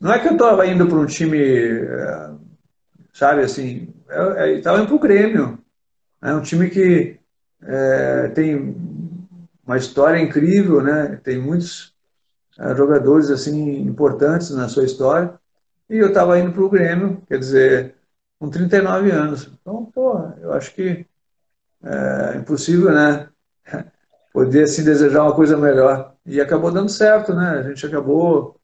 Não 0.00 0.12
é 0.12 0.18
que 0.18 0.28
eu 0.28 0.32
estava 0.32 0.66
indo 0.66 0.86
para 0.86 0.98
um 0.98 1.06
time, 1.06 1.38
é, 1.38 2.30
sabe 3.12 3.42
assim, 3.42 3.92
eu 4.08 4.56
estava 4.56 4.78
indo 4.78 4.86
para 4.86 4.96
o 4.96 5.00
Grêmio. 5.00 5.58
É 6.22 6.32
um 6.32 6.40
time 6.40 6.70
que 6.70 7.18
é, 7.62 8.28
tem 8.28 8.76
uma 9.66 9.76
história 9.76 10.18
incrível, 10.18 10.82
né? 10.82 11.20
Tem 11.22 11.38
muitos 11.38 11.94
jogadores 12.76 13.30
assim 13.30 13.82
importantes 13.82 14.50
na 14.50 14.68
sua 14.68 14.84
história. 14.84 15.38
E 15.90 15.96
eu 15.98 16.08
estava 16.08 16.38
indo 16.38 16.52
para 16.52 16.62
o 16.62 16.70
Grêmio, 16.70 17.22
quer 17.28 17.38
dizer, 17.38 17.94
com 18.38 18.48
39 18.48 19.10
anos. 19.10 19.50
Então, 19.60 19.84
pô, 19.86 20.18
eu 20.40 20.52
acho 20.52 20.74
que 20.74 21.06
é 21.82 22.36
impossível, 22.36 22.92
né? 22.92 23.27
Poder 24.38 24.62
assim 24.62 24.84
desejar 24.84 25.24
uma 25.24 25.34
coisa 25.34 25.56
melhor. 25.56 26.14
E 26.24 26.40
acabou 26.40 26.70
dando 26.70 26.88
certo, 26.88 27.34
né? 27.34 27.58
A 27.58 27.62
gente 27.64 27.84
acabou 27.84 28.56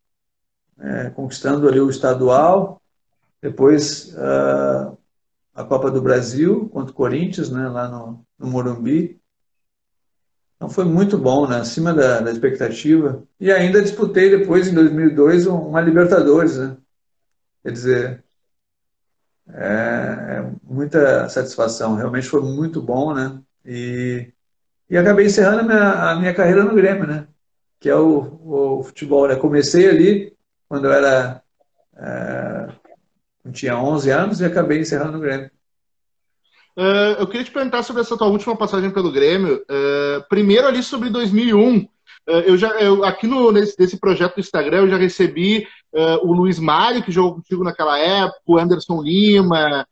é, 0.79 1.11
conquistando 1.11 1.67
ali 1.67 1.81
o 1.81 1.91
estadual, 1.91 2.81
depois 3.43 4.15
uh, 4.15 4.97
a 5.53 5.65
Copa 5.65 5.91
do 5.91 6.01
Brasil 6.01 6.69
contra 6.69 6.93
o 6.93 6.95
Corinthians, 6.95 7.51
né? 7.51 7.69
Lá 7.69 7.89
no, 7.89 8.25
no 8.39 8.47
Morumbi. 8.47 9.21
Então 10.55 10.69
foi 10.69 10.85
muito 10.85 11.19
bom, 11.19 11.49
né? 11.49 11.57
acima 11.57 11.93
da, 11.93 12.21
da, 12.21 12.31
expectativa. 12.31 13.25
E 13.41 13.51
ainda 13.51 13.83
disputei 13.83 14.31
depois, 14.31 14.69
em 14.69 14.75
2002, 14.75 15.49
uma 15.49 15.81
Libertadores. 15.81 16.57
Né? 16.57 16.77
Quer 17.65 17.73
dizer, 17.73 18.25
é, 19.49 19.65
é, 20.39 20.53
muita 20.63 21.29
satisfação. 21.29 21.97
Realmente 21.97 22.29
foi 22.29 22.43
muito 22.43 22.81
bom, 22.81 23.13
né? 23.13 23.43
E, 23.67 24.33
e 24.95 24.97
acabei 24.97 25.27
encerrando 25.27 25.59
a 25.59 25.63
minha, 25.65 25.93
a 26.11 26.15
minha 26.15 26.33
carreira 26.33 26.63
no 26.63 26.73
Grêmio, 26.73 27.05
né? 27.05 27.27
Que 27.81 27.91
é 27.91 27.97
o, 27.97 28.79
o 28.79 28.85
futebol. 28.85 29.27
Né? 29.27 29.35
Comecei 29.35 29.89
ali 29.89 30.33
quando 30.69 30.85
eu 30.85 30.93
era... 30.93 31.43
É, 31.97 32.69
tinha 33.53 33.77
11 33.77 34.11
anos 34.11 34.41
e 34.41 34.45
acabei 34.45 34.79
encerrando 34.79 35.15
no 35.15 35.19
Grêmio. 35.19 35.51
Uh, 36.77 37.19
eu 37.19 37.27
queria 37.27 37.43
te 37.43 37.51
perguntar 37.51 37.83
sobre 37.83 38.03
essa 38.03 38.17
tua 38.17 38.29
última 38.29 38.57
passagem 38.57 38.89
pelo 38.89 39.11
Grêmio. 39.11 39.65
Uh, 39.69 40.25
primeiro 40.29 40.69
ali 40.69 40.81
sobre 40.81 41.11
2001. 41.11 41.79
Uh, 41.79 41.89
eh, 42.29 42.51
eu 42.51 42.57
já, 42.57 42.69
eu, 42.81 43.05
aqui 43.05 43.27
no, 43.27 43.51
nesse, 43.51 43.75
nesse 43.77 43.99
projeto 43.99 44.37
do 44.37 44.41
Instagram 44.41 44.83
eu 44.83 44.91
já 44.91 44.97
recebi 44.97 45.67
o 46.23 46.33
Luiz 46.33 46.59
Mário, 46.59 47.03
que 47.03 47.13
jogou 47.13 47.35
contigo 47.35 47.63
naquela 47.63 47.99
época, 47.99 48.41
o 48.47 48.59
Anderson 48.59 49.01
Lima, 49.01 49.87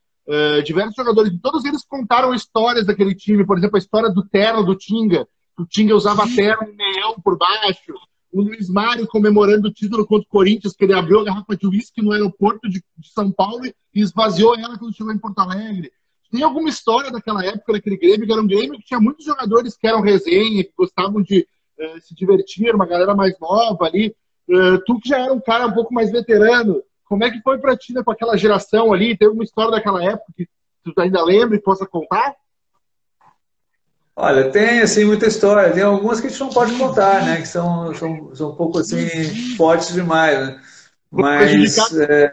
diversos 0.64 0.95
jogadores. 0.95 1.33
Todos 1.43 1.64
eles 1.64 1.85
contaram 1.85 2.35
histórias 2.35 2.87
daquele 2.87 3.14
time. 3.14 3.45
Por 3.45 3.59
exemplo, 3.59 3.77
a 3.77 3.79
história 3.79 4.11
do 4.11 4.25
terno 4.25 4.64
do 4.64 4.77
Tinga. 4.77 5.27
O 5.59 5.66
Tinga 5.66 5.95
usava 5.95 6.25
terno 6.35 6.68
e 6.68 6.77
meião 6.77 7.14
por 7.23 7.37
baixo. 7.37 7.93
O 8.33 8.41
Luiz 8.41 8.68
Mário 8.70 9.07
comemorando 9.07 9.68
o 9.68 9.73
título 9.73 10.07
contra 10.07 10.25
o 10.27 10.31
Corinthians, 10.31 10.75
que 10.75 10.85
ele 10.85 10.95
abriu 10.95 11.20
a 11.20 11.25
garrafa 11.25 11.55
de 11.55 11.66
uísque 11.66 12.01
no 12.01 12.12
aeroporto 12.12 12.68
de, 12.68 12.83
de 12.97 13.12
São 13.12 13.31
Paulo 13.31 13.66
e 13.66 13.73
esvaziou 13.95 14.57
ela 14.57 14.79
quando 14.79 14.97
chegou 14.97 15.12
em 15.12 15.18
Porto 15.18 15.39
Alegre. 15.39 15.93
Tem 16.31 16.43
alguma 16.43 16.70
história 16.70 17.11
daquela 17.11 17.45
época, 17.45 17.75
daquele 17.75 17.99
Grêmio, 17.99 18.27
que 18.27 18.33
era 18.33 18.41
um 18.41 18.47
Grêmio 18.47 18.79
que 18.79 18.87
tinha 18.87 18.99
muitos 18.99 19.27
jogadores 19.27 19.77
que 19.77 19.87
eram 19.87 20.01
resenha, 20.01 20.64
que 20.64 20.73
gostavam 20.77 21.20
de 21.20 21.47
uh, 21.79 22.01
se 22.01 22.14
divertir, 22.14 22.75
uma 22.75 22.87
galera 22.87 23.14
mais 23.14 23.39
nova 23.39 23.85
ali. 23.85 24.16
Uh, 24.49 24.83
tu 24.87 24.99
que 24.99 25.11
já 25.11 25.18
era 25.18 25.33
um 25.35 25.41
cara 25.41 25.66
um 25.66 25.73
pouco 25.73 25.93
mais 25.93 26.11
veterano, 26.11 26.83
como 27.13 27.25
é 27.25 27.31
que 27.31 27.43
foi 27.43 27.59
pra 27.59 27.77
ti, 27.77 27.93
né, 27.93 28.03
com 28.03 28.11
aquela 28.11 28.39
geração 28.39 28.91
ali? 28.91 29.15
Tem 29.15 29.29
alguma 29.29 29.45
história 29.45 29.71
daquela 29.71 30.03
época 30.03 30.33
que 30.35 30.49
tu 30.83 30.99
ainda 30.99 31.23
lembra 31.23 31.55
e 31.55 31.61
possa 31.61 31.85
contar? 31.85 32.35
Olha, 34.17 34.51
tem 34.51 34.81
assim 34.81 35.05
muita 35.05 35.27
história. 35.27 35.71
Tem 35.75 35.83
algumas 35.83 36.23
que 36.23 36.29
a 36.29 36.31
gente 36.31 36.41
não 36.41 36.49
pode 36.49 36.73
contar, 36.79 37.23
né? 37.23 37.37
Que 37.43 37.47
são, 37.47 37.95
são, 37.95 38.35
são 38.35 38.51
um 38.53 38.55
pouco 38.57 38.79
assim 38.79 39.07
fortes 39.59 39.93
demais, 39.93 40.39
né? 40.39 40.61
Mas 41.11 41.77
é, 41.99 42.33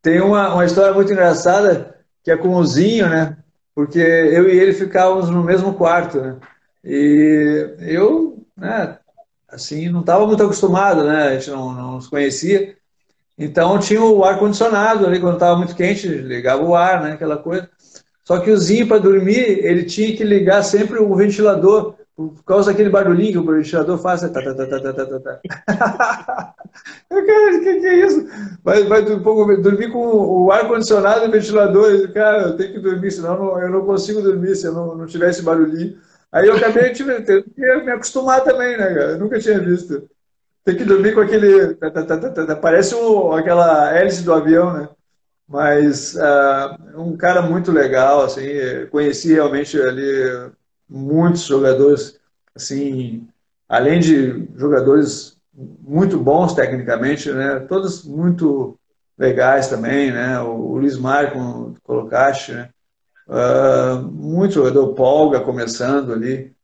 tem 0.00 0.20
uma, 0.20 0.54
uma 0.54 0.64
história 0.64 0.94
muito 0.94 1.12
engraçada 1.12 1.98
que 2.22 2.30
é 2.30 2.36
com 2.36 2.54
o 2.54 2.64
Zinho, 2.64 3.08
né? 3.08 3.36
Porque 3.74 3.98
eu 3.98 4.48
e 4.48 4.56
ele 4.56 4.72
ficávamos 4.72 5.28
no 5.28 5.42
mesmo 5.42 5.74
quarto, 5.74 6.20
né? 6.20 6.36
E 6.84 7.74
eu, 7.80 8.46
né, 8.56 9.00
assim, 9.48 9.88
não 9.88 10.02
estava 10.02 10.24
muito 10.28 10.44
acostumado, 10.44 11.02
né? 11.02 11.24
A 11.24 11.34
gente 11.34 11.50
não, 11.50 11.72
não 11.72 11.92
nos 11.94 12.06
conhecia. 12.06 12.80
Então 13.42 13.78
tinha 13.78 14.02
o 14.02 14.24
ar-condicionado 14.24 15.04
ali, 15.04 15.18
quando 15.18 15.34
estava 15.34 15.56
muito 15.56 15.74
quente, 15.74 16.06
ligava 16.06 16.62
o 16.62 16.76
ar, 16.76 17.02
né? 17.02 17.12
Aquela 17.12 17.36
coisa. 17.36 17.68
Só 18.24 18.38
que 18.38 18.50
o 18.50 18.56
Zinho, 18.56 18.86
para 18.86 18.98
dormir, 18.98 19.64
ele 19.64 19.84
tinha 19.84 20.16
que 20.16 20.22
ligar 20.22 20.62
sempre 20.62 21.00
o 21.00 21.14
ventilador, 21.16 21.96
por 22.14 22.44
causa 22.44 22.70
daquele 22.70 22.88
barulhinho 22.88 23.32
que 23.32 23.50
o 23.50 23.56
ventilador 23.56 23.98
faz. 23.98 24.20
Tá, 24.20 24.28
tá, 24.28 24.54
tá, 24.54 24.66
tá, 24.66 24.92
tá, 24.92 25.06
tá, 25.06 25.20
tá. 25.20 25.40
Cara, 27.10 27.56
o 27.56 27.60
que, 27.60 27.80
que, 27.80 27.86
é 27.86 28.06
isso? 28.06 28.26
Vai, 28.62 28.84
vai 28.84 29.02
dormir 29.02 29.90
com 29.90 29.98
o 29.98 30.52
ar-condicionado 30.52 31.24
e 31.24 31.28
o 31.28 31.32
ventilador. 31.32 32.12
Cara, 32.12 32.42
eu 32.42 32.56
tenho 32.56 32.72
que 32.74 32.78
dormir, 32.78 33.10
senão 33.10 33.34
eu 33.34 33.38
não, 33.38 33.62
eu 33.62 33.70
não 33.70 33.84
consigo 33.84 34.22
dormir 34.22 34.54
se 34.54 34.66
eu 34.66 34.72
não, 34.72 34.94
não 34.96 35.06
tiver 35.06 35.30
esse 35.30 35.42
barulhinho. 35.42 35.98
Aí 36.30 36.46
eu 36.46 36.56
acabei 36.56 36.90
que 36.90 37.04
me 37.04 37.90
acostumar 37.90 38.42
também, 38.42 38.76
né, 38.78 38.86
cara? 38.86 39.10
Eu 39.12 39.18
nunca 39.18 39.38
tinha 39.38 39.58
visto. 39.58 40.08
Tem 40.64 40.76
que 40.76 40.84
dormir 40.84 41.14
com 41.14 41.20
aquele. 41.20 41.76
Parece 42.60 42.94
um, 42.94 43.32
aquela 43.32 43.92
hélice 43.96 44.22
do 44.22 44.32
avião, 44.32 44.72
né? 44.72 44.88
Mas 45.48 46.14
uh, 46.14 47.00
um 47.00 47.16
cara 47.16 47.42
muito 47.42 47.72
legal, 47.72 48.24
assim, 48.24 48.42
conheci 48.90 49.34
realmente 49.34 49.78
ali 49.80 50.50
muitos 50.88 51.42
jogadores, 51.44 52.18
assim, 52.54 53.26
além 53.68 54.00
de 54.00 54.48
jogadores 54.56 55.36
muito 55.54 56.18
bons 56.18 56.54
tecnicamente, 56.54 57.30
né, 57.32 57.60
todos 57.60 58.04
muito 58.04 58.78
legais 59.18 59.68
também, 59.68 60.10
né, 60.12 60.40
o, 60.40 60.76
Luiz 60.78 60.98
Mário, 60.98 61.32
como 61.32 61.76
colocaste, 61.82 62.52
né, 62.52 62.70
uh, 63.28 64.02
muito 64.02 64.54
jogador 64.54 64.94
Polga 64.94 65.40
começando 65.40 66.12
ali, 66.12 66.54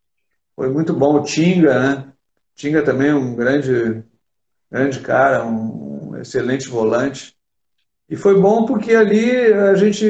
foi 0.57 0.71
muito 0.71 0.93
bom 0.93 1.17
o 1.17 1.23
Tinga, 1.23 1.79
né, 1.79 2.13
Tinga 2.59 2.83
também 2.83 3.15
um 3.15 3.37
grande, 3.37 4.03
grande 4.69 4.99
cara, 4.99 5.45
um, 5.47 6.11
um 6.11 6.17
excelente 6.17 6.69
volante, 6.69 7.33
e 8.11 8.17
foi 8.17 8.41
bom 8.41 8.67
porque 8.67 8.97
ali 8.97 9.31
a 9.53 9.77
gente 9.77 10.05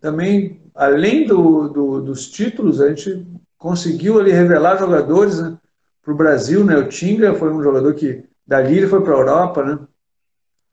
também, 0.00 0.60
além 0.74 1.24
do, 1.24 1.68
do, 1.68 2.00
dos 2.00 2.28
títulos, 2.28 2.80
a 2.80 2.88
gente 2.88 3.24
conseguiu 3.56 4.18
ali 4.18 4.32
revelar 4.32 4.76
jogadores 4.76 5.40
né, 5.40 5.56
para 6.02 6.12
o 6.12 6.16
Brasil. 6.16 6.64
Né? 6.64 6.76
O 6.76 6.88
Tinga 6.88 7.32
foi 7.34 7.52
um 7.52 7.62
jogador 7.62 7.94
que 7.94 8.24
dali 8.44 8.78
ele 8.78 8.88
foi 8.88 9.00
para 9.00 9.14
a 9.14 9.18
Europa. 9.18 9.62
Né? 9.62 9.78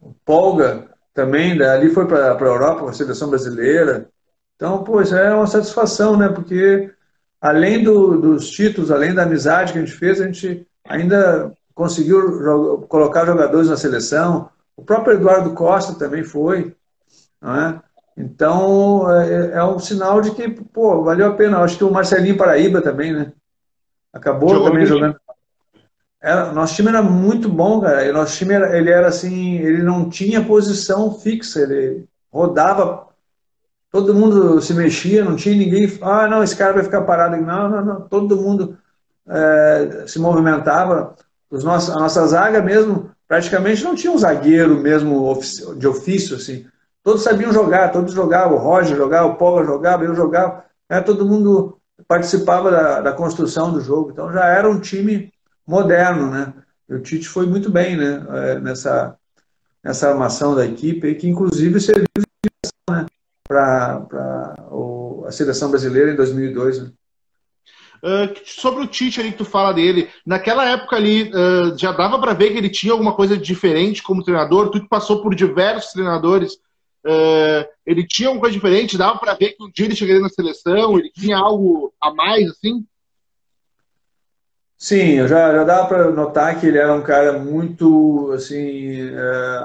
O 0.02 0.12
Polga 0.26 0.90
também, 1.14 1.56
dali 1.56 1.92
foi 1.92 2.08
para 2.08 2.34
a 2.34 2.40
Europa, 2.40 2.82
para 2.82 2.90
a 2.90 2.94
seleção 2.94 3.30
brasileira. 3.30 4.10
Então, 4.56 4.84
pô, 4.84 5.02
isso 5.02 5.16
é 5.16 5.36
uma 5.36 5.46
satisfação, 5.46 6.18
né? 6.18 6.30
Porque 6.30 6.90
além 7.40 7.84
do, 7.84 8.20
dos 8.20 8.50
títulos, 8.50 8.90
além 8.90 9.14
da 9.14 9.24
amizade 9.24 9.72
que 9.72 9.78
a 9.78 9.82
gente 9.82 9.96
fez, 9.96 10.20
a 10.20 10.26
gente 10.26 10.66
ainda 10.88 11.54
conseguiu 11.74 12.86
colocar 12.88 13.26
jogadores 13.26 13.70
na 13.70 13.78
seleção, 13.78 14.50
o 14.78 14.84
próprio 14.84 15.16
Eduardo 15.16 15.54
Costa 15.54 15.94
também 15.94 16.24
foi. 16.24 16.76
É? 17.44 17.80
Então, 18.18 19.10
é, 19.12 19.52
é, 19.58 19.64
um 19.64 19.78
sinal 19.78 20.22
de 20.22 20.32
que, 20.32 20.50
pô, 20.50 21.04
valeu 21.04 21.28
a 21.28 21.34
pena. 21.34 21.60
Acho 21.60 21.78
que 21.78 21.84
o 21.84 21.92
Marcelinho 21.92 22.38
Paraíba 22.38 22.82
também, 22.82 23.12
né? 23.14 23.34
Acabou 24.14 24.50
Jogou 24.50 24.70
também 24.70 24.86
jogando. 24.86 25.20
Era, 26.22 26.52
nosso 26.54 26.76
time 26.76 26.90
era 26.90 27.04
muito 27.04 27.50
bom, 27.50 27.82
cara. 27.82 28.06
E 28.06 28.12
nosso 28.12 28.38
time 28.38 28.54
era, 28.54 28.76
ele 28.78 28.90
era 28.90 29.08
assim, 29.08 29.58
ele 29.58 29.84
não 29.84 30.10
tinha 30.10 30.44
posição 30.44 31.14
fixa, 31.20 31.60
ele 31.62 32.06
rodava, 32.32 33.10
todo 33.92 34.14
mundo 34.14 34.60
se 34.62 34.74
mexia, 34.74 35.24
não 35.24 35.36
tinha 35.36 35.56
ninguém. 35.56 35.88
Ah, 36.02 36.28
não, 36.28 36.42
esse 36.42 36.56
cara 36.56 36.74
vai 36.74 36.84
ficar 36.84 37.02
parado. 37.02 37.38
Não, 37.38 37.70
não, 37.70 37.86
não. 37.86 38.02
Todo 38.02 38.38
mundo 38.38 38.78
é, 39.28 40.06
se 40.08 40.20
movimentava. 40.20 41.16
Os 41.50 41.64
nossos, 41.64 41.96
a 41.96 42.00
nossa 42.00 42.26
zaga 42.28 42.62
mesmo 42.62 43.12
praticamente 43.28 43.84
não 43.84 43.96
tinha 43.96 44.12
um 44.12 44.18
zagueiro 44.18 44.78
mesmo 44.80 45.40
de 45.78 45.88
ofício, 45.88 46.36
assim. 46.36 46.66
todos 47.04 47.24
sabiam 47.24 47.52
jogar, 47.52 47.92
todos 47.92 48.14
jogavam, 48.14 48.58
o 48.58 48.60
Roger 48.60 48.96
jogava, 48.96 49.28
o 49.28 49.36
Paulo 49.36 49.66
jogava, 49.66 50.04
eu 50.04 50.16
jogava, 50.16 50.66
né? 50.90 51.02
todo 51.02 51.26
mundo 51.26 51.78
participava 52.08 52.70
da, 52.70 53.02
da, 53.02 53.14
construção 53.14 53.72
do 53.72 53.82
jogo, 53.82 54.12
então 54.12 54.32
já 54.32 54.46
era 54.46 54.70
um 54.70 54.80
time 54.80 55.32
moderno, 55.66 56.30
né? 56.30 56.54
E 56.88 56.94
o 56.94 57.02
Tite 57.02 57.28
foi 57.28 57.48
muito 57.48 57.72
bem, 57.72 57.98
né? 57.98 58.24
É, 58.30 58.60
nessa, 58.60 59.18
nessa 59.84 60.10
armação 60.10 60.54
da 60.54 60.66
equipe, 60.66 61.16
que 61.16 61.28
inclusive 61.28 61.80
serviu 61.80 62.06
né? 62.90 63.06
para 63.48 64.06
a 65.28 65.32
seleção 65.32 65.70
brasileira 65.70 66.12
em 66.12 66.16
2002, 66.16 66.84
né? 66.84 66.92
Uh, 68.04 68.34
sobre 68.46 68.84
o 68.84 68.88
Tite 68.88 69.20
ali 69.20 69.32
que 69.32 69.38
tu 69.38 69.46
fala 69.46 69.74
dele, 69.74 70.10
naquela 70.26 70.66
época 70.70 70.96
ali 70.96 71.32
uh, 71.32 71.78
já 71.78 71.92
dava 71.92 72.20
para 72.20 72.34
ver 72.34 72.52
que 72.52 72.58
ele 72.58 72.70
tinha 72.70 72.94
alguma 72.94 73.14
coisa 73.14 73.38
diferente 73.38 74.04
como 74.04 74.24
treinador. 74.24 74.70
Tu 74.70 74.82
que 74.82 74.90
passou 74.90 75.22
por 75.22 75.34
diversos 75.34 75.92
treinadores, 75.92 76.54
uh, 76.54 77.68
ele 77.86 78.06
tinha 78.06 78.30
alguma 78.30 78.42
coisa 78.42 78.56
diferente. 78.56 78.98
Dava 78.98 79.18
para 79.18 79.34
ver 79.34 79.54
que 79.54 79.64
um 79.64 79.72
dia 79.72 79.86
ele 79.86 79.96
chegaria 79.96 80.22
na 80.22 80.30
seleção, 80.30 80.98
ele 80.98 81.12
tinha 81.12 81.38
algo 81.38 81.94
a 82.02 82.14
mais 82.14 82.50
assim. 82.50 82.86
Sim, 84.78 85.14
eu 85.14 85.28
já, 85.28 85.54
já 85.54 85.64
dava 85.64 85.88
para 85.88 86.12
notar 86.12 86.60
que 86.60 86.68
ele 86.68 86.78
era 86.78 86.94
um 86.94 87.02
cara 87.02 87.40
muito 87.40 88.32
assim 88.34 89.10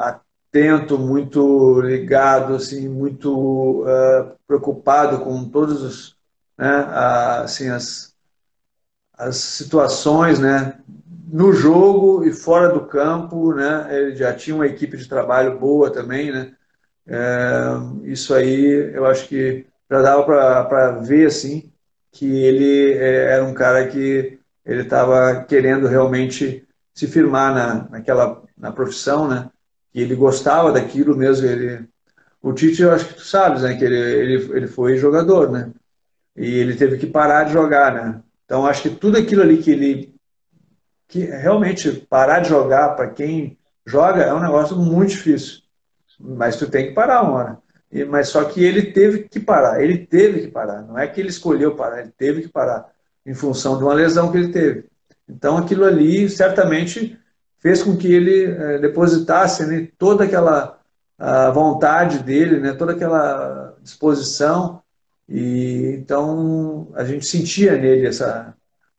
atento, 0.01 0.99
muito 0.99 1.81
ligado, 1.81 2.55
assim, 2.55 2.89
muito 2.89 3.85
preocupado 4.47 5.19
com 5.19 5.45
todos 5.45 5.83
os 5.83 6.21
né, 6.61 6.87
assim 7.43 7.71
as 7.71 8.10
as 9.21 9.37
situações, 9.37 10.39
né, 10.39 10.79
no 11.29 11.53
jogo 11.53 12.25
e 12.25 12.33
fora 12.33 12.71
do 12.71 12.87
campo, 12.87 13.55
né, 13.55 13.87
ele 13.91 14.17
já 14.17 14.33
tinha 14.33 14.57
uma 14.57 14.67
equipe 14.67 14.97
de 14.97 15.09
trabalho 15.09 15.59
boa 15.59 15.91
também, 15.91 16.33
né, 16.33 16.53
é, 17.07 18.11
isso 18.11 18.35
aí 18.35 18.93
eu 18.95 19.05
acho 19.07 19.29
que 19.29 19.67
já 19.91 20.01
dava 20.01 20.25
para 20.25 20.93
ver, 20.93 21.27
assim, 21.27 21.71
que 22.11 22.45
ele 22.45 22.93
é, 22.95 23.35
era 23.35 23.45
um 23.45 23.53
cara 23.53 23.87
que 23.89 24.39
ele 24.65 24.83
estava 24.83 25.45
querendo 25.45 25.87
realmente 25.87 26.67
se 26.95 27.07
firmar 27.07 27.55
na, 27.55 27.89
naquela 27.91 28.43
na 28.57 28.73
profissão, 28.73 29.29
né, 29.29 29.51
e 29.95 30.01
ele 30.01 30.15
gostava 30.15 30.73
daquilo 30.73 31.17
mesmo, 31.17 31.47
ele 31.47 31.89
o 32.43 32.55
Tite, 32.55 32.81
eu 32.81 32.91
acho 32.91 33.07
que 33.09 33.15
tu 33.15 33.25
sabes, 33.25 33.63
né, 33.63 33.77
que 33.77 33.85
ele, 33.85 33.99
ele, 33.99 34.35
ele 34.57 34.67
foi 34.67 34.97
jogador, 34.97 35.51
né, 35.51 35.71
e 36.35 36.59
ele 36.59 36.75
teve 36.75 36.97
que 36.97 37.07
parar 37.07 37.45
de 37.45 37.53
jogar, 37.53 37.93
né, 37.93 38.23
então, 38.51 38.67
acho 38.67 38.83
que 38.83 38.91
tudo 38.91 39.17
aquilo 39.17 39.43
ali 39.43 39.59
que 39.59 39.71
ele. 39.71 40.13
que 41.07 41.21
realmente 41.21 41.89
parar 42.11 42.41
de 42.41 42.49
jogar 42.49 42.97
para 42.97 43.07
quem 43.07 43.57
joga 43.87 44.25
é 44.25 44.35
um 44.35 44.41
negócio 44.41 44.77
muito 44.77 45.11
difícil. 45.11 45.61
Mas 46.19 46.57
tu 46.57 46.69
tem 46.69 46.89
que 46.89 46.93
parar 46.93 47.23
uma 47.23 47.33
hora. 47.33 47.59
E, 47.93 48.05
mas 48.05 48.29
só 48.29 48.43
que 48.43 48.65
ele 48.65 48.91
teve 48.91 49.29
que 49.29 49.39
parar. 49.39 49.81
Ele 49.81 50.05
teve 50.05 50.41
que 50.41 50.49
parar. 50.49 50.83
Não 50.83 50.99
é 50.99 51.07
que 51.07 51.21
ele 51.21 51.29
escolheu 51.29 51.77
parar, 51.77 52.01
ele 52.01 52.13
teve 52.19 52.43
que 52.43 52.49
parar 52.49 52.91
em 53.25 53.35
função 53.35 53.79
de 53.79 53.85
uma 53.85 53.95
lesão 53.95 54.33
que 54.33 54.39
ele 54.39 54.51
teve. 54.51 54.87
Então, 55.29 55.57
aquilo 55.57 55.85
ali 55.85 56.29
certamente 56.29 57.17
fez 57.61 57.85
com 57.85 57.97
que 57.97 58.13
ele 58.13 58.47
é, 58.47 58.79
depositasse 58.79 59.65
né, 59.65 59.87
toda 59.97 60.25
aquela 60.25 60.77
vontade 61.53 62.21
dele, 62.21 62.59
né, 62.59 62.73
toda 62.73 62.93
aquela 62.93 63.77
disposição 63.81 64.80
e 65.31 65.95
então 65.97 66.89
a 66.95 67.05
gente 67.05 67.25
sentia 67.25 67.79
nele 67.79 68.07
essa, 68.09 68.53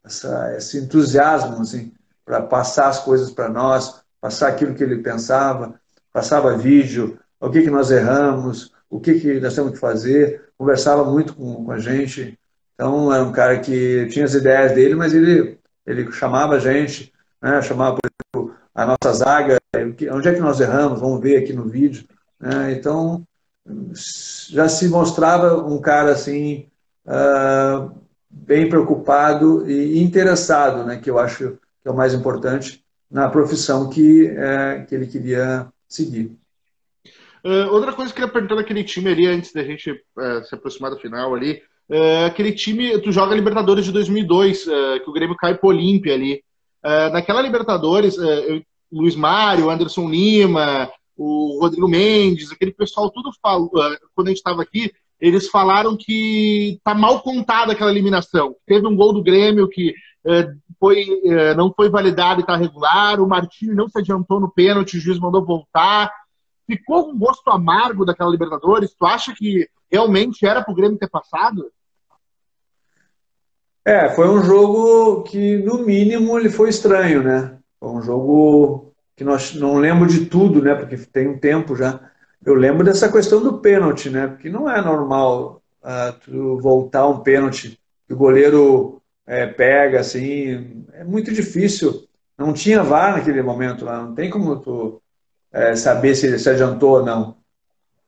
essa 0.03 0.55
esse 0.55 0.77
entusiasmo 0.77 1.61
assim, 1.61 1.91
para 2.23 2.41
passar 2.41 2.87
as 2.87 2.99
coisas 3.03 3.29
para 3.29 3.49
nós, 3.49 4.01
passar 4.21 4.47
aquilo 4.47 4.73
que 4.73 4.83
ele 4.83 5.03
pensava, 5.03 5.75
passava 6.13 6.57
vídeo, 6.57 7.19
o 7.39 7.49
que, 7.49 7.63
que 7.63 7.69
nós 7.69 7.91
erramos, 7.91 8.71
o 8.89 8.99
que, 8.99 9.19
que 9.19 9.39
nós 9.41 9.53
temos 9.55 9.73
que 9.73 9.77
fazer, 9.77 10.49
conversava 10.57 11.03
muito 11.03 11.35
com, 11.35 11.65
com 11.65 11.71
a 11.71 11.79
gente. 11.79 12.39
Então 12.75 13.13
era 13.13 13.23
um 13.23 13.31
cara 13.33 13.59
que 13.59 14.07
tinha 14.07 14.23
as 14.23 14.33
ideias 14.33 14.73
dele, 14.73 14.95
mas 14.95 15.13
ele, 15.13 15.59
ele 15.85 16.09
chamava 16.13 16.55
a 16.55 16.59
gente, 16.59 17.11
né, 17.41 17.61
chamava 17.61 17.97
por 17.97 18.09
exemplo, 18.09 18.55
a 18.73 18.85
nossa 18.85 19.13
zaga, 19.13 19.57
onde 20.13 20.29
é 20.29 20.33
que 20.33 20.39
nós 20.39 20.61
erramos, 20.61 21.01
vamos 21.01 21.19
ver 21.19 21.37
aqui 21.37 21.51
no 21.51 21.65
vídeo. 21.65 22.05
Né? 22.39 22.71
Então 22.71 23.25
já 24.49 24.67
se 24.67 24.87
mostrava 24.89 25.57
um 25.65 25.79
cara 25.79 26.11
assim 26.11 26.67
uh, 27.05 27.91
bem 28.29 28.67
preocupado 28.67 29.69
e 29.69 30.01
interessado, 30.01 30.85
né, 30.85 30.97
que 30.97 31.09
eu 31.09 31.19
acho 31.19 31.57
que 31.81 31.87
é 31.87 31.91
o 31.91 31.95
mais 31.95 32.13
importante 32.13 32.83
na 33.09 33.27
profissão 33.29 33.89
que, 33.89 34.23
uh, 34.23 34.85
que 34.87 34.95
ele 34.95 35.05
queria 35.05 35.67
seguir. 35.87 36.31
Uh, 37.43 37.67
outra 37.71 37.91
coisa 37.91 38.13
que 38.13 38.21
eu 38.21 38.27
queria 38.27 38.33
perguntar 38.33 38.55
daquele 38.55 38.83
time 38.83 39.11
ali, 39.11 39.27
antes 39.27 39.51
da 39.51 39.63
gente 39.63 39.91
uh, 39.91 40.43
se 40.47 40.55
aproximar 40.55 40.91
do 40.91 40.97
final 40.97 41.35
ali, 41.35 41.61
aquele 42.25 42.53
time, 42.53 42.97
tu 43.01 43.11
joga 43.11 43.35
Libertadores 43.35 43.83
de 43.83 43.91
2002, 43.91 44.63
que 44.63 45.09
o 45.09 45.11
Grêmio 45.11 45.35
cai 45.35 45.57
pro 45.57 45.67
Olímpia 45.67 46.13
ali. 46.13 46.41
naquela 47.11 47.41
Libertadores, 47.41 48.15
eu, 48.15 48.61
Luiz 48.89 49.13
Mário, 49.13 49.69
Anderson 49.69 50.09
Lima, 50.09 50.89
o 51.21 51.59
Rodrigo 51.59 51.87
Mendes, 51.87 52.51
aquele 52.51 52.71
pessoal 52.71 53.11
tudo 53.11 53.31
falou, 53.41 53.69
eh, 53.75 53.99
quando 54.15 54.27
a 54.27 54.29
gente 54.31 54.37
estava 54.37 54.61
aqui, 54.63 54.91
eles 55.19 55.47
falaram 55.49 55.95
que 55.95 56.79
tá 56.83 56.95
mal 56.95 57.21
contada 57.21 57.73
aquela 57.73 57.91
eliminação. 57.91 58.55
Teve 58.65 58.87
um 58.87 58.95
gol 58.95 59.13
do 59.13 59.21
Grêmio 59.21 59.69
que 59.69 59.93
eh, 60.25 60.47
foi, 60.79 61.05
eh, 61.25 61.53
não 61.53 61.71
foi 61.71 61.89
validado 61.89 62.39
e 62.39 62.41
está 62.41 62.55
regular, 62.55 63.21
o 63.21 63.27
Martins 63.27 63.75
não 63.75 63.87
se 63.87 63.99
adiantou 63.99 64.39
no 64.39 64.51
pênalti, 64.51 64.97
o 64.97 64.99
juiz 64.99 65.19
mandou 65.19 65.45
voltar. 65.45 66.11
Ficou 66.65 67.11
um 67.11 67.17
gosto 67.17 67.47
amargo 67.51 68.03
daquela 68.03 68.31
Libertadores? 68.31 68.95
Tu 68.97 69.05
acha 69.05 69.31
que 69.35 69.69
realmente 69.91 70.43
era 70.43 70.63
para 70.63 70.71
o 70.71 70.75
Grêmio 70.75 70.97
ter 70.97 71.09
passado? 71.09 71.71
É, 73.85 74.09
foi 74.09 74.27
um 74.27 74.41
jogo 74.43 75.23
que, 75.23 75.57
no 75.57 75.79
mínimo, 75.85 76.37
ele 76.39 76.49
foi 76.49 76.69
estranho, 76.69 77.21
né? 77.21 77.59
Foi 77.79 77.89
um 77.89 78.01
jogo 78.01 78.90
que 79.21 79.25
nós 79.25 79.53
não 79.53 79.77
lembro 79.77 80.07
de 80.07 80.25
tudo, 80.25 80.63
né? 80.63 80.73
Porque 80.73 80.97
tem 80.97 81.27
um 81.27 81.37
tempo 81.37 81.75
já. 81.75 81.99
Eu 82.43 82.55
lembro 82.55 82.83
dessa 82.83 83.11
questão 83.11 83.39
do 83.39 83.59
pênalti, 83.59 84.09
né? 84.09 84.25
Porque 84.25 84.49
não 84.49 84.67
é 84.67 84.81
normal 84.81 85.61
uh, 85.83 86.11
tu 86.25 86.57
voltar 86.59 87.07
um 87.07 87.19
pênalti 87.19 87.79
que 88.07 88.15
o 88.15 88.17
goleiro 88.17 88.99
é, 89.27 89.45
pega 89.45 89.99
assim. 89.99 90.83
É 90.93 91.03
muito 91.03 91.31
difícil. 91.31 92.07
Não 92.35 92.51
tinha 92.51 92.81
VAR 92.81 93.13
naquele 93.13 93.43
momento 93.43 93.85
lá. 93.85 94.01
Não 94.01 94.15
tem 94.15 94.27
como 94.27 94.55
tu 94.55 94.99
é, 95.53 95.75
saber 95.75 96.15
se 96.15 96.25
ele 96.25 96.39
se 96.39 96.49
adiantou 96.49 96.93
ou 96.93 97.05
não. 97.05 97.37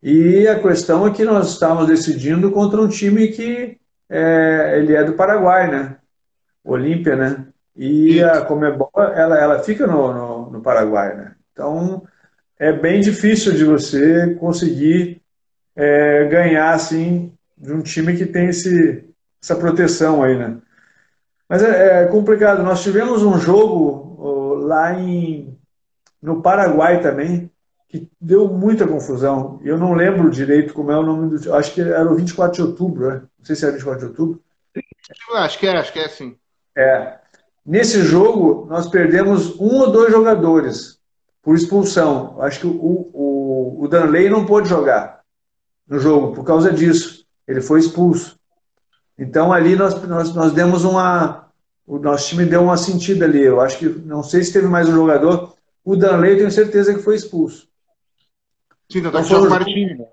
E 0.02 0.48
a 0.48 0.60
questão 0.60 1.06
é 1.06 1.12
que 1.12 1.24
nós 1.24 1.52
estávamos 1.52 1.86
decidindo 1.86 2.50
contra 2.50 2.82
um 2.82 2.88
time 2.88 3.28
que 3.28 3.78
é, 4.10 4.80
ele 4.80 4.96
é 4.96 5.04
do 5.04 5.14
Paraguai, 5.14 5.70
né? 5.70 5.96
Olímpia, 6.64 7.16
né? 7.16 7.46
E 7.76 8.20
a 8.24 8.42
Comebol, 8.42 8.90
ela, 8.96 9.38
ela 9.38 9.60
fica 9.60 9.86
no, 9.86 10.12
no, 10.12 10.33
no, 10.52 10.62
Paraguai, 10.62 11.16
né? 11.16 11.36
Então, 11.52 12.06
é 12.58 12.72
bem 12.72 13.02
difícil 13.02 13.54
de 13.54 13.64
você 13.64 14.36
conseguir 14.36 15.22
é, 15.76 16.26
ganhar, 16.26 16.74
assim, 16.74 17.34
de 17.58 17.74
um 17.74 17.82
time 17.82 18.16
que 18.16 18.26
tem 18.26 18.48
esse, 18.48 19.06
essa 19.42 19.56
proteção 19.56 20.24
aí, 20.24 20.38
né? 20.38 20.58
Mas 21.48 21.62
é, 21.62 22.04
é 22.04 22.08
complicado. 22.08 22.64
Nós 22.64 22.82
tivemos 22.82 23.24
um 23.24 23.38
jogo 23.40 24.16
ó, 24.20 24.54
lá 24.66 24.94
em, 25.00 25.58
no 26.22 26.42
Paraguai 26.42 27.02
também, 27.02 27.52
que 27.88 28.10
deu 28.20 28.48
muita 28.48 28.88
confusão. 28.88 29.60
Eu 29.64 29.78
não 29.78 29.94
lembro 29.94 30.32
direito 30.32 30.74
como 30.74 30.92
é 30.92 30.98
o 30.98 31.04
nome 31.04 31.38
do. 31.38 31.54
Acho 31.56 31.74
que 31.74 31.82
era 31.82 32.12
o 32.12 32.16
24 32.16 32.56
de 32.56 32.62
outubro, 32.62 33.08
né? 33.08 33.22
Não 33.38 33.46
sei 33.46 33.56
se 33.56 33.64
era 33.66 33.74
24 33.74 34.00
de 34.00 34.06
outubro. 34.08 34.44
Acho 35.36 35.60
que 35.60 35.68
é, 35.68 35.78
acho 35.78 35.94
que 35.94 36.00
é 36.00 36.08
sim. 36.08 36.36
É. 36.76 37.23
Nesse 37.66 38.02
jogo, 38.02 38.66
nós 38.70 38.88
perdemos 38.88 39.58
um 39.60 39.80
ou 39.80 39.92
dois 39.92 40.12
jogadores 40.12 41.00
por 41.42 41.56
expulsão. 41.56 42.42
Acho 42.42 42.62
que 42.62 42.68
o, 42.68 43.10
o, 43.14 43.84
o 43.84 43.88
Danley 43.88 44.30
não 44.30 44.46
pôde 44.46 44.68
jogar 44.68 45.22
no 45.88 45.98
jogo 45.98 46.34
por 46.34 46.44
causa 46.44 46.72
disso. 46.72 47.26
Ele 47.48 47.62
foi 47.62 47.80
expulso. 47.80 48.38
Então 49.18 49.54
ali 49.54 49.76
nós, 49.76 50.02
nós, 50.08 50.34
nós 50.34 50.54
demos 50.54 50.84
uma. 50.84 51.48
O 51.86 52.00
nosso 52.00 52.30
time 52.30 52.46
deu 52.46 52.64
uma 52.64 52.78
sentida 52.78 53.26
ali. 53.26 53.42
Eu 53.42 53.60
acho 53.60 53.78
que 53.78 53.88
não 53.88 54.24
sei 54.24 54.44
se 54.44 54.54
teve 54.54 54.68
mais 54.68 54.88
um 54.88 54.94
jogador. 54.94 55.54
O 55.84 55.96
Danley, 55.96 56.38
tenho 56.38 56.52
certeza 56.52 56.94
que 56.94 57.02
foi 57.02 57.16
expulso. 57.16 57.68
Sim, 58.90 59.00
então 59.00 59.24
foi 59.24 59.38
um 59.38 59.50
jogo, 59.50 60.08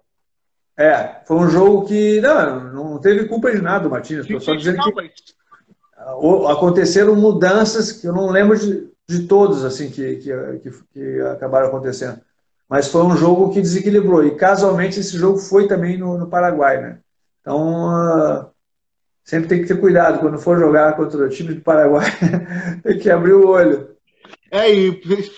É, 0.77 1.21
foi 1.27 1.37
um 1.37 1.51
jogo 1.51 1.87
que 1.87 2.21
não, 2.21 2.73
não 2.73 2.99
teve 2.99 3.27
culpa 3.27 3.53
de 3.53 3.61
nada, 3.61 3.89
Martins. 3.89 4.21
Estou 4.21 4.41
só 4.41 4.55
dizendo 4.55 4.83
que 4.83 5.13
aconteceram 6.49 7.15
mudanças 7.15 7.93
que 7.93 8.07
eu 8.07 8.13
não 8.13 8.31
lembro 8.31 8.59
de, 8.59 8.89
de 9.09 9.27
todos 9.27 9.65
assim 9.65 9.91
que, 9.91 10.17
que, 10.17 10.31
que, 10.93 11.21
acabaram 11.23 11.69
acontecendo. 11.69 12.21
Mas 12.69 12.89
foi 12.89 13.03
um 13.03 13.17
jogo 13.17 13.53
que 13.53 13.61
desequilibrou. 13.61 14.25
E 14.25 14.37
casualmente 14.37 15.01
esse 15.01 15.17
jogo 15.17 15.39
foi 15.39 15.67
também 15.67 15.99
no, 15.99 16.17
no 16.17 16.29
Paraguai. 16.29 16.81
Né? 16.81 16.99
Então 17.41 17.89
uh, 17.89 18.47
sempre 19.25 19.49
tem 19.49 19.63
que 19.63 19.69
ter 19.69 19.81
cuidado 19.81 20.21
quando 20.21 20.39
for 20.39 20.59
jogar 20.59 20.97
contra 20.97 21.25
o 21.25 21.29
time 21.29 21.55
do 21.55 21.61
Paraguai. 21.61 22.07
tem 22.83 22.99
que 22.99 23.11
abrir 23.11 23.33
o 23.33 23.49
olho. 23.49 23.91
É, 24.53 24.73
e 24.73 24.93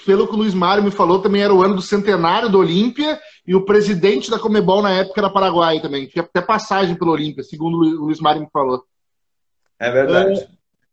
pelo 0.07 0.27
que 0.27 0.35
o 0.35 0.39
Luiz 0.39 0.55
Mário 0.55 0.83
me 0.83 0.91
falou, 0.91 1.21
também 1.21 1.43
era 1.43 1.53
o 1.53 1.63
ano 1.63 1.75
do 1.75 1.83
centenário 1.83 2.49
do 2.49 2.59
Olímpia 2.59 3.21
e 3.47 3.55
o 3.55 3.65
presidente 3.65 4.31
da 4.31 4.39
Comebol 4.39 4.81
na 4.81 4.91
época 4.91 5.21
era 5.21 5.29
Paraguai 5.29 5.81
também. 5.81 6.07
Tinha 6.07 6.25
até 6.25 6.41
passagem 6.41 6.95
pelo 6.95 7.13
Olímpia, 7.13 7.43
segundo 7.43 7.77
o 7.77 8.05
Luiz 8.07 8.21
Mário 8.21 8.41
me 8.41 8.49
falou. 8.51 8.83
É 9.83 9.91
verdade. 9.91 10.49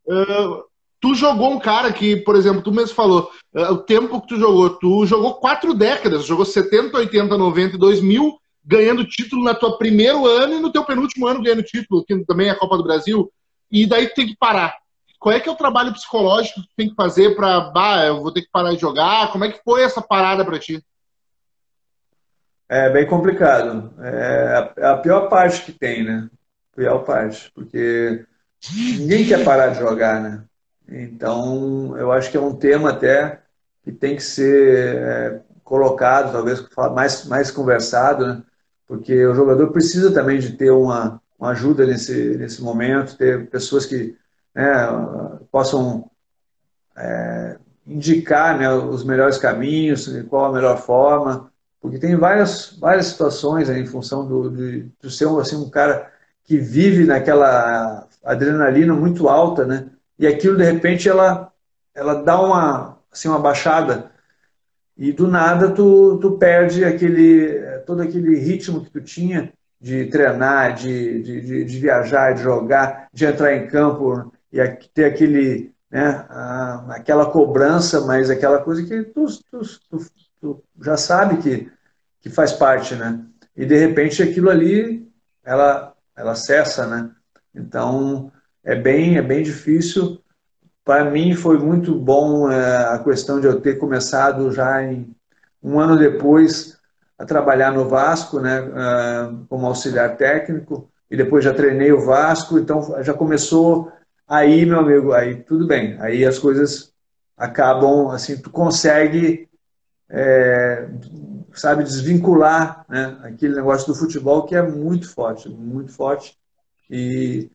Uh, 0.08 0.64
tu 1.00 1.14
jogou 1.14 1.52
um 1.52 1.60
cara 1.60 1.94
que, 1.94 2.16
por 2.18 2.36
exemplo, 2.36 2.64
tu 2.64 2.72
mesmo 2.72 2.96
falou, 2.96 3.30
uh, 3.54 3.74
o 3.74 3.78
tempo 3.78 4.20
que 4.20 4.30
tu 4.30 4.40
jogou, 4.40 4.72
tu 4.72 5.06
jogou 5.06 5.36
quatro 5.36 5.76
décadas, 5.76 6.26
jogou 6.26 6.44
70, 6.44 6.98
80, 6.98 7.38
90 7.38 7.76
e 7.76 7.80
2000, 7.80 8.36
ganhando 8.66 9.06
título 9.06 9.44
na 9.44 9.54
tua 9.54 9.78
primeiro 9.78 10.26
ano 10.26 10.56
e 10.56 10.60
no 10.60 10.72
teu 10.72 10.84
penúltimo 10.84 11.28
ano 11.28 11.44
ganhando 11.44 11.62
título, 11.62 12.04
que 12.04 12.26
também 12.26 12.48
é 12.48 12.52
a 12.52 12.58
Copa 12.58 12.78
do 12.78 12.84
Brasil, 12.84 13.32
e 13.72 13.86
daí 13.86 14.08
tu 14.08 14.16
tem 14.16 14.26
que 14.26 14.38
parar. 14.38 14.76
Qual 15.20 15.36
é 15.36 15.40
que 15.40 15.48
é 15.48 15.52
o 15.52 15.58
trabalho 15.58 15.94
psicológico 15.94 16.62
que 16.62 16.68
tu 16.68 16.74
tem 16.76 16.90
que 16.90 16.96
fazer 16.96 17.36
para, 17.36 17.60
bah, 17.60 18.06
eu 18.06 18.24
vou 18.24 18.32
ter 18.32 18.42
que 18.42 18.50
parar 18.52 18.72
de 18.72 18.82
jogar? 18.82 19.32
Como 19.32 19.46
é 19.46 19.52
que 19.52 19.62
foi 19.64 19.84
essa 19.84 20.02
parada 20.02 20.44
para 20.44 20.58
ti? 20.58 20.84
É 22.68 22.90
bem 22.90 23.06
complicado. 23.06 23.94
É 24.00 24.86
a 24.86 24.98
pior 24.98 25.30
parte 25.30 25.64
que 25.64 25.72
tem, 25.72 26.04
né? 26.04 26.28
Pior 26.76 27.04
parte, 27.04 27.52
porque 27.54 28.26
ninguém 28.98 29.28
quer 29.28 29.44
parar 29.44 29.70
de 29.70 29.80
jogar, 29.80 30.22
né? 30.22 30.44
Então, 30.88 31.96
eu 31.98 32.12
acho 32.12 32.32
que 32.32 32.38
é 32.38 32.42
um 32.42 32.56
tema 32.56 32.90
até 32.90 33.40
que 33.84 33.92
tem 33.92 34.16
que 34.16 34.24
ser 34.24 34.96
é, 34.98 35.42
colocado, 35.64 36.32
talvez 36.32 36.66
mais, 36.94 37.26
mais 37.26 37.52
conversado, 37.52 38.28
né? 38.28 38.44
porque 38.88 39.26
o 39.26 39.36
jogador 39.36 39.72
precisa 39.72 40.12
também 40.12 40.40
de 40.40 40.54
ter 40.54 40.72
uma, 40.72 41.22
uma 41.38 41.52
ajuda 41.52 41.86
nesse, 41.86 42.36
nesse 42.38 42.62
momento, 42.62 43.16
ter 43.16 43.48
pessoas 43.50 43.86
que 43.86 44.18
né, 44.54 44.66
possam 45.52 46.10
é, 46.98 47.58
indicar 47.86 48.58
né, 48.58 48.70
os 48.72 49.04
melhores 49.04 49.38
caminhos, 49.38 50.08
qual 50.28 50.46
a 50.46 50.54
melhor 50.54 50.80
forma, 50.80 51.52
porque 51.80 52.00
tem 52.00 52.16
várias, 52.16 52.76
várias 52.80 53.06
situações 53.08 53.70
aí, 53.70 53.82
em 53.82 53.86
função 53.86 54.28
do, 54.28 54.50
de, 54.50 54.92
de 55.02 55.12
ser 55.12 55.28
assim, 55.40 55.56
um 55.56 55.70
cara 55.70 56.12
que 56.44 56.58
vive 56.58 57.06
naquela 57.06 58.08
adrenalina 58.24 58.94
muito 58.94 59.28
alta, 59.28 59.66
né? 59.66 59.88
E 60.18 60.28
aquilo 60.28 60.58
de 60.58 60.64
repente 60.64 61.08
ela 61.08 61.52
ela 61.96 62.16
dá 62.16 62.40
uma 62.40 62.98
assim 63.12 63.28
uma 63.28 63.40
baixada 63.40 64.12
e 64.98 65.12
do 65.12 65.28
nada 65.28 65.70
tu, 65.72 66.18
tu 66.22 66.38
perde 66.38 66.84
aquele 66.84 67.60
todo 67.86 68.02
aquele 68.02 68.38
ritmo 68.38 68.84
que 68.84 68.92
tu 68.92 69.02
tinha 69.02 69.54
de 69.80 70.06
treinar, 70.08 70.76
de, 70.76 71.24
de, 71.24 71.64
de 71.64 71.80
viajar, 71.80 72.34
de 72.34 72.44
jogar, 72.44 73.08
de 73.14 73.26
entrar 73.26 73.56
em 73.56 73.68
campo 73.68 74.32
e 74.52 74.60
ter 74.94 75.06
aquele 75.06 75.74
né, 75.90 76.26
aquela 76.90 77.32
cobrança, 77.32 78.02
mas 78.02 78.30
aquela 78.30 78.60
coisa 78.60 78.86
que 78.86 79.04
tu, 79.06 79.26
tu, 79.50 79.62
tu, 79.90 80.06
tu 80.40 80.64
já 80.82 80.96
sabe 80.98 81.38
que, 81.38 81.72
que 82.22 82.30
faz 82.30 82.54
parte, 82.54 82.94
né? 82.96 83.26
E 83.56 83.66
de 83.66 83.76
repente 83.76 84.22
aquilo 84.22 84.50
ali 84.50 85.10
ela 85.44 85.96
ela 86.16 86.36
cessa, 86.36 86.86
né? 86.86 87.10
Então 87.54 88.32
é 88.64 88.76
bem, 88.76 89.18
é 89.18 89.22
bem 89.22 89.44
difícil. 89.44 90.22
Para 90.84 91.06
mim 91.06 91.36
foi 91.36 91.58
muito 91.58 91.94
bom 91.96 92.50
é, 92.50 92.94
a 92.94 93.00
questão 93.00 93.40
de 93.40 93.48
eu 93.48 93.62
ter 93.62 93.78
começado 93.78 94.52
já 94.52 94.84
em 94.84 95.16
um 95.62 95.80
ano 95.80 95.98
depois 95.98 96.80
a 97.20 97.26
trabalhar 97.26 97.74
no 97.74 97.88
Vasco, 97.88 98.40
né, 98.40 98.62
uh, 98.62 99.46
como 99.50 99.68
auxiliar 99.68 100.16
técnico, 100.16 100.90
e 101.12 101.18
depois 101.18 101.44
já 101.44 101.54
treinei 101.54 101.92
o 101.92 102.06
Vasco, 102.06 102.58
então 102.58 103.04
já 103.04 103.14
começou 103.14 103.92
aí, 104.26 104.66
meu 104.66 104.80
amigo, 104.80 105.12
aí 105.12 105.36
tudo 105.44 105.68
bem, 105.68 106.00
aí 106.00 106.26
as 106.26 106.40
coisas 106.40 106.94
acabam, 107.36 108.10
assim, 108.10 108.38
tu 108.38 108.50
consegue, 108.50 109.50
é, 110.10 110.88
sabe, 111.54 111.84
desvincular 111.84 112.86
né, 112.88 113.18
aquele 113.24 113.56
negócio 113.56 113.88
do 113.88 114.00
futebol 114.00 114.46
que 114.46 114.56
é 114.56 114.62
muito 114.62 115.10
forte, 115.14 115.50
muito 115.50 115.92
forte, 115.92 116.39
e 116.90 117.50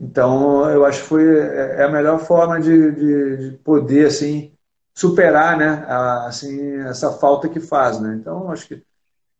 então, 0.00 0.68
eu 0.70 0.84
acho 0.84 1.02
que 1.02 1.08
foi 1.08 1.24
é, 1.24 1.76
é 1.80 1.84
a 1.84 1.90
melhor 1.90 2.18
forma 2.18 2.60
de, 2.60 2.90
de, 2.92 3.50
de 3.50 3.58
poder, 3.58 4.06
assim, 4.06 4.52
superar, 4.94 5.56
né, 5.56 5.84
a, 5.88 6.26
assim, 6.26 6.76
essa 6.80 7.12
falta 7.12 7.48
que 7.48 7.60
faz, 7.60 8.00
né. 8.00 8.16
Então, 8.20 8.50
acho 8.50 8.66
que 8.68 8.82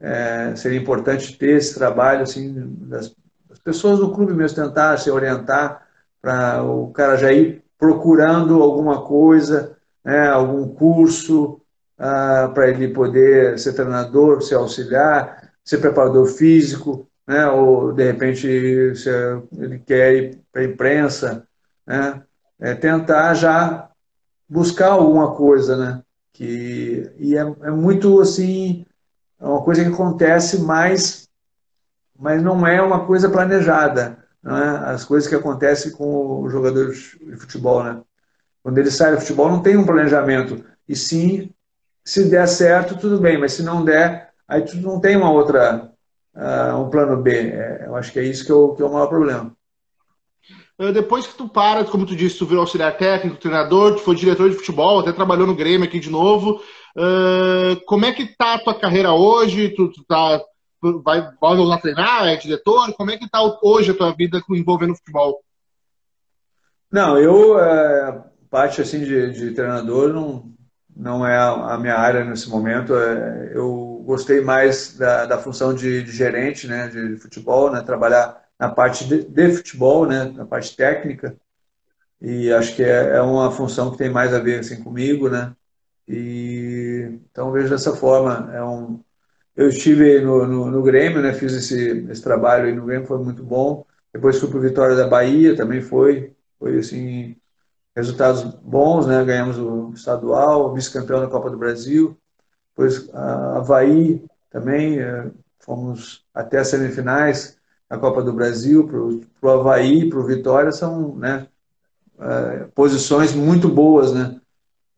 é, 0.01 0.55
seria 0.57 0.79
importante 0.79 1.37
ter 1.37 1.57
esse 1.57 1.75
trabalho, 1.75 2.23
assim, 2.23 2.55
das, 2.89 3.15
das 3.49 3.59
pessoas 3.59 3.99
do 3.99 4.13
clube 4.13 4.33
mesmo 4.35 4.63
tentar 4.63 4.99
se 4.99 5.11
orientar 5.11 5.87
para 6.21 6.63
o 6.63 6.93
cara 6.93 7.17
já 7.17 7.33
ir 7.33 7.65
procurando 7.79 8.63
alguma 8.63 9.03
coisa, 9.03 9.77
né, 10.05 10.29
algum 10.29 10.69
curso, 10.69 11.61
ah, 11.99 12.51
para 12.55 12.69
ele 12.69 12.89
poder 12.89 13.59
ser 13.59 13.73
treinador, 13.73 14.43
ser 14.43 14.55
auxiliar, 14.55 15.53
ser 15.65 15.79
preparador 15.79 16.27
físico, 16.27 17.09
né? 17.27 17.47
ou 17.49 17.93
de 17.93 18.05
repente 18.05 18.95
se 18.97 19.11
ele 19.57 19.79
quer 19.81 20.15
ir 20.15 20.41
para 20.53 20.63
a 20.63 20.65
imprensa, 20.65 21.47
né? 21.87 22.23
É 22.61 22.75
tentar 22.75 23.35
já 23.35 23.91
buscar 24.49 24.93
alguma 24.93 25.35
coisa, 25.35 25.77
né? 25.77 26.03
Que, 26.33 27.11
e 27.19 27.37
é, 27.37 27.41
é 27.41 27.71
muito 27.71 28.21
assim, 28.21 28.87
é 29.41 29.45
uma 29.45 29.63
coisa 29.63 29.85
que 29.85 29.91
acontece 29.93 30.61
mais, 30.63 31.29
mas 32.19 32.43
não 32.43 32.67
é 32.67 32.81
uma 32.81 33.05
coisa 33.07 33.29
planejada, 33.29 34.19
né? 34.43 34.83
As 34.87 35.05
coisas 35.05 35.29
que 35.29 35.35
acontecem 35.35 35.93
com 35.93 36.43
os 36.43 36.53
jogadores 36.53 37.17
de 37.21 37.37
futebol, 37.37 37.83
né? 37.83 38.01
Quando 38.63 38.79
ele 38.79 38.91
sai 38.91 39.13
do 39.13 39.21
futebol 39.21 39.49
não 39.49 39.63
tem 39.63 39.77
um 39.77 39.87
planejamento, 39.87 40.65
e 40.89 40.95
sim, 40.95 41.51
se 42.05 42.29
der 42.29 42.47
certo, 42.47 42.97
tudo 42.97 43.21
bem, 43.21 43.39
mas 43.39 43.55
se 43.55 43.63
não 43.63 43.85
der, 43.85 44.33
aí 44.47 44.63
tu 44.63 44.77
não 44.77 45.01
tem 45.01 45.17
uma 45.17 45.31
outra 45.33 45.92
uh, 46.35 46.77
um 46.77 46.91
plano 46.91 47.17
B. 47.23 47.33
É, 47.33 47.85
eu 47.87 47.97
acho 47.97 48.13
que 48.13 48.19
é 48.19 48.25
isso 48.25 48.45
que 48.45 48.53
é 48.53 48.55
o, 48.55 48.75
que 48.75 48.83
é 48.83 48.85
o 48.85 48.93
maior 48.93 49.07
problema. 49.07 49.55
Uh, 50.79 50.93
depois 50.93 51.27
que 51.27 51.37
tu 51.37 51.49
para, 51.49 51.85
como 51.85 52.07
tu 52.07 52.17
disse, 52.17 52.39
tu 52.39 52.47
virou 52.47 52.63
auxiliar 52.63 52.97
técnico, 52.97 53.37
treinador, 53.37 53.95
tu 53.95 54.01
foi 54.01 54.15
diretor 54.15 54.49
de 54.49 54.57
futebol, 54.57 55.01
até 55.01 55.13
trabalhou 55.13 55.47
no 55.47 55.55
Grêmio 55.55 55.87
aqui 55.87 55.99
de 55.99 56.11
novo. 56.11 56.63
Uh, 56.97 57.81
como 57.87 58.05
é 58.05 58.13
que 58.13 58.37
tá 58.37 58.55
a 58.55 58.59
tua 58.59 58.79
carreira 58.79 59.13
hoje? 59.13 59.71
Tu, 59.71 59.89
tu 59.93 60.05
tá, 60.05 60.41
vai, 61.05 61.31
vai 61.41 61.57
lá 61.57 61.79
treinar, 61.79 62.27
é 62.27 62.37
diretor? 62.37 62.93
Como 62.95 63.11
é 63.11 63.17
que 63.17 63.31
tá 63.31 63.41
hoje 63.63 63.91
a 63.91 63.97
tua 63.97 64.13
vida 64.13 64.43
envolvendo 64.51 64.97
futebol? 64.97 65.43
Não, 66.91 67.17
eu, 67.17 67.59
é, 67.59 68.23
parte 68.51 68.83
assim 68.83 69.01
de, 69.03 69.31
de 69.31 69.53
treinador, 69.53 70.13
não, 70.13 70.53
não 70.97 71.27
é 71.27 71.37
a 71.37 71.79
minha 71.79 71.97
área 71.97 72.25
nesse 72.25 72.49
momento. 72.49 72.95
É, 72.95 73.53
eu 73.55 74.03
gostei 74.07 74.41
mais 74.41 74.97
da, 74.97 75.27
da 75.27 75.39
função 75.39 75.75
de, 75.75 76.03
de, 76.03 76.13
gerente, 76.13 76.67
né, 76.67 76.89
de 76.89 77.17
futebol, 77.17 77.71
né, 77.71 77.83
trabalhar 77.83 78.43
na 78.59 78.71
parte 78.71 79.07
de, 79.07 79.25
de, 79.25 79.53
futebol, 79.55 80.07
né, 80.07 80.25
na 80.25 80.47
parte 80.47 80.77
técnica. 80.77 81.37
E 82.21 82.53
acho 82.53 82.77
que 82.77 82.83
é, 82.85 83.17
é, 83.17 83.23
uma 83.23 83.51
função 83.51 83.91
que 83.91 83.99
tem 83.99 84.11
mais 84.11 84.33
a 84.35 84.39
ver 84.41 84.61
assim 84.61 84.83
comigo, 84.83 85.29
né. 85.29 85.55
E 86.09 87.19
então 87.31 87.53
vejo 87.53 87.71
dessa 87.71 87.95
forma. 87.97 88.51
É 88.55 88.63
um, 88.65 89.03
eu 89.57 89.69
estive 89.69 90.21
no, 90.21 90.47
no, 90.47 90.71
no 90.71 90.83
Grêmio, 90.83 91.23
né, 91.23 91.33
fiz 91.35 91.53
esse, 91.55 92.07
esse 92.11 92.23
trabalho 92.23 92.67
aí 92.67 92.75
no 92.75 92.87
Grêmio, 92.87 93.07
foi 93.07 93.19
muito 93.19 93.43
bom. 93.45 93.87
Depois 94.13 94.39
fui 94.39 94.49
para 94.51 94.59
o 94.59 94.63
Vitória 94.63 94.97
da 94.97 95.09
Bahia, 95.09 95.57
também 95.57 95.81
foi, 95.81 96.35
foi 96.59 96.79
assim 96.79 97.37
resultados 97.95 98.43
bons, 98.43 99.07
né? 99.07 99.25
Ganhamos 99.25 99.59
o 99.59 99.93
estadual, 99.95 100.73
vice-campeão 100.73 101.21
da 101.21 101.29
Copa 101.29 101.51
do 101.51 101.59
Brasil. 101.59 102.17
Depois 102.71 103.09
a 103.15 103.59
Havaí 103.59 104.25
também, 104.51 104.99
é, 104.99 105.31
fomos 105.61 106.25
até 106.35 106.59
as 106.59 106.69
semifinais 106.69 107.59
da 107.89 107.99
Copa 107.99 108.23
do 108.23 108.33
Brasil. 108.33 108.87
Para 109.41 109.49
o 109.49 109.61
Havaí, 109.61 110.09
para 110.09 110.19
o 110.19 110.27
Vitória, 110.27 110.73
são 110.73 111.15
né, 111.17 111.47
é, 112.19 112.67
posições 112.75 113.35
muito 113.35 113.69
boas, 113.69 114.13
né? 114.13 114.41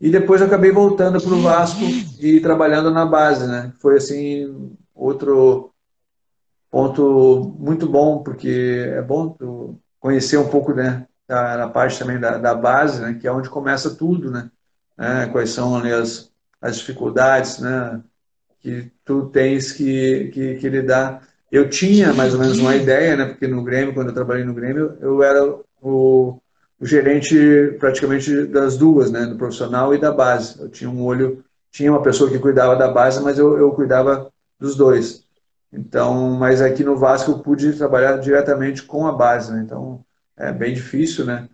E 0.00 0.10
depois 0.10 0.42
acabei 0.42 0.70
voltando 0.70 1.20
para 1.20 1.32
o 1.32 1.40
Vasco 1.40 1.80
e 2.20 2.40
trabalhando 2.40 2.90
na 2.90 3.06
base, 3.06 3.46
né? 3.46 3.72
Foi 3.80 3.96
assim 3.96 4.76
outro 4.94 5.70
ponto 6.70 7.54
muito 7.58 7.88
bom, 7.88 8.22
porque 8.22 8.84
é 8.88 9.00
bom 9.00 9.78
conhecer 10.00 10.36
um 10.36 10.48
pouco, 10.48 10.74
né? 10.74 11.06
Da, 11.26 11.56
na 11.56 11.68
parte 11.68 11.98
também 11.98 12.18
da, 12.18 12.38
da 12.38 12.54
base, 12.54 13.00
né, 13.00 13.14
que 13.20 13.26
é 13.26 13.32
onde 13.32 13.48
começa 13.48 13.94
tudo, 13.94 14.30
né? 14.30 14.50
né 14.96 15.26
quais 15.32 15.50
são 15.50 15.76
ali, 15.76 15.92
as, 15.92 16.30
as 16.64 16.78
dificuldades, 16.78 17.58
né? 17.58 18.00
Que 18.60 18.90
tu 19.04 19.26
tens 19.26 19.72
que, 19.72 20.30
que, 20.32 20.54
que 20.54 20.68
lidar. 20.70 21.22
Eu 21.52 21.68
tinha 21.68 22.14
mais 22.14 22.32
ou 22.32 22.40
menos 22.40 22.58
uma 22.58 22.74
ideia, 22.74 23.14
né? 23.16 23.26
Porque 23.26 23.46
no 23.46 23.62
Grêmio, 23.62 23.92
quando 23.92 24.08
eu 24.08 24.14
trabalhei 24.14 24.44
no 24.44 24.54
Grêmio, 24.54 24.96
eu 25.00 25.22
era 25.22 25.44
o, 25.82 26.40
o 26.80 26.86
gerente 26.86 27.76
praticamente 27.78 28.46
das 28.46 28.78
duas, 28.78 29.10
né? 29.10 29.26
Do 29.26 29.36
profissional 29.36 29.94
e 29.94 29.98
da 29.98 30.10
base. 30.10 30.58
Eu 30.58 30.70
tinha 30.70 30.88
um 30.88 31.04
olho, 31.04 31.44
tinha 31.70 31.92
uma 31.92 32.02
pessoa 32.02 32.30
que 32.30 32.38
cuidava 32.38 32.74
da 32.76 32.88
base, 32.88 33.22
mas 33.22 33.38
eu, 33.38 33.58
eu 33.58 33.70
cuidava 33.72 34.32
dos 34.58 34.74
dois. 34.74 35.22
Então, 35.70 36.30
mas 36.30 36.62
aqui 36.62 36.82
no 36.82 36.96
Vasco 36.96 37.32
eu 37.32 37.38
pude 37.40 37.74
trabalhar 37.74 38.16
diretamente 38.16 38.82
com 38.82 39.06
a 39.06 39.12
base, 39.12 39.52
né? 39.52 39.62
Então, 39.62 40.03
é 40.36 40.52
bem 40.52 40.74
difícil, 40.74 41.24
né? 41.24 41.48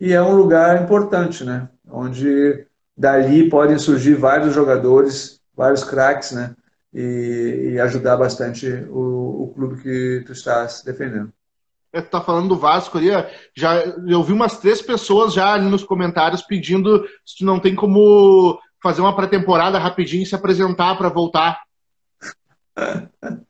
E 0.00 0.12
é 0.12 0.22
um 0.22 0.34
lugar 0.34 0.82
importante, 0.82 1.44
né? 1.44 1.68
Onde 1.88 2.66
dali 2.96 3.48
podem 3.48 3.78
surgir 3.78 4.14
vários 4.14 4.54
jogadores, 4.54 5.40
vários 5.56 5.84
craques, 5.84 6.32
né? 6.32 6.54
E, 6.92 7.72
e 7.72 7.80
ajudar 7.80 8.16
bastante 8.16 8.66
o, 8.90 9.44
o, 9.44 9.52
clube 9.54 9.80
que 9.82 10.22
tu 10.26 10.32
estás 10.32 10.82
defendendo. 10.84 11.32
É, 11.92 12.02
tu 12.02 12.10
tá 12.10 12.20
falando 12.20 12.48
do 12.48 12.58
Vasco 12.58 12.98
ali, 12.98 13.08
já 13.56 13.76
eu 14.06 14.22
vi 14.22 14.32
umas 14.32 14.58
três 14.58 14.82
pessoas 14.82 15.32
já 15.32 15.54
ali 15.54 15.70
nos 15.70 15.84
comentários 15.84 16.42
pedindo 16.42 17.06
se 17.24 17.38
tu 17.38 17.44
não 17.44 17.58
tem 17.58 17.74
como 17.74 18.58
fazer 18.82 19.00
uma 19.00 19.14
pré-temporada 19.16 19.78
rapidinho 19.78 20.22
e 20.22 20.26
se 20.26 20.34
apresentar 20.34 20.96
para 20.96 21.08
voltar. 21.08 21.60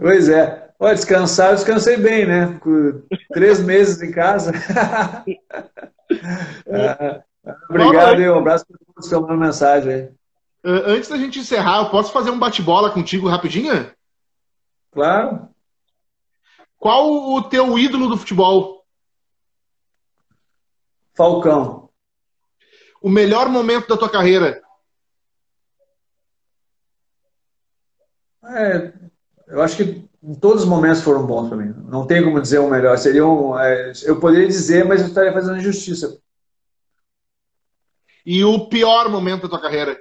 Pois 0.00 0.28
é. 0.28 0.67
Olha, 0.80 0.94
descansar, 0.94 1.50
eu 1.50 1.56
descansei 1.56 1.96
bem, 1.96 2.24
né? 2.24 2.56
Com 2.60 3.02
três 3.32 3.60
meses 3.60 4.00
em 4.02 4.12
casa. 4.12 4.52
Ah, 6.70 7.22
obrigado 7.68 8.20
e 8.20 8.30
um 8.30 8.38
abraço 8.38 8.66
para 8.66 8.78
todos 8.78 8.94
que 8.94 9.00
estão 9.02 9.20
mandando 9.20 9.40
mensagem 9.40 9.92
aí. 9.92 10.10
Antes 10.64 11.10
da 11.10 11.18
gente 11.18 11.38
encerrar, 11.38 11.82
eu 11.82 11.90
posso 11.90 12.12
fazer 12.12 12.30
um 12.30 12.38
bate-bola 12.38 12.90
contigo 12.90 13.28
rapidinho? 13.28 13.92
Claro. 14.90 15.48
Qual 16.78 17.10
o 17.10 17.42
teu 17.42 17.78
ídolo 17.78 18.08
do 18.08 18.16
futebol? 18.16 18.86
Falcão. 21.14 21.90
O 23.02 23.10
melhor 23.10 23.50
momento 23.50 23.88
da 23.88 23.96
tua 23.96 24.10
carreira? 24.10 24.62
É, 28.44 28.92
eu 29.48 29.60
acho 29.60 29.76
que 29.76 30.07
todos 30.40 30.62
os 30.62 30.68
momentos 30.68 31.02
foram 31.02 31.26
bons 31.26 31.48
para 31.48 31.56
mim. 31.56 31.74
Não 31.88 32.06
tem 32.06 32.22
como 32.22 32.40
dizer 32.40 32.58
o 32.58 32.70
melhor. 32.70 32.96
Seria 32.98 33.26
um, 33.26 33.58
é, 33.58 33.92
eu 34.04 34.18
poderia 34.18 34.46
dizer, 34.46 34.84
mas 34.84 35.00
eu 35.00 35.08
estaria 35.08 35.32
fazendo 35.32 35.58
injustiça. 35.58 36.18
E 38.24 38.44
o 38.44 38.68
pior 38.68 39.08
momento 39.08 39.42
da 39.42 39.48
tua 39.48 39.60
carreira? 39.60 39.98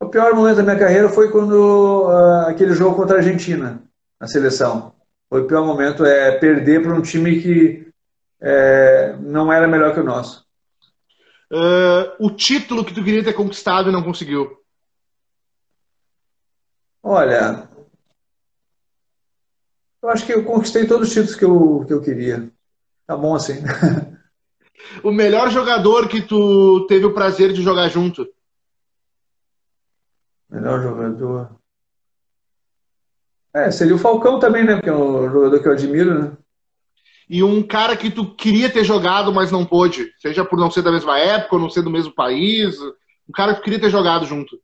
O 0.00 0.08
pior 0.08 0.34
momento 0.34 0.56
da 0.56 0.62
minha 0.62 0.78
carreira 0.78 1.08
foi 1.08 1.30
quando 1.30 2.08
uh, 2.08 2.48
aquele 2.48 2.72
jogo 2.72 2.96
contra 2.96 3.16
a 3.16 3.18
Argentina, 3.18 3.82
na 4.18 4.26
seleção. 4.26 4.94
Foi 5.28 5.42
o 5.42 5.46
pior 5.46 5.64
momento 5.64 6.04
é 6.04 6.32
perder 6.38 6.82
para 6.82 6.94
um 6.94 7.02
time 7.02 7.40
que 7.40 7.92
é, 8.40 9.14
não 9.20 9.52
era 9.52 9.68
melhor 9.68 9.92
que 9.92 10.00
o 10.00 10.04
nosso. 10.04 10.44
Uh, 11.52 12.14
o 12.18 12.30
título 12.30 12.84
que 12.84 12.94
tu 12.94 13.04
queria 13.04 13.22
ter 13.22 13.34
conquistado 13.34 13.90
e 13.90 13.92
não 13.92 14.02
conseguiu? 14.02 14.58
Olha, 17.02 17.68
eu 20.02 20.08
acho 20.08 20.24
que 20.24 20.32
eu 20.32 20.44
conquistei 20.44 20.86
todos 20.86 21.08
os 21.08 21.14
títulos 21.14 21.36
que 21.36 21.44
eu, 21.44 21.84
que 21.86 21.92
eu 21.92 22.00
queria. 22.00 22.50
Tá 23.06 23.16
bom 23.16 23.34
assim. 23.34 23.54
o 25.02 25.10
melhor 25.10 25.50
jogador 25.50 26.08
que 26.08 26.22
tu 26.22 26.86
teve 26.86 27.04
o 27.06 27.14
prazer 27.14 27.52
de 27.52 27.62
jogar 27.62 27.88
junto? 27.88 28.26
Melhor 30.48 30.82
jogador. 30.82 31.50
É, 33.52 33.70
seria 33.70 33.94
o 33.94 33.98
Falcão 33.98 34.38
também, 34.38 34.64
né? 34.64 34.76
Porque 34.76 34.88
é 34.88 34.94
um 34.94 35.30
jogador 35.30 35.60
que 35.60 35.68
eu 35.68 35.72
admiro, 35.72 36.22
né? 36.22 36.36
E 37.28 37.42
um 37.42 37.62
cara 37.62 37.96
que 37.96 38.10
tu 38.10 38.34
queria 38.34 38.70
ter 38.70 38.84
jogado, 38.84 39.32
mas 39.32 39.52
não 39.52 39.64
pôde. 39.64 40.12
Seja 40.18 40.44
por 40.44 40.58
não 40.58 40.70
ser 40.70 40.82
da 40.82 40.90
mesma 40.90 41.18
época, 41.18 41.56
ou 41.56 41.62
não 41.62 41.70
ser 41.70 41.82
do 41.82 41.90
mesmo 41.90 42.12
país. 42.12 42.76
Um 43.28 43.32
cara 43.32 43.54
que 43.54 43.60
tu 43.60 43.64
queria 43.64 43.80
ter 43.80 43.90
jogado 43.90 44.26
junto. 44.26 44.60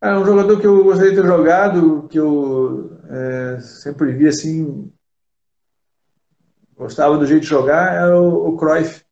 É 0.00 0.16
um 0.16 0.24
jogador 0.24 0.60
que 0.60 0.66
eu 0.66 0.82
gostaria 0.82 1.10
de 1.10 1.20
ter 1.20 1.26
jogado, 1.26 2.08
que 2.08 2.18
eu 2.18 2.97
é, 3.08 3.60
sempre 3.60 4.12
vi 4.12 4.28
assim, 4.28 4.92
gostava 6.76 7.16
do 7.16 7.26
jeito 7.26 7.42
de 7.42 7.48
jogar, 7.48 7.94
era 7.94 8.20
o, 8.20 8.48
o 8.48 8.56
Cruyff. 8.56 9.02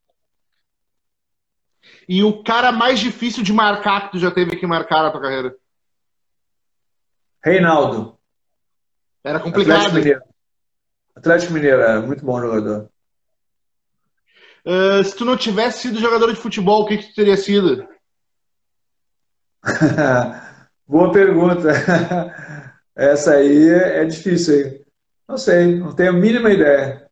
E 2.07 2.23
o 2.23 2.43
cara 2.43 2.71
mais 2.71 2.99
difícil 2.99 3.43
de 3.43 3.51
marcar 3.51 4.05
que 4.05 4.11
tu 4.11 4.19
já 4.19 4.31
teve 4.31 4.55
que 4.55 4.67
marcar 4.67 5.03
na 5.03 5.11
tua 5.11 5.21
carreira? 5.21 5.55
Reinaldo. 7.43 8.17
Era 9.23 9.39
complicado. 9.39 9.75
Atlético 9.75 9.95
Mineiro. 9.95 10.21
Atlético 11.15 11.53
Mineiro, 11.53 11.81
era 11.81 12.01
muito 12.01 12.25
bom 12.25 12.39
jogador. 12.39 12.89
Uh, 14.65 15.03
se 15.03 15.15
tu 15.15 15.25
não 15.25 15.35
tivesse 15.35 15.79
sido 15.79 15.99
jogador 15.99 16.33
de 16.33 16.39
futebol, 16.39 16.83
o 16.83 16.85
que, 16.85 16.97
que 16.97 17.07
tu 17.07 17.15
teria 17.15 17.37
sido? 17.37 17.87
Boa 20.87 21.11
pergunta. 21.11 21.69
Essa 22.97 23.35
aí 23.35 23.69
é 23.69 24.03
difícil 24.05 24.55
aí. 24.55 24.81
Não 25.29 25.37
sei, 25.37 25.75
não 25.75 25.93
tenho 25.93 26.09
a 26.09 26.13
mínima 26.13 26.49
ideia. 26.49 27.07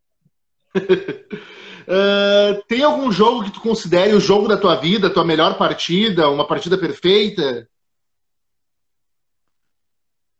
uh, 0.74 2.60
tem 2.66 2.82
algum 2.82 3.12
jogo 3.12 3.44
que 3.44 3.52
tu 3.52 3.60
considere 3.60 4.12
o 4.12 4.20
jogo 4.20 4.48
da 4.48 4.56
tua 4.56 4.74
vida, 4.74 5.06
a 5.06 5.12
tua 5.12 5.24
melhor 5.24 5.56
partida, 5.56 6.28
uma 6.28 6.44
partida 6.44 6.76
perfeita? 6.76 7.68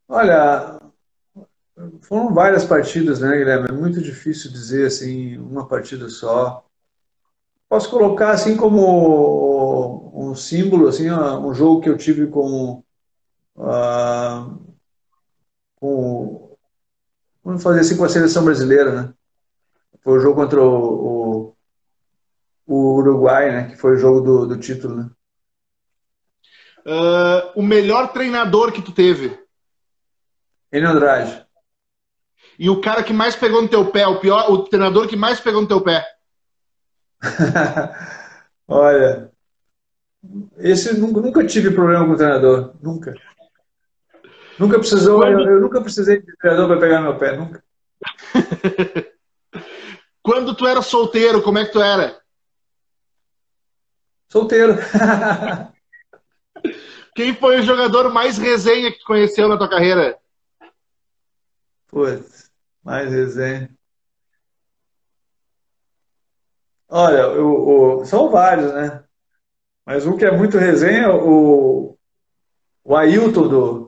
Olha, 0.09 0.81
foram 2.03 2.35
várias 2.35 2.65
partidas, 2.65 3.21
né, 3.21 3.37
Guilherme? 3.37 3.69
É 3.69 3.73
muito 3.73 4.03
difícil 4.03 4.51
dizer 4.51 4.87
assim, 4.87 5.39
uma 5.39 5.69
partida 5.69 6.09
só. 6.09 6.65
Posso 7.69 7.89
colocar 7.89 8.31
assim 8.31 8.57
como 8.57 10.13
um 10.13 10.35
símbolo, 10.35 10.89
assim, 10.89 11.09
um 11.11 11.55
jogo 11.55 11.83
que 11.83 11.89
eu 11.89 11.97
tive 11.97 12.27
com 12.27 12.83
ah, 13.59 14.49
com, 15.87 16.57
vamos 17.45 17.63
fazer 17.63 17.81
assim 17.81 17.97
com 17.97 18.05
a 18.05 18.09
seleção 18.09 18.45
brasileira, 18.45 18.91
né? 18.91 19.15
Foi 20.03 20.19
o 20.19 20.21
jogo 20.21 20.35
contra 20.35 20.61
o, 20.61 21.47
o, 21.47 21.57
o 22.67 22.95
Uruguai, 22.97 23.53
né? 23.53 23.69
Que 23.69 23.77
foi 23.77 23.95
o 23.95 23.99
jogo 23.99 24.21
do, 24.21 24.47
do 24.47 24.59
título, 24.59 24.97
né? 24.97 25.11
Uh, 26.85 27.61
o 27.61 27.63
melhor 27.63 28.13
treinador 28.13 28.73
que 28.73 28.83
tu 28.83 28.93
teve? 28.93 29.39
Enio 30.73 30.91
Andrade. 30.91 31.45
E 32.59 32.71
o 32.71 32.81
cara 32.81 33.03
que 33.03 33.13
mais 33.13 33.37
pegou 33.37 33.61
no 33.63 33.69
teu 33.69 33.91
pé, 33.91 34.07
o 34.07 34.21
pior, 34.21 34.51
o 34.51 34.65
treinador 34.65 35.09
que 35.09 35.17
mais 35.17 35.41
pegou 35.41 35.61
no 35.61 35.69
teu 35.69 35.81
pé? 35.81 36.05
Olha, 38.69 39.31
esse 40.59 40.97
nunca, 40.99 41.21
nunca 41.21 41.47
tive 41.47 41.71
problema 41.71 42.07
com 42.07 42.13
o 42.13 42.17
treinador, 42.17 42.75
nunca. 42.81 43.15
Nunca 44.59 44.79
precisou, 44.79 45.21
Quando... 45.21 45.41
eu, 45.41 45.51
eu, 45.51 45.61
nunca 45.61 45.81
precisei 45.81 46.21
de 46.21 46.37
treinador 46.37 46.69
para 46.69 46.81
pegar 46.81 47.01
meu 47.01 47.19
pé, 47.19 47.37
nunca. 47.37 47.65
Quando 50.23 50.55
tu 50.55 50.67
era 50.67 50.83
solteiro, 50.83 51.43
como 51.43 51.59
é 51.59 51.65
que 51.65 51.73
tu 51.73 51.81
era? 51.81 52.21
Solteiro. 54.29 54.75
Quem 57.15 57.35
foi 57.35 57.61
o 57.61 57.63
jogador 57.63 58.13
mais 58.13 58.37
resenha 58.37 58.93
que 58.93 58.99
tu 58.99 59.07
conheceu 59.07 59.49
na 59.49 59.57
tua 59.57 59.71
carreira? 59.71 60.19
Putz, 61.87 62.51
mais 62.83 63.11
resenha. 63.11 63.71
Olha, 66.89 67.19
eu, 67.19 68.05
são 68.05 68.31
vários, 68.31 68.73
né? 68.73 69.05
Mas 69.85 70.07
um 70.07 70.17
que 70.17 70.25
é 70.25 70.31
muito 70.31 70.59
resenha, 70.59 71.15
o, 71.15 71.99
o 72.85 72.97
Ailton 72.97 73.49
do, 73.49 73.86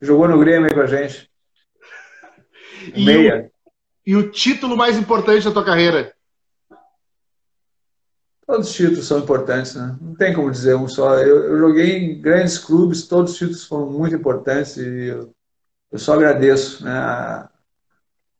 Jogou 0.00 0.28
no 0.28 0.38
Grêmio 0.38 0.66
aí 0.66 0.74
com 0.74 0.80
a 0.80 0.86
gente. 0.86 1.30
E 2.94 3.04
Meia. 3.04 3.50
O, 3.66 3.70
e 4.10 4.16
o 4.16 4.30
título 4.30 4.76
mais 4.76 4.96
importante 4.96 5.44
da 5.44 5.52
tua 5.52 5.64
carreira? 5.64 6.14
Todos 8.46 8.70
os 8.70 8.74
títulos 8.74 9.06
são 9.06 9.18
importantes, 9.18 9.74
né? 9.74 9.98
Não 10.00 10.14
tem 10.14 10.32
como 10.32 10.50
dizer 10.50 10.74
um 10.74 10.88
só. 10.88 11.16
Eu, 11.16 11.44
eu 11.44 11.58
joguei 11.58 11.98
em 11.98 12.20
grandes 12.20 12.56
clubes, 12.56 13.06
todos 13.06 13.32
os 13.32 13.38
títulos 13.38 13.66
foram 13.66 13.90
muito 13.90 14.14
importantes 14.14 14.78
e 14.78 15.08
eu, 15.08 15.34
eu 15.92 15.98
só 15.98 16.14
agradeço 16.14 16.82
né, 16.82 17.46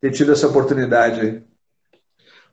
ter 0.00 0.12
tido 0.12 0.32
essa 0.32 0.48
oportunidade 0.48 1.20
aí. 1.20 1.42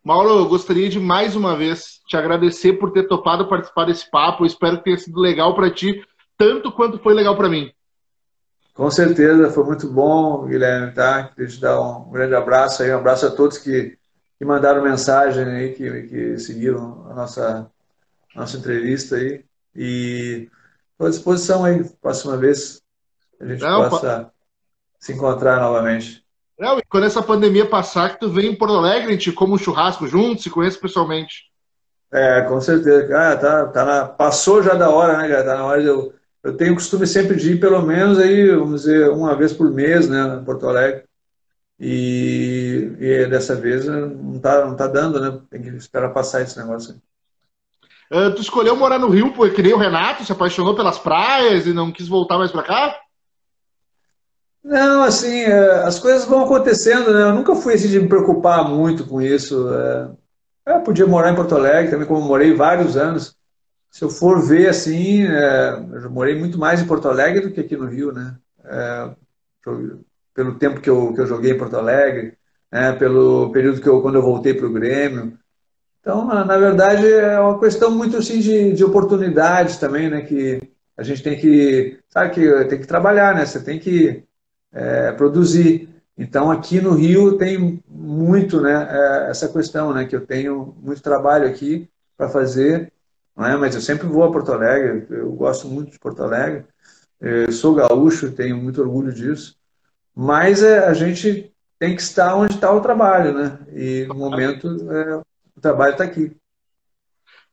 Mauro, 0.04 0.30
eu 0.30 0.50
gostaria 0.50 0.90
de 0.90 1.00
mais 1.00 1.36
uma 1.36 1.56
vez 1.56 2.02
te 2.06 2.18
agradecer 2.18 2.74
por 2.74 2.92
ter 2.92 3.08
topado 3.08 3.48
participar 3.48 3.86
desse 3.86 4.12
papo. 4.12 4.44
Eu 4.44 4.48
espero 4.48 4.78
que 4.78 4.84
tenha 4.84 4.98
sido 4.98 5.20
legal 5.20 5.56
para 5.56 5.72
ti, 5.72 6.04
tanto 6.38 6.72
quanto 6.72 7.00
foi 7.00 7.14
legal 7.14 7.38
para 7.38 7.50
mim. 7.50 7.72
Com 8.76 8.92
certeza, 8.92 9.50
foi 9.50 9.64
muito 9.64 9.90
bom, 9.90 10.46
Guilherme, 10.46 10.92
tá? 10.92 11.30
Queria 11.30 11.48
te 11.48 11.62
dar 11.62 11.80
um 11.80 12.12
grande 12.12 12.36
abraço 12.36 12.84
aí, 12.84 12.92
um 12.92 12.98
abraço 12.98 13.26
a 13.26 13.32
todos 13.32 13.58
que, 13.58 13.98
que 14.38 14.44
mandaram 14.44 14.84
mensagem 14.84 15.46
aí, 15.46 15.74
que, 15.74 16.02
que 16.04 16.38
seguiram 16.38 17.08
a 17.10 17.14
nossa, 17.14 17.72
nossa 18.36 18.58
entrevista 18.58 19.16
aí. 19.16 19.46
E 19.74 20.50
estou 20.92 21.08
à 21.08 21.10
disposição 21.10 21.64
aí, 21.64 21.86
próxima 22.02 22.36
vez, 22.36 22.82
a 23.40 23.46
gente 23.46 23.62
Não, 23.62 23.90
possa 23.90 24.26
pa... 24.26 24.32
se 25.00 25.14
encontrar 25.14 25.62
novamente. 25.62 26.26
Não, 26.60 26.78
e 26.78 26.84
quando 26.84 27.06
essa 27.06 27.24
pandemia 27.24 27.66
passar, 27.70 28.10
que 28.10 28.20
tu 28.20 28.30
vem 28.30 28.48
em 28.48 28.58
Porto 28.58 28.76
Alegre, 28.76 29.08
a 29.08 29.12
gente 29.12 29.32
come 29.32 29.54
um 29.54 29.58
churrasco 29.58 30.06
junto, 30.06 30.42
se 30.42 30.50
conhece 30.50 30.78
pessoalmente. 30.78 31.50
É, 32.12 32.42
com 32.42 32.60
certeza. 32.60 33.18
Ah, 33.18 33.38
tá, 33.38 33.68
tá 33.68 33.86
na... 33.86 34.06
Passou 34.06 34.62
já 34.62 34.74
da 34.74 34.90
hora, 34.90 35.18
né, 35.18 35.30
cara? 35.30 35.46
Tá 35.46 35.56
na 35.56 35.66
hora 35.66 35.82
de 35.82 35.88
eu 35.88 36.14
eu 36.46 36.56
tenho 36.56 36.74
o 36.74 36.76
costume 36.76 37.08
sempre 37.08 37.36
de 37.36 37.54
ir 37.54 37.60
pelo 37.60 37.82
menos 37.82 38.20
aí, 38.20 38.52
vamos 38.52 38.84
dizer, 38.84 39.10
uma 39.10 39.36
vez 39.36 39.52
por 39.52 39.72
mês, 39.72 40.08
né, 40.08 40.38
em 40.40 40.46
Porto 40.46 40.70
Alegre. 40.70 41.04
E, 41.80 42.92
e 43.00 43.26
dessa 43.26 43.56
vez 43.56 43.86
não 43.86 44.36
está 44.36 44.64
não 44.64 44.76
tá 44.76 44.88
dando, 44.88 45.20
né? 45.20 45.42
Tem 45.50 45.62
que 45.62 45.70
esperar 45.70 46.14
passar 46.14 46.42
esse 46.42 46.58
negócio. 46.58 46.96
Uh, 48.12 48.34
tu 48.34 48.42
escolheu 48.42 48.76
morar 48.76 49.00
no 49.00 49.10
Rio, 49.10 49.34
porque 49.34 49.62
nem 49.62 49.74
o 49.74 49.78
Renato 49.78 50.24
se 50.24 50.32
apaixonou 50.32 50.76
pelas 50.76 51.00
praias 51.00 51.66
e 51.66 51.74
não 51.74 51.92
quis 51.92 52.08
voltar 52.08 52.38
mais 52.38 52.52
para 52.52 52.64
cá? 52.64 53.00
Não, 54.64 55.04
assim, 55.04 55.42
é, 55.42 55.84
as 55.84 56.00
coisas 56.00 56.26
vão 56.26 56.46
acontecendo, 56.46 57.12
né? 57.12 57.24
Eu 57.24 57.34
nunca 57.34 57.56
fui 57.56 57.74
assim 57.74 57.90
de 57.90 58.00
me 58.00 58.08
preocupar 58.08 58.70
muito 58.70 59.06
com 59.06 59.20
isso. 59.20 59.68
É, 59.74 60.10
eu 60.68 60.82
podia 60.82 61.08
morar 61.08 61.32
em 61.32 61.36
Porto 61.36 61.56
Alegre 61.56 61.90
também, 61.92 62.08
como 62.08 62.22
morei 62.22 62.54
vários 62.54 62.96
anos. 62.96 63.36
Se 63.96 64.04
eu 64.04 64.10
for 64.10 64.46
ver 64.46 64.68
assim, 64.68 65.24
é, 65.26 65.70
eu 66.04 66.12
morei 66.12 66.38
muito 66.38 66.60
mais 66.60 66.82
em 66.82 66.86
Porto 66.86 67.08
Alegre 67.08 67.40
do 67.40 67.52
que 67.52 67.62
aqui 67.62 67.78
no 67.78 67.86
Rio, 67.86 68.12
né? 68.12 68.36
É, 68.66 69.10
pelo 70.34 70.56
tempo 70.56 70.82
que 70.82 70.90
eu, 70.90 71.14
que 71.14 71.22
eu 71.22 71.26
joguei 71.26 71.54
em 71.54 71.58
Porto 71.58 71.78
Alegre, 71.78 72.38
né? 72.70 72.92
pelo 72.92 73.54
período 73.54 73.80
que 73.80 73.88
eu 73.88 74.02
quando 74.02 74.16
eu 74.16 74.22
voltei 74.22 74.54
para 74.54 74.66
o 74.66 74.74
Grêmio. 74.74 75.40
Então, 76.02 76.26
na, 76.26 76.44
na, 76.44 76.58
verdade, 76.58 77.08
é 77.08 77.40
uma 77.40 77.58
questão 77.58 77.90
muito 77.90 78.18
assim 78.18 78.42
de, 78.42 78.74
de 78.74 78.84
oportunidades 78.84 79.78
também, 79.78 80.10
né? 80.10 80.24
Que 80.24 80.60
a 80.98 81.02
gente 81.02 81.24
tem 81.24 81.40
que, 81.40 81.98
sabe 82.10 82.34
que 82.34 82.66
tem 82.66 82.82
que 82.82 82.88
trabalhar, 82.88 83.34
né? 83.34 83.46
Você 83.46 83.64
tem 83.64 83.80
que 83.80 84.26
é, 84.74 85.14
produzir. 85.14 85.88
Então, 86.18 86.52
aqui 86.52 86.82
no 86.82 86.96
Rio 86.96 87.38
tem 87.38 87.82
muito, 87.88 88.60
né? 88.60 88.90
É, 88.92 89.30
essa 89.30 89.48
questão, 89.48 89.94
né? 89.94 90.04
Que 90.04 90.18
eu 90.18 90.28
tenho 90.28 90.76
muito 90.82 91.02
trabalho 91.02 91.48
aqui 91.48 91.90
para 92.18 92.28
fazer, 92.28 92.92
é? 93.38 93.56
Mas 93.58 93.76
eu 93.76 93.82
sempre 93.82 94.08
vou 94.08 94.24
a 94.24 94.32
Porto 94.32 94.54
Alegre. 94.54 95.08
Eu 95.10 95.32
gosto 95.34 95.68
muito 95.68 95.92
de 95.92 96.00
Porto 96.00 96.24
Alegre. 96.24 96.66
Eu 97.20 97.52
sou 97.52 97.74
gaúcho, 97.74 98.32
tenho 98.32 98.58
muito 98.58 98.82
orgulho 98.82 99.12
disso. 99.12 99.56
Mas 100.16 100.64
é, 100.64 100.86
a 100.86 100.94
gente 100.94 101.54
tem 101.78 101.96
que 101.96 102.02
estar 102.02 102.36
onde 102.36 102.54
está 102.54 102.72
o 102.72 102.82
trabalho, 102.82 103.34
né? 103.34 103.60
E 103.74 104.06
no 104.08 104.16
momento 104.16 104.68
é, 104.92 105.18
o 105.56 105.62
trabalho 105.62 105.92
está 105.92 106.04
aqui. 106.04 106.36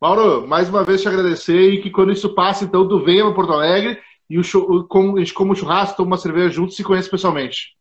Mauro, 0.00 0.46
mais 0.46 0.68
uma 0.68 0.84
vez 0.84 1.00
te 1.00 1.08
agradecer 1.08 1.70
e 1.70 1.80
que 1.80 1.90
quando 1.90 2.12
isso 2.12 2.34
passe, 2.34 2.64
então, 2.64 2.88
tu 2.88 3.04
venha 3.04 3.24
para 3.24 3.34
Porto 3.34 3.52
Alegre 3.52 4.00
e 4.28 4.38
o 4.38 4.42
show, 4.42 4.84
como, 4.88 5.16
a 5.16 5.20
gente 5.20 5.34
come 5.34 5.52
um 5.52 5.54
churrasco, 5.54 5.96
toma 5.96 6.08
uma 6.08 6.16
cerveja 6.16 6.50
junto 6.50 6.72
e 6.72 6.74
se 6.74 6.82
conhece 6.82 7.08
pessoalmente. 7.08 7.76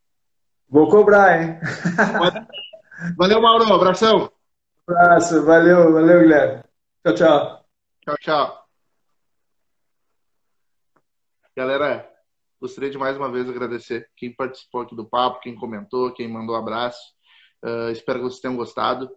Vou 0.70 0.88
cobrar, 0.90 1.42
hein? 1.42 1.60
Valeu, 3.18 3.42
Mauro. 3.42 3.74
Abração. 3.74 4.32
Abraço. 4.88 5.44
Valeu, 5.44 5.94
valeu, 5.94 6.20
Guilherme. 6.20 6.64
Tchau, 7.04 7.16
tchau. 7.16 7.61
Tchau, 8.02 8.16
tchau. 8.20 8.68
Galera, 11.56 12.10
gostaria 12.60 12.90
de 12.90 12.98
mais 12.98 13.16
uma 13.16 13.32
vez 13.32 13.48
agradecer 13.48 14.10
quem 14.16 14.34
participou 14.34 14.82
aqui 14.82 14.96
do 14.96 15.08
papo, 15.08 15.40
quem 15.42 15.54
comentou, 15.56 16.12
quem 16.12 16.28
mandou 16.28 16.56
abraço. 16.56 17.00
Uh, 17.64 17.92
espero 17.92 18.20
que 18.20 18.26
vocês 18.26 18.42
tenham 18.42 18.58
gostado. 18.58 19.08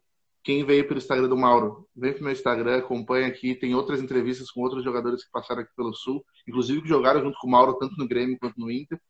Quem 0.42 0.66
veio 0.66 0.86
pelo 0.86 0.98
Instagram 0.98 1.28
do 1.28 1.36
Mauro, 1.36 1.88
vem 1.96 2.12
pro 2.12 2.24
meu 2.24 2.32
Instagram, 2.32 2.76
acompanha 2.76 3.28
aqui. 3.28 3.54
Tem 3.54 3.74
outras 3.74 4.02
entrevistas 4.02 4.50
com 4.50 4.60
outros 4.60 4.84
jogadores 4.84 5.24
que 5.24 5.30
passaram 5.30 5.62
aqui 5.62 5.72
pelo 5.74 5.94
Sul, 5.94 6.22
inclusive 6.46 6.82
que 6.82 6.88
jogaram 6.88 7.22
junto 7.22 7.38
com 7.38 7.46
o 7.46 7.50
Mauro, 7.50 7.78
tanto 7.78 7.96
no 7.96 8.06
Grêmio 8.06 8.38
quanto 8.38 8.60
no 8.60 8.70
Inter. 8.70 9.00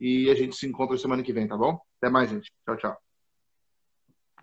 E 0.00 0.30
a 0.30 0.34
gente 0.34 0.56
se 0.56 0.66
encontra 0.66 0.96
semana 0.96 1.22
que 1.22 1.34
vem, 1.34 1.46
tá 1.46 1.58
bom? 1.58 1.78
Até 1.98 2.08
mais, 2.10 2.30
gente. 2.30 2.50
Tchau, 2.64 2.76
tchau. 2.78 3.09